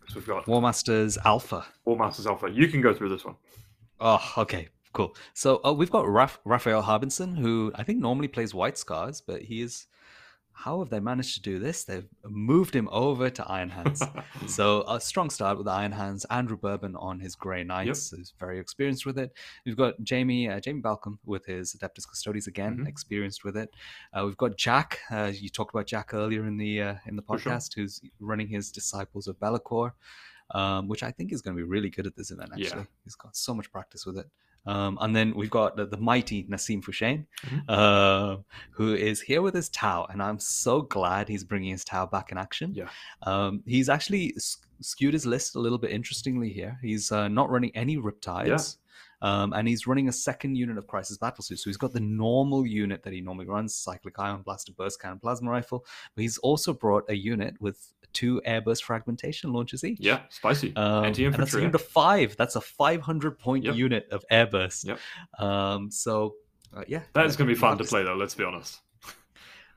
So 0.07 0.15
we've 0.15 0.27
got 0.27 0.47
War 0.47 0.61
Masters 0.61 1.17
Alpha. 1.25 1.65
War 1.85 1.97
Masters 1.97 2.27
Alpha. 2.27 2.49
You 2.49 2.67
can 2.67 2.81
go 2.81 2.93
through 2.93 3.09
this 3.09 3.25
one. 3.25 3.35
Oh, 3.99 4.21
okay, 4.37 4.69
cool. 4.93 5.15
So 5.33 5.59
uh, 5.65 5.73
we've 5.73 5.91
got 5.91 6.07
Raf- 6.07 6.39
Raphael 6.45 6.81
Harbinson, 6.83 7.37
who 7.37 7.71
I 7.75 7.83
think 7.83 7.99
normally 7.99 8.27
plays 8.27 8.53
White 8.53 8.77
Scars, 8.77 9.21
but 9.21 9.41
he 9.41 9.61
is 9.61 9.87
how 10.63 10.79
have 10.79 10.89
they 10.89 10.99
managed 10.99 11.35
to 11.35 11.41
do 11.41 11.57
this? 11.57 11.85
They've 11.85 12.07
moved 12.27 12.75
him 12.75 12.89
over 12.91 13.29
to 13.29 13.47
Iron 13.47 13.69
Hands. 13.69 14.03
so 14.47 14.83
a 14.89 14.99
strong 14.99 15.29
start 15.29 15.57
with 15.57 15.69
Iron 15.69 15.93
Hands. 15.93 16.25
Andrew 16.29 16.57
Bourbon 16.57 16.97
on 16.97 17.21
his 17.21 17.33
Grey 17.33 17.63
Knights, 17.63 18.11
yep. 18.11 18.17
who's 18.17 18.33
very 18.37 18.59
experienced 18.59 19.05
with 19.05 19.17
it. 19.17 19.31
We've 19.65 19.77
got 19.77 20.03
Jamie 20.03 20.49
uh, 20.49 20.59
Jamie 20.59 20.81
Balcom 20.81 21.17
with 21.25 21.45
his 21.45 21.73
Adeptus 21.75 22.05
Custodes 22.05 22.47
again, 22.47 22.77
mm-hmm. 22.77 22.87
experienced 22.87 23.45
with 23.45 23.55
it. 23.55 23.73
Uh, 24.13 24.23
we've 24.25 24.35
got 24.35 24.57
Jack. 24.57 24.99
Uh, 25.09 25.31
you 25.33 25.47
talked 25.47 25.73
about 25.73 25.87
Jack 25.87 26.13
earlier 26.13 26.45
in 26.45 26.57
the 26.57 26.81
uh, 26.81 26.95
in 27.05 27.15
the 27.15 27.23
podcast, 27.23 27.73
sure. 27.73 27.83
who's 27.83 28.01
running 28.19 28.49
his 28.49 28.69
Disciples 28.69 29.27
of 29.27 29.39
Be'lakor. 29.39 29.93
Um, 30.51 30.87
which 30.87 31.03
I 31.03 31.11
think 31.11 31.31
is 31.31 31.43
going 31.43 31.55
to 31.55 31.63
be 31.63 31.69
really 31.69 31.91
good 31.91 32.07
at 32.07 32.15
this 32.15 32.31
event. 32.31 32.49
Actually, 32.51 32.81
yeah. 32.81 32.85
he's 33.03 33.13
got 33.13 33.37
so 33.37 33.53
much 33.53 33.71
practice 33.71 34.03
with 34.03 34.17
it. 34.17 34.25
Um, 34.65 34.97
and 35.01 35.15
then 35.15 35.33
we've 35.35 35.49
got 35.49 35.77
the, 35.77 35.85
the 35.85 35.97
mighty 35.97 36.43
Nassim 36.43 36.83
Fushane, 36.83 37.25
mm-hmm. 37.45 37.59
uh, 37.67 38.37
who 38.71 38.93
is 38.93 39.21
here 39.21 39.41
with 39.41 39.55
his 39.55 39.69
Tau, 39.69 40.05
and 40.09 40.21
I'm 40.21 40.39
so 40.39 40.81
glad 40.81 41.27
he's 41.27 41.43
bringing 41.43 41.71
his 41.71 41.83
Tau 41.83 42.05
back 42.05 42.31
in 42.31 42.37
action. 42.37 42.73
Yeah, 42.73 42.89
um, 43.23 43.63
he's 43.65 43.89
actually 43.89 44.35
skewed 44.81 45.13
his 45.13 45.25
list 45.25 45.55
a 45.55 45.59
little 45.59 45.77
bit 45.77 45.91
interestingly 45.91 46.49
here. 46.49 46.77
He's 46.81 47.11
uh, 47.11 47.27
not 47.27 47.49
running 47.49 47.71
any 47.75 47.97
Riptides. 47.97 48.47
Yeah. 48.47 48.57
Um, 49.21 49.51
and 49.51 49.67
he's 49.67 49.85
running 49.85 50.07
a 50.07 50.13
second 50.13 50.55
unit 50.55 50.77
of 50.77 50.87
Crisis 50.87 51.17
Battlesuit. 51.17 51.59
So 51.59 51.69
he's 51.69 51.75
got 51.75 51.91
the 51.91 51.99
normal 51.99 52.65
unit 52.65 53.03
that 53.03 53.11
he 53.11 53.19
normally 53.19 53.47
runs 53.47 53.75
Cyclic 53.75 54.17
Ion, 54.17 54.43
Blaster, 54.43 54.71
Burst 54.71 55.01
Cannon, 55.01 55.19
Plasma 55.19 55.51
Rifle. 55.51 55.85
But 56.15 56.21
he's 56.21 56.37
also 56.37 56.71
brought 56.71 57.03
a 57.09 57.15
unit 57.15 57.55
with 57.59 57.93
two 58.13 58.41
airburst 58.47 58.83
fragmentation 58.83 59.53
launches 59.53 59.83
each. 59.83 59.99
Yeah, 59.99 60.21
spicy. 60.29 60.75
Um, 60.75 61.05
Anti 61.05 61.25
infantry. 61.25 61.45
That's 61.45 61.55
a 61.55 61.59
unit 61.59 61.75
of 61.75 61.81
five. 61.81 62.35
That's 62.37 62.55
a 62.55 62.61
500 62.61 63.39
point 63.39 63.65
yep. 63.65 63.75
unit 63.75 64.07
of 64.11 64.23
airburst. 64.31 64.85
Yep. 64.85 64.99
Um, 65.39 65.91
so, 65.91 66.35
uh, 66.75 66.83
yeah. 66.87 67.01
That 67.13 67.25
is 67.25 67.35
going 67.35 67.47
to 67.47 67.53
be 67.53 67.59
fun 67.59 67.77
to 67.77 67.83
play, 67.83 68.03
though, 68.03 68.15
let's 68.15 68.35
be 68.35 68.43
honest. 68.43 68.79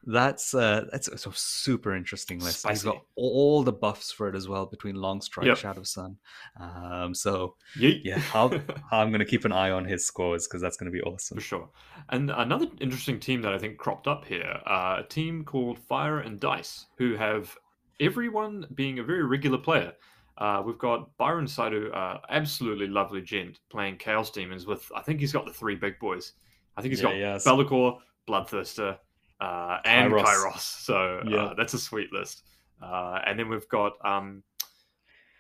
That's 0.05 0.53
uh, 0.53 0.87
that's 0.91 1.09
a 1.09 1.33
super 1.33 1.95
interesting 1.95 2.41
list. 2.41 2.61
Spicy. 2.61 2.75
He's 2.75 2.83
got 2.83 3.05
all 3.15 3.63
the 3.63 3.73
buffs 3.73 4.11
for 4.11 4.29
it 4.29 4.35
as 4.35 4.49
well 4.49 4.67
between 4.67 4.97
Longstrike, 4.97 5.45
yep. 5.45 5.59
Shadowsun. 5.59 6.17
Um, 6.59 7.15
so 7.15 7.55
Yeet. 7.79 8.01
yeah, 8.03 8.21
i 8.35 9.01
am 9.01 9.11
going 9.11 9.21
to 9.21 9.25
keep 9.25 9.45
an 9.45 9.53
eye 9.53 9.71
on 9.71 9.85
his 9.85 10.05
scores 10.05 10.49
because 10.49 10.61
that's 10.61 10.77
going 10.77 10.91
to 10.91 10.93
be 10.93 11.03
awesome 11.03 11.37
for 11.37 11.43
sure. 11.43 11.71
And 12.09 12.31
another 12.31 12.67
interesting 12.81 13.21
team 13.21 13.43
that 13.43 13.53
I 13.55 13.59
think 13.59 13.79
cropped 13.79 14.09
up 14.09 14.25
here, 14.25 14.61
uh, 14.67 15.03
a 15.05 15.09
team 15.09 15.45
called 15.45 15.79
Fire 15.79 16.19
and 16.19 16.41
Dice, 16.41 16.87
who 16.97 17.15
have 17.15 17.57
everyone 18.03 18.67
being 18.75 18.99
a 18.99 19.03
very 19.03 19.25
regular 19.25 19.59
player. 19.59 19.93
Uh, 20.39 20.63
we've 20.65 20.79
got 20.79 21.17
Byron 21.19 21.47
Saito, 21.47 21.91
uh, 21.91 22.19
absolutely 22.31 22.89
lovely 22.89 23.23
gent, 23.23 23.61
playing 23.71 23.97
Chaos 23.99 24.31
Daemons 24.31 24.67
with, 24.67 24.91
I 24.97 25.01
think 25.01 25.21
he's 25.21 25.33
got 25.33 25.47
the 25.47 25.53
three 25.53 25.77
big 25.77 25.99
boys. 26.01 26.33
I 26.77 26.83
think 26.83 26.93
he's 26.93 27.03
yeah, 27.03 27.39
got 27.39 27.45
Be'lakor, 27.45 27.99
Bloodthirster, 28.29 28.99
uh, 29.41 29.79
and 29.85 30.13
Kairos. 30.13 30.25
Kairos. 30.25 30.61
So 30.61 31.21
uh, 31.25 31.29
yeah. 31.29 31.53
that's 31.57 31.75
a 31.75 31.79
sweet 31.79 32.13
list. 32.13 32.43
Uh, 32.83 33.21
and 33.27 33.39
then 33.39 33.49
we've 33.49 33.69
got, 33.69 33.93
um, 34.05 34.43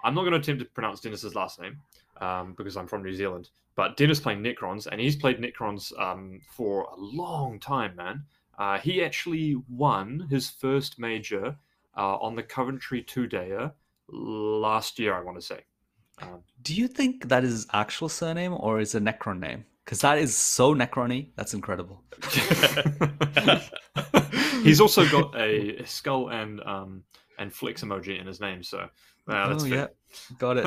I'm 0.05 0.15
not 0.15 0.23
going 0.23 0.33
to 0.33 0.39
attempt 0.39 0.63
to 0.63 0.67
pronounce 0.67 1.01
Dennis's 1.01 1.35
last 1.35 1.61
name 1.61 1.79
um, 2.21 2.55
because 2.57 2.77
I'm 2.77 2.87
from 2.87 3.03
New 3.03 3.15
Zealand, 3.15 3.51
but 3.75 3.97
Dennis 3.97 4.21
playing 4.21 4.43
Necrons, 4.43 4.87
and 4.87 5.01
he's 5.01 5.17
played 5.17 5.39
Necrons 5.39 5.99
um, 5.99 6.41
for 6.55 6.83
a 6.83 6.97
long 6.97 7.59
time, 7.59 7.97
man. 7.97 8.25
Uh, 8.59 8.79
he 8.79 9.03
actually 9.03 9.57
won 9.69 10.27
his 10.31 10.51
first 10.51 10.99
major 10.99 11.57
uh, 11.97 12.16
on 12.16 12.34
the 12.36 12.43
Coventry 12.43 13.03
two 13.03 13.26
dayer 13.26 13.72
last 14.09 14.99
year, 14.99 15.14
I 15.14 15.20
want 15.22 15.38
to 15.38 15.45
say. 15.45 15.61
Um, 16.20 16.43
Do 16.62 16.74
you 16.74 16.88
think 16.88 17.28
that 17.28 17.45
is 17.45 17.53
his 17.53 17.66
actual 17.72 18.09
surname 18.09 18.55
or 18.55 18.80
is 18.80 18.95
a 18.95 19.01
Necron 19.01 19.38
name? 19.40 19.64
Because 19.84 20.01
that 20.03 20.18
is 20.18 20.36
so 20.36 20.74
Necrony. 20.74 21.30
That's 21.36 21.55
incredible. 21.55 22.05
He's 24.62 24.80
also 24.80 25.09
got 25.09 25.36
a, 25.36 25.84
skull 25.86 26.28
and 26.28 26.61
um, 26.61 27.03
and 27.38 27.53
flex 27.53 27.82
emoji 27.82 28.20
in 28.20 28.26
his 28.28 28.40
name, 28.40 28.62
so 28.62 28.88
uh, 29.28 29.49
that's 29.49 29.64
oh, 29.64 29.68
fair. 29.68 29.76
yeah, 29.76 30.36
got 30.38 30.57
it. 30.57 30.66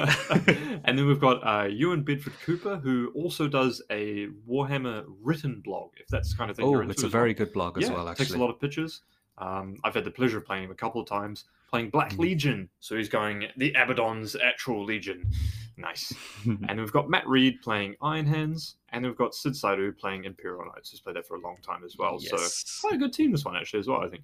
and 0.84 1.00
then 1.00 1.08
we've 1.08 1.22
got 1.22 1.38
uh, 1.48 1.68
Ewan 1.68 2.04
Bedford 2.04 2.34
Cooper, 2.46 2.76
who 2.78 3.12
also 3.16 3.48
does 3.48 3.82
a 3.90 4.28
Warhammer 4.50 5.06
written 5.22 5.62
blog, 5.64 5.92
if 5.98 6.08
that's 6.08 6.34
kind 6.34 6.52
of 6.52 6.58
thing. 6.58 6.66
Oh, 6.66 6.82
it's 6.82 7.04
a 7.04 7.08
very 7.08 7.30
well. 7.30 7.38
good 7.38 7.54
blog 7.54 7.78
as 7.78 7.88
yeah, 7.88 7.96
well. 7.96 8.10
Actually, 8.10 8.26
takes 8.26 8.36
a 8.36 8.40
lot 8.40 8.50
of 8.50 8.60
pictures. 8.60 9.02
Um, 9.38 9.78
I've 9.84 9.94
had 9.94 10.06
the 10.06 10.12
pleasure 10.12 10.38
of 10.38 10.46
playing 10.46 10.66
him 10.66 10.72
a 10.72 10.76
couple 10.76 11.02
of 11.02 11.08
times, 11.08 11.46
playing 11.70 11.90
Black 11.90 12.14
mm. 12.14 12.20
Legion. 12.20 12.70
So 12.80 12.96
he's 12.96 13.10
going 13.10 13.46
the 13.58 13.74
Abaddon's 13.74 14.36
actual 14.36 14.84
Legion. 14.84 15.30
Nice. 15.78 16.14
and 16.46 16.80
we've 16.80 16.92
got 16.92 17.10
Matt 17.10 17.28
Reed 17.28 17.62
playing 17.62 17.96
Iron 18.02 18.26
Hands, 18.26 18.76
and 18.90 19.06
we've 19.06 19.18
got 19.18 19.36
Sid 19.36 19.56
Saito 19.56 19.92
playing 19.92 20.24
Imperial 20.24 20.66
Knights, 20.66 20.92
who's 20.92 21.02
played 21.02 21.16
there 21.16 21.24
for 21.24 21.36
a 21.36 21.42
long 21.42 21.58
time 21.62 21.84
as 21.84 21.98
well. 21.98 22.18
Yes. 22.20 22.64
So 22.66 22.88
quite 22.88 22.96
a 22.96 23.00
good 23.00 23.14
team 23.14 23.32
this 23.32 23.46
one 23.46 23.56
actually 23.56 23.82
as 23.82 23.88
well, 23.88 24.02
I 24.02 24.08
think. 24.08 24.24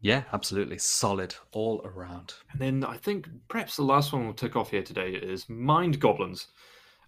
Yeah, 0.00 0.22
absolutely. 0.32 0.78
Solid 0.78 1.34
all 1.52 1.80
around. 1.84 2.34
And 2.52 2.60
then 2.60 2.84
I 2.84 2.96
think 2.96 3.28
perhaps 3.48 3.76
the 3.76 3.82
last 3.82 4.12
one 4.12 4.24
we'll 4.24 4.34
tick 4.34 4.54
off 4.54 4.70
here 4.70 4.82
today 4.82 5.10
is 5.10 5.48
Mind 5.48 5.98
Goblins 5.98 6.48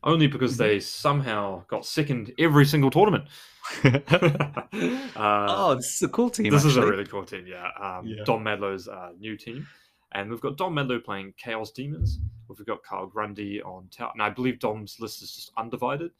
only 0.03 0.27
because 0.27 0.53
mm-hmm. 0.53 0.63
they 0.63 0.81
somehow 0.81 1.65
got 1.69 1.85
second 1.85 2.33
every 2.39 2.65
single 2.65 2.91
tournament. 2.91 3.25
uh, 3.85 3.99
oh, 5.17 5.75
this 5.77 5.97
is 5.97 6.03
a 6.03 6.09
cool 6.09 6.31
team. 6.31 6.51
This 6.51 6.65
actually. 6.65 6.71
is 6.71 6.77
a 6.77 6.87
really 6.87 7.07
cool 7.07 7.25
team, 7.25 7.47
yeah. 7.47 7.69
Um, 7.81 8.07
yeah. 8.07 8.25
Dom 8.25 8.45
Madlow's 8.45 8.89
uh, 8.89 9.11
new 9.19 9.37
team. 9.37 9.67
And 10.13 10.29
we've 10.29 10.41
got 10.41 10.57
Dom 10.57 10.75
Madlow 10.75 11.05
playing 11.05 11.35
Chaos 11.37 11.71
Daemons. 11.71 12.19
We've 12.49 12.67
got 12.67 12.83
Kyle 12.83 13.07
Grundy 13.07 13.63
on 13.63 13.89
Tau. 13.91 14.11
And 14.13 14.23
I 14.23 14.31
believe 14.31 14.59
Dom's 14.59 14.99
list 14.99 15.23
is 15.23 15.33
just 15.33 15.53
undivided, 15.57 16.11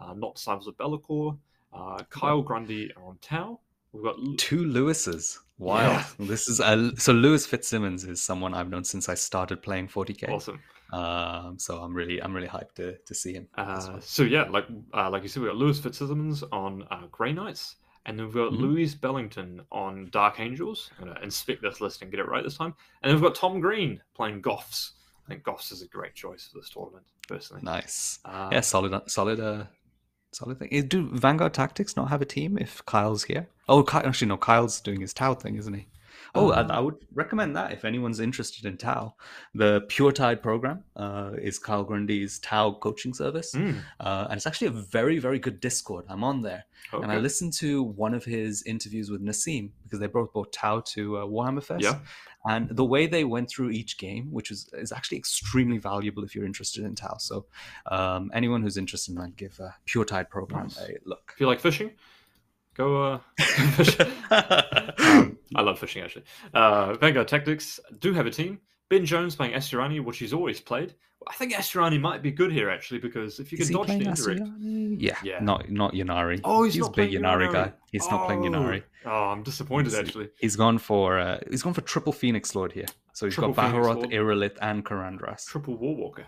uh, 0.00 0.14
not 0.14 0.34
Disciples 0.34 0.66
of 0.66 0.76
Be'lakor. 0.78 1.38
Uh, 1.72 2.02
Kyle 2.10 2.42
Grundy 2.42 2.90
on 2.96 3.18
Tau. 3.20 3.60
We've 3.92 4.02
got 4.02 4.16
two 4.38 4.64
Lewises. 4.64 5.38
Wow, 5.58 5.80
yeah. 5.80 6.04
this 6.18 6.48
is 6.48 6.60
a, 6.60 6.92
so 6.98 7.12
Lewis 7.12 7.46
Fitzsimmons 7.46 8.04
is 8.04 8.20
someone 8.20 8.52
I've 8.52 8.68
known 8.68 8.84
since 8.84 9.08
I 9.08 9.14
started 9.14 9.62
playing 9.62 9.88
40k. 9.88 10.28
Awesome. 10.28 10.60
Um, 10.92 11.58
so 11.58 11.78
I'm 11.78 11.94
really 11.94 12.22
I'm 12.22 12.34
really 12.34 12.48
hyped 12.48 12.74
to, 12.76 12.96
to 12.96 13.14
see 13.14 13.32
him. 13.32 13.48
Uh, 13.56 13.98
so 14.00 14.22
yeah, 14.22 14.44
like 14.44 14.66
uh, 14.94 15.10
like 15.10 15.22
you 15.22 15.28
said, 15.28 15.42
we 15.42 15.48
got 15.48 15.56
Lewis 15.56 15.80
Fitzsimmons 15.80 16.44
on 16.52 16.86
uh, 16.90 17.06
Grey 17.10 17.32
Knights, 17.32 17.76
and 18.06 18.18
then 18.18 18.26
we've 18.26 18.34
got 18.34 18.52
mm-hmm. 18.52 18.62
Lewis 18.62 18.94
Bellington 18.94 19.62
on 19.72 20.08
Dark 20.12 20.40
Angels. 20.40 20.90
I'm 20.98 21.08
gonna 21.08 21.20
inspect 21.22 21.62
this 21.62 21.80
list 21.80 22.02
and 22.02 22.10
get 22.10 22.20
it 22.20 22.28
right 22.28 22.44
this 22.44 22.56
time. 22.56 22.74
And 23.02 23.10
then 23.10 23.14
we've 23.16 23.24
got 23.24 23.34
Tom 23.34 23.60
Green 23.60 24.00
playing 24.14 24.42
Goffs. 24.42 24.92
I 25.26 25.28
think 25.28 25.42
Goffs 25.42 25.72
is 25.72 25.82
a 25.82 25.88
great 25.88 26.14
choice 26.14 26.46
for 26.46 26.58
this 26.58 26.70
tournament, 26.70 27.04
personally. 27.26 27.62
Nice. 27.64 28.20
Uh, 28.24 28.48
yeah, 28.52 28.60
solid, 28.60 29.10
solid, 29.10 29.40
uh, 29.40 29.64
solid 30.30 30.58
thing. 30.60 30.86
Do 30.86 31.08
Vanguard 31.12 31.52
Tactics 31.52 31.96
not 31.96 32.10
have 32.10 32.22
a 32.22 32.24
team 32.24 32.56
if 32.58 32.84
Kyle's 32.86 33.24
here? 33.24 33.48
Oh, 33.68 33.84
actually, 33.92 34.28
no. 34.28 34.36
Kyle's 34.36 34.80
doing 34.80 35.00
his 35.00 35.12
Tau 35.12 35.34
thing, 35.34 35.56
isn't 35.56 35.74
he? 35.74 35.88
Oh, 36.34 36.52
um, 36.52 36.70
I, 36.70 36.76
I, 36.76 36.80
would 36.80 36.96
recommend 37.14 37.56
that 37.56 37.72
if 37.72 37.84
anyone's 37.84 38.20
interested 38.20 38.66
in 38.66 38.76
Tau. 38.76 39.14
The 39.54 39.82
Pure 39.88 40.12
Tide 40.12 40.42
program 40.42 40.84
uh, 40.96 41.32
is 41.40 41.58
Kyle 41.58 41.84
Grundy's 41.84 42.38
Tau 42.40 42.72
coaching 42.72 43.14
service. 43.14 43.54
Mm. 43.54 43.80
Uh, 44.00 44.26
and 44.30 44.36
it's 44.36 44.46
actually 44.46 44.68
a 44.68 44.82
very, 44.82 45.18
very 45.18 45.38
good 45.38 45.60
Discord. 45.60 46.04
I'm 46.08 46.24
on 46.24 46.42
there. 46.42 46.64
Okay. 46.92 47.02
And 47.02 47.12
I 47.12 47.18
listened 47.18 47.52
to 47.54 47.82
one 47.82 48.14
of 48.14 48.24
his 48.24 48.62
interviews 48.64 49.10
with 49.10 49.24
Nassim 49.24 49.70
because 49.84 49.98
they 49.98 50.06
both 50.06 50.32
brought 50.32 50.52
Tau 50.52 50.80
to 50.80 51.18
uh, 51.18 51.26
Warhammer 51.26 51.62
Fest. 51.62 51.82
Yeah. 51.82 51.98
And 52.48 52.68
the 52.70 52.84
way 52.84 53.06
they 53.06 53.24
went 53.24 53.50
through 53.50 53.70
each 53.70 53.98
game, 53.98 54.28
which 54.30 54.50
is, 54.52 54.70
is 54.74 54.92
actually 54.92 55.18
extremely 55.18 55.78
valuable 55.78 56.22
if 56.22 56.34
you're 56.34 56.44
interested 56.44 56.84
in 56.84 56.94
Tau. 56.94 57.16
So 57.18 57.46
um, 57.90 58.30
anyone 58.32 58.62
who's 58.62 58.76
interested 58.76 59.12
in 59.12 59.20
that, 59.20 59.36
give 59.36 59.60
Pure 59.84 60.04
Tide 60.04 60.30
program 60.30 60.64
nice. 60.64 60.78
a 60.78 60.96
look. 61.04 61.32
If 61.34 61.40
you 61.40 61.46
like 61.46 61.60
fishing, 61.60 61.90
go 62.76 63.02
uh, 63.02 63.18
um, 64.30 65.38
I 65.54 65.62
love 65.62 65.78
fishing 65.78 66.02
actually. 66.02 66.24
Uh, 66.54 66.94
Vanguard 66.94 67.28
Tactics 67.28 67.80
do 68.00 68.12
have 68.12 68.26
a 68.26 68.30
team. 68.30 68.60
Ben 68.88 69.04
Jones 69.04 69.34
playing 69.34 69.54
Asuryani, 69.54 70.02
which 70.04 70.18
he's 70.18 70.32
always 70.32 70.60
played. 70.60 70.94
I 71.28 71.34
think 71.34 71.52
Asuryani 71.54 72.00
might 72.00 72.22
be 72.22 72.30
good 72.30 72.52
here 72.52 72.70
actually 72.70 73.00
because 73.00 73.40
if 73.40 73.50
you 73.50 73.58
can 73.58 73.72
dodge 73.72 73.88
the 73.88 73.94
indirect, 73.94 74.48
yeah, 75.00 75.16
yeah, 75.24 75.40
not 75.40 75.68
not 75.70 75.92
Ynnari. 75.92 76.40
Oh, 76.44 76.62
he's, 76.62 76.74
he's 76.74 76.82
not 76.82 76.92
a 76.92 76.96
big 76.96 77.10
Ynnari, 77.10 77.52
guy. 77.52 77.72
He's 77.90 78.06
oh. 78.06 78.10
not 78.10 78.26
playing 78.26 78.42
Ynnari. 78.42 78.82
Oh, 79.04 79.10
I'm 79.10 79.42
disappointed 79.42 79.90
he's, 79.90 79.98
actually. 79.98 80.28
He's 80.38 80.54
gone 80.54 80.78
for 80.78 81.18
uh, 81.18 81.40
he's 81.50 81.62
gone 81.62 81.72
for 81.72 81.80
triple 81.80 82.12
Phoenix 82.12 82.54
Lord 82.54 82.72
here. 82.72 82.86
So 83.12 83.26
he's 83.26 83.34
triple 83.34 83.54
got 83.54 83.72
Baharroth, 83.72 84.12
Irillyth, 84.12 84.56
and 84.60 84.84
Karandras. 84.84 85.46
Triple 85.46 85.78
Warwalker. 85.78 86.26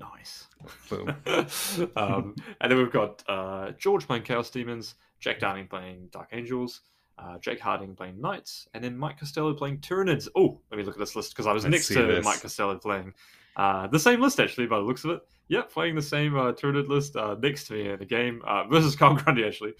Nice. 0.00 0.46
Boom. 0.88 1.14
um, 1.96 2.34
and 2.60 2.72
then 2.72 2.78
we've 2.78 2.90
got 2.90 3.22
uh, 3.28 3.72
George 3.72 4.06
playing 4.06 4.22
Chaos 4.22 4.50
Daemons, 4.50 4.94
Jack 5.20 5.38
Darling 5.38 5.68
playing 5.68 6.08
Dark 6.10 6.28
Angels, 6.32 6.80
uh, 7.18 7.38
Jake 7.38 7.60
Harding 7.60 7.94
playing 7.94 8.20
Knights, 8.20 8.66
and 8.74 8.82
then 8.82 8.96
Mike 8.96 9.18
Costello 9.18 9.54
playing 9.54 9.78
Tyranids. 9.78 10.28
Oh, 10.34 10.60
let 10.70 10.78
me 10.78 10.84
look 10.84 10.94
at 10.94 11.00
this 11.00 11.14
list 11.14 11.32
because 11.32 11.46
I 11.46 11.52
was 11.52 11.64
Let's 11.64 11.72
next 11.72 11.88
to 11.88 12.06
this. 12.06 12.24
Mike 12.24 12.40
Costello 12.40 12.76
playing 12.78 13.12
uh, 13.56 13.86
the 13.88 13.98
same 13.98 14.20
list 14.20 14.40
actually 14.40 14.66
by 14.66 14.76
the 14.76 14.84
looks 14.84 15.04
of 15.04 15.10
it. 15.10 15.20
Yep, 15.48 15.72
playing 15.72 15.96
the 15.96 16.02
same 16.02 16.36
uh, 16.36 16.52
Tyranid 16.52 16.88
list 16.88 17.16
uh, 17.16 17.36
next 17.42 17.66
to 17.66 17.74
me 17.74 17.90
in 17.90 17.98
the 17.98 18.06
game 18.06 18.40
uh, 18.46 18.64
versus 18.68 18.96
Carl 18.96 19.16
Grundy 19.16 19.44
actually. 19.44 19.74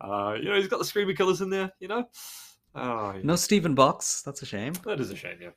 Uh, 0.00 0.34
you 0.40 0.48
know, 0.48 0.56
he's 0.56 0.68
got 0.68 0.78
the 0.78 0.84
Screamer 0.84 1.14
Killers 1.14 1.40
in 1.40 1.50
there. 1.50 1.70
You 1.80 1.88
know, 1.88 2.08
oh, 2.74 3.12
yeah. 3.14 3.20
no 3.22 3.36
Stephen 3.36 3.74
Box. 3.74 4.22
That's 4.22 4.42
a 4.42 4.46
shame. 4.46 4.74
That 4.84 5.00
is 5.00 5.10
a 5.10 5.16
shame. 5.16 5.38
Yeah, 5.40 5.50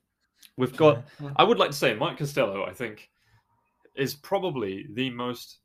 we've 0.57 0.75
got. 0.75 1.03
I 1.35 1.43
would 1.43 1.59
like 1.59 1.71
to 1.71 1.77
say 1.77 1.93
Mike 1.93 2.17
Costello. 2.17 2.65
I 2.65 2.73
think 2.73 3.09
is 3.95 4.15
probably 4.15 4.87
the 4.93 5.09
most. 5.09 5.59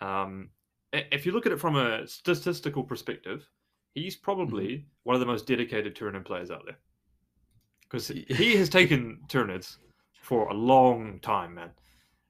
Um, 0.00 0.50
if 0.92 1.26
you 1.26 1.32
look 1.32 1.46
at 1.46 1.52
it 1.52 1.60
from 1.60 1.76
a 1.76 2.06
statistical 2.06 2.82
perspective, 2.82 3.48
he's 3.94 4.16
probably 4.16 4.86
one 5.04 5.14
of 5.14 5.20
the 5.20 5.26
most 5.26 5.46
dedicated 5.46 5.94
Tyranid 5.96 6.24
players 6.24 6.50
out 6.50 6.62
there. 6.66 6.78
Because 7.82 8.08
he 8.08 8.56
has 8.56 8.68
taken 8.70 9.20
Tyranids 9.28 9.76
for 10.20 10.48
a 10.48 10.54
long 10.54 11.18
time, 11.20 11.54
man. 11.54 11.70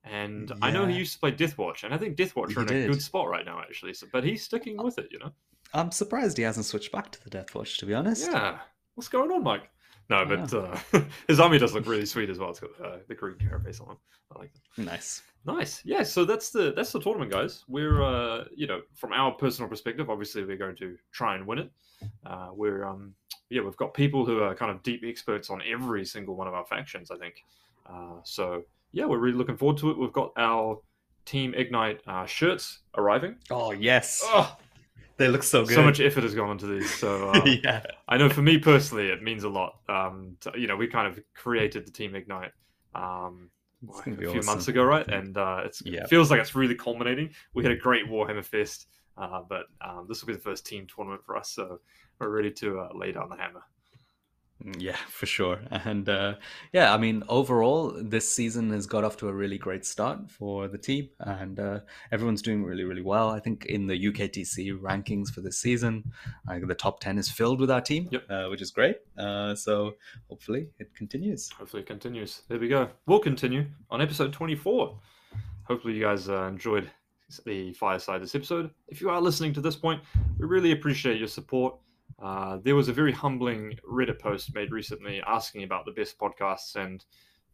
And 0.04 0.50
I 0.60 0.72
know 0.72 0.86
he 0.86 0.96
used 0.96 1.12
to 1.12 1.20
play 1.20 1.30
Deathwatch, 1.30 1.84
and 1.84 1.94
I 1.94 1.98
think 1.98 2.16
Deathwatch 2.16 2.48
He 2.48 2.56
are 2.56 2.62
in 2.62 2.66
did. 2.66 2.84
a 2.90 2.92
good 2.92 3.02
spot 3.02 3.28
right 3.28 3.44
now, 3.44 3.60
actually. 3.60 3.94
So, 3.94 4.08
but 4.12 4.24
he's 4.24 4.42
sticking 4.42 4.76
with 4.76 4.98
it, 4.98 5.08
you 5.12 5.20
know. 5.20 5.30
I'm 5.74 5.92
surprised 5.92 6.36
he 6.36 6.42
hasn't 6.42 6.66
switched 6.66 6.90
back 6.90 7.12
to 7.12 7.22
the 7.22 7.30
Deathwatch, 7.30 7.78
to 7.78 7.86
be 7.86 7.94
honest. 7.94 8.28
Yeah. 8.30 8.58
What's 8.94 9.08
going 9.08 9.30
on, 9.30 9.44
Mike? 9.44 9.70
No, 10.10 10.24
but 10.26 10.52
uh, 10.52 10.76
his 11.28 11.38
army 11.38 11.58
does 11.58 11.72
look 11.72 11.86
really 11.86 12.04
sweet 12.04 12.28
as 12.30 12.38
well. 12.38 12.50
It's 12.50 12.60
got 12.60 12.70
uh, 12.84 12.96
the 13.06 13.14
green 13.14 13.36
carapace 13.38 13.80
on. 13.80 13.96
I 14.34 14.38
like 14.40 14.50
that. 14.52 14.84
Nice. 14.84 15.22
Nice. 15.45 15.82
Yeah. 15.84 16.03
So 16.05 16.24
that's 16.24 16.51
the 16.51 16.72
that's 16.74 16.93
the 16.93 17.01
tournament, 17.01 17.32
guys. 17.32 17.64
We're 17.68 18.03
uh, 18.03 18.45
you 18.55 18.66
know 18.66 18.82
from 18.95 19.12
our 19.12 19.32
personal 19.32 19.68
perspective, 19.68 20.09
obviously 20.11 20.45
we're 20.45 20.57
going 20.57 20.76
to 20.76 20.97
try 21.12 21.34
and 21.34 21.47
win 21.47 21.59
it. 21.59 21.70
Uh, 22.26 22.51
we're 22.55 22.84
um 22.84 23.14
yeah 23.51 23.62
we've 23.62 23.76
got 23.76 23.95
people 23.95 24.24
who 24.24 24.43
are 24.43 24.55
kind 24.55 24.70
of 24.70 24.82
deep 24.82 25.03
experts 25.05 25.51
on 25.51 25.62
every 25.68 26.05
single 26.05 26.36
one 26.36 26.47
of 26.47 26.55
our 26.55 26.64
factions. 26.64 27.11
I 27.11 27.16
think. 27.16 27.45
Uh, 27.88 28.20
so 28.24 28.62
yeah, 28.93 29.05
we're 29.07 29.18
really 29.18 29.36
looking 29.36 29.57
forward 29.57 29.78
to 29.78 29.90
it. 29.90 29.99
We've 29.99 30.12
got 30.12 30.32
our 30.36 30.78
Team 31.24 31.55
Ignite 31.55 32.01
uh, 32.07 32.26
shirts 32.26 32.80
arriving. 32.97 33.36
Oh, 33.51 33.72
yes. 33.72 34.20
Oh, 34.24 34.57
They 35.16 35.28
look 35.28 35.43
so 35.43 35.64
good. 35.64 35.74
so 35.74 35.82
much 35.82 36.01
effort 36.01 36.24
has 36.24 36.34
gone 36.34 36.51
into 36.51 36.66
these. 36.66 36.93
So 36.93 37.30
uh, 37.30 37.45
yeah. 37.64 37.82
I 38.09 38.16
know 38.16 38.28
for 38.28 38.43
me 38.43 38.59
personally, 38.59 39.09
it 39.09 39.22
means 39.22 39.45
a 39.45 39.49
lot. 39.49 39.78
Um, 39.88 40.36
to, 40.40 40.53
you 40.57 40.66
know, 40.66 40.76
we 40.76 40.88
kind 40.88 41.07
of 41.07 41.22
created 41.34 41.86
the 41.86 41.90
Team 41.90 42.14
Ignite 42.14 42.53
um, 42.95 43.51
A 43.89 44.03
few 44.16 44.28
awesome. 44.28 44.47
months 44.47 44.68
ago, 44.68 44.85
right? 44.85 45.07
And 45.09 45.37
uh, 45.37 45.64
Yeah. 45.85 46.03
it 46.03 46.09
feels 46.09 46.30
like 46.30 46.41
it's 46.41 46.55
really 46.55 46.74
culminating. 46.74 47.30
We 47.55 47.62
had 47.64 47.72
a 47.72 47.76
great 47.76 48.07
Warhammer 48.07 48.45
Fest, 48.45 48.87
uh, 49.16 49.43
but 49.49 49.64
um, 49.80 50.07
this 50.09 50.20
will 50.22 50.28
be 50.28 50.35
the 50.35 50.41
first 50.41 50.66
team 50.66 50.87
tournament 50.87 51.22
for 51.24 51.37
us, 51.37 51.51
so 51.51 51.80
we're 52.18 52.28
ready 52.30 52.51
to 52.53 52.80
uh, 52.80 52.89
lay 52.95 53.12
down 53.12 53.28
the 53.28 53.37
hammer. 53.37 53.62
Yeah, 54.78 54.96
for 55.08 55.26
sure. 55.26 55.60
And 55.70 56.08
uh, 56.08 56.34
yeah, 56.72 56.94
I 56.94 56.98
mean, 56.98 57.22
overall, 57.28 57.90
this 58.00 58.32
season 58.32 58.70
has 58.70 58.86
got 58.86 59.04
off 59.04 59.16
to 59.18 59.28
a 59.28 59.32
really 59.32 59.58
great 59.58 59.84
start 59.84 60.30
for 60.30 60.68
the 60.68 60.78
team, 60.78 61.08
and 61.20 61.58
uh, 61.58 61.80
everyone's 62.12 62.42
doing 62.42 62.62
really, 62.64 62.84
really 62.84 63.02
well. 63.02 63.30
I 63.30 63.40
think 63.40 63.66
in 63.66 63.86
the 63.86 63.94
UKTC 64.12 64.78
rankings 64.80 65.30
for 65.30 65.40
this 65.40 65.58
season, 65.58 66.12
I 66.48 66.54
think 66.54 66.68
the 66.68 66.74
top 66.74 67.00
10 67.00 67.18
is 67.18 67.28
filled 67.28 67.60
with 67.60 67.70
our 67.70 67.80
team, 67.80 68.08
Yep. 68.10 68.24
uh, 68.30 68.46
which 68.50 68.62
is 68.62 68.70
great. 68.70 68.96
Uh, 69.18 69.54
so 69.54 69.94
hopefully 70.28 70.68
it 70.78 70.94
continues. 70.94 71.50
Hopefully, 71.50 71.82
it 71.82 71.86
continues. 71.86 72.42
There 72.48 72.58
we 72.58 72.68
go. 72.68 72.88
We'll 73.06 73.18
continue 73.20 73.66
on 73.90 74.00
episode 74.00 74.32
24. 74.32 74.98
Hopefully, 75.64 75.94
you 75.94 76.02
guys 76.02 76.28
uh, 76.28 76.44
enjoyed 76.44 76.90
the 77.46 77.72
fireside 77.72 78.22
this 78.22 78.34
episode. 78.34 78.70
If 78.88 79.00
you 79.00 79.08
are 79.10 79.20
listening 79.20 79.54
to 79.54 79.60
this 79.60 79.74
point, 79.76 80.02
we 80.38 80.46
really 80.46 80.72
appreciate 80.72 81.18
your 81.18 81.28
support. 81.28 81.76
Uh, 82.23 82.59
there 82.62 82.77
was 82.77 82.89
a 82.89 82.93
very 82.93 83.12
humbling 83.12 83.77
Reddit 83.91 84.18
post 84.20 84.55
made 84.55 84.70
recently 84.70 85.20
asking 85.27 85.64
about 85.64 85.85
the 85.85 85.91
best 85.93 86.18
podcasts, 86.18 86.77
and 86.77 87.05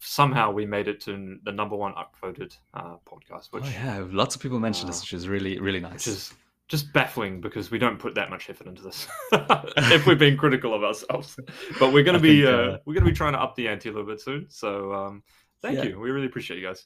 somehow 0.01 0.51
we 0.51 0.67
made 0.67 0.89
it 0.89 1.01
to 1.03 1.39
the 1.45 1.53
number 1.53 1.75
one 1.75 1.95
upvoted 1.95 2.57
uh, 2.75 2.97
podcast, 3.07 3.51
which, 3.53 3.65
oh, 3.65 3.71
yeah, 3.71 4.05
lots 4.11 4.35
of 4.37 4.43
people 4.43 4.61
mentioned 4.61 4.89
this, 4.89 4.99
uh, 4.99 5.03
which 5.05 5.13
is 5.15 5.27
really, 5.29 5.59
really 5.59 5.81
nice. 5.81 5.93
which 5.95 6.09
is 6.09 6.35
just 6.69 6.93
baffling 6.93 7.41
because 7.41 7.71
we 7.71 7.79
don't 7.79 7.99
put 7.99 8.15
that 8.15 8.29
much 8.29 8.51
effort 8.51 8.67
into 8.67 8.83
this. 8.83 9.09
if 9.33 10.07
we're 10.07 10.15
being 10.15 10.37
critical 10.37 10.75
of 10.75 10.85
ourselves, 10.85 11.39
but 11.81 11.93
we're 11.93 12.05
going 12.05 12.17
to 12.17 12.23
be 12.23 12.43
think, 12.43 12.55
uh, 12.55 12.59
uh, 12.59 12.79
we're 12.85 12.93
going 12.95 13.07
to 13.07 13.11
be 13.11 13.17
trying 13.17 13.33
to 13.33 13.41
up 13.41 13.57
the 13.57 13.69
ante 13.69 13.89
a 13.89 13.93
little 13.93 14.07
bit 14.07 14.21
soon. 14.21 14.47
So 14.51 14.93
um, 14.93 15.23
thank 15.63 15.79
Yeah. 15.79 15.85
you. 15.85 15.99
We 15.99 16.11
really 16.11 16.27
appreciate 16.27 16.61
you 16.61 16.67
guys. 16.67 16.85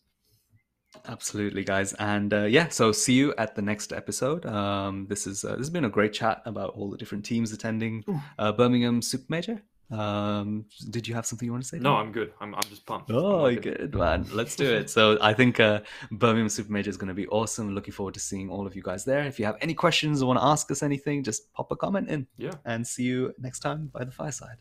Absolutely, 1.09 1.64
guys, 1.64 1.95
and 1.95 2.32
uh, 2.32 2.43
yeah. 2.45 2.68
So 2.68 2.93
see 2.93 3.14
you 3.14 3.34
at 3.38 3.55
the 3.55 3.62
next 3.62 3.93
episode. 3.93 4.47
Um, 4.47 5.07
this 5.09 5.26
is 5.26 5.45
uh, 5.45 5.51
this 5.53 5.59
has 5.61 5.70
been 5.70 5.84
a 5.86 5.90
great 5.90 6.12
chat 6.12 6.43
about 6.45 6.70
all 6.74 6.90
the 6.90 6.97
different 6.97 7.24
teams 7.24 7.53
attending 7.53 8.05
uh, 8.38 8.53
Birmingham 8.53 9.03
Super 9.03 9.24
Major. 9.28 9.62
Um, 9.90 10.64
did 10.90 11.07
you 11.07 11.14
have 11.14 11.26
something 11.26 11.45
you 11.45 11.53
want 11.53 11.64
to 11.64 11.68
say? 11.68 11.78
No, 11.78 11.97
I'm 11.97 12.12
good. 12.12 12.32
I'm, 12.40 12.55
I'm 12.55 12.62
just 12.70 12.86
pumped. 12.86 13.11
I'm 13.11 13.16
Oh, 13.16 13.43
like 13.43 13.59
it. 13.66 13.90
good 13.90 13.95
man. 13.95 14.26
Let's 14.32 14.57
do 14.57 14.64
it. 14.72 14.88
So 14.88 15.18
I 15.20 15.34
think 15.34 15.61
uh, 15.61 15.80
Birmingham 16.12 16.49
Super 16.49 16.72
Major 16.72 16.88
is 16.88 16.97
going 16.97 17.09
to 17.09 17.14
be 17.14 17.26
awesome. 17.28 17.74
Looking 17.74 17.93
forward 17.93 18.14
to 18.14 18.20
seeing 18.20 18.49
all 18.49 18.66
of 18.66 18.74
you 18.74 18.82
guys 18.82 19.05
there. 19.05 19.20
If 19.24 19.38
you 19.38 19.45
have 19.45 19.57
any 19.61 19.74
questions 19.74 20.22
or 20.22 20.26
want 20.28 20.38
to 20.38 20.45
ask 20.47 20.70
us 20.70 20.82
anything, 20.82 21.22
just 21.24 21.53
pop 21.53 21.70
a 21.72 21.76
comment 21.76 22.09
in. 22.09 22.26
Yeah. 22.38 22.53
And 22.64 22.86
see 22.86 23.03
you 23.03 23.34
next 23.38 23.59
time 23.61 23.88
by 23.93 24.05
the 24.05 24.12
fireside. 24.12 24.57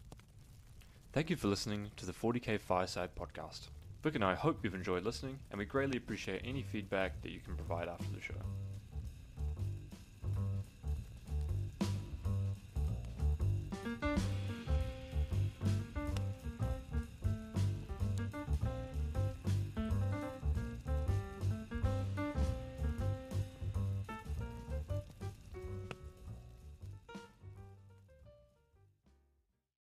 Thank 1.13 1.29
you 1.29 1.37
for 1.37 1.47
listening 1.47 1.91
to 1.97 2.05
the 2.05 2.13
40k 2.13 2.59
Fireside 2.59 3.11
podcast. 3.15 3.67
Vik 4.03 4.15
and 4.15 4.23
I 4.23 4.33
hope 4.33 4.63
you've 4.63 4.73
enjoyed 4.73 5.03
listening, 5.03 5.37
and 5.51 5.59
we 5.59 5.65
greatly 5.65 5.97
appreciate 5.97 6.41
any 6.43 6.63
feedback 6.63 7.21
that 7.21 7.31
you 7.31 7.39
can 7.39 7.55
provide 7.55 7.87
after 7.87 8.11
the 8.11 8.19
show. 8.19 8.33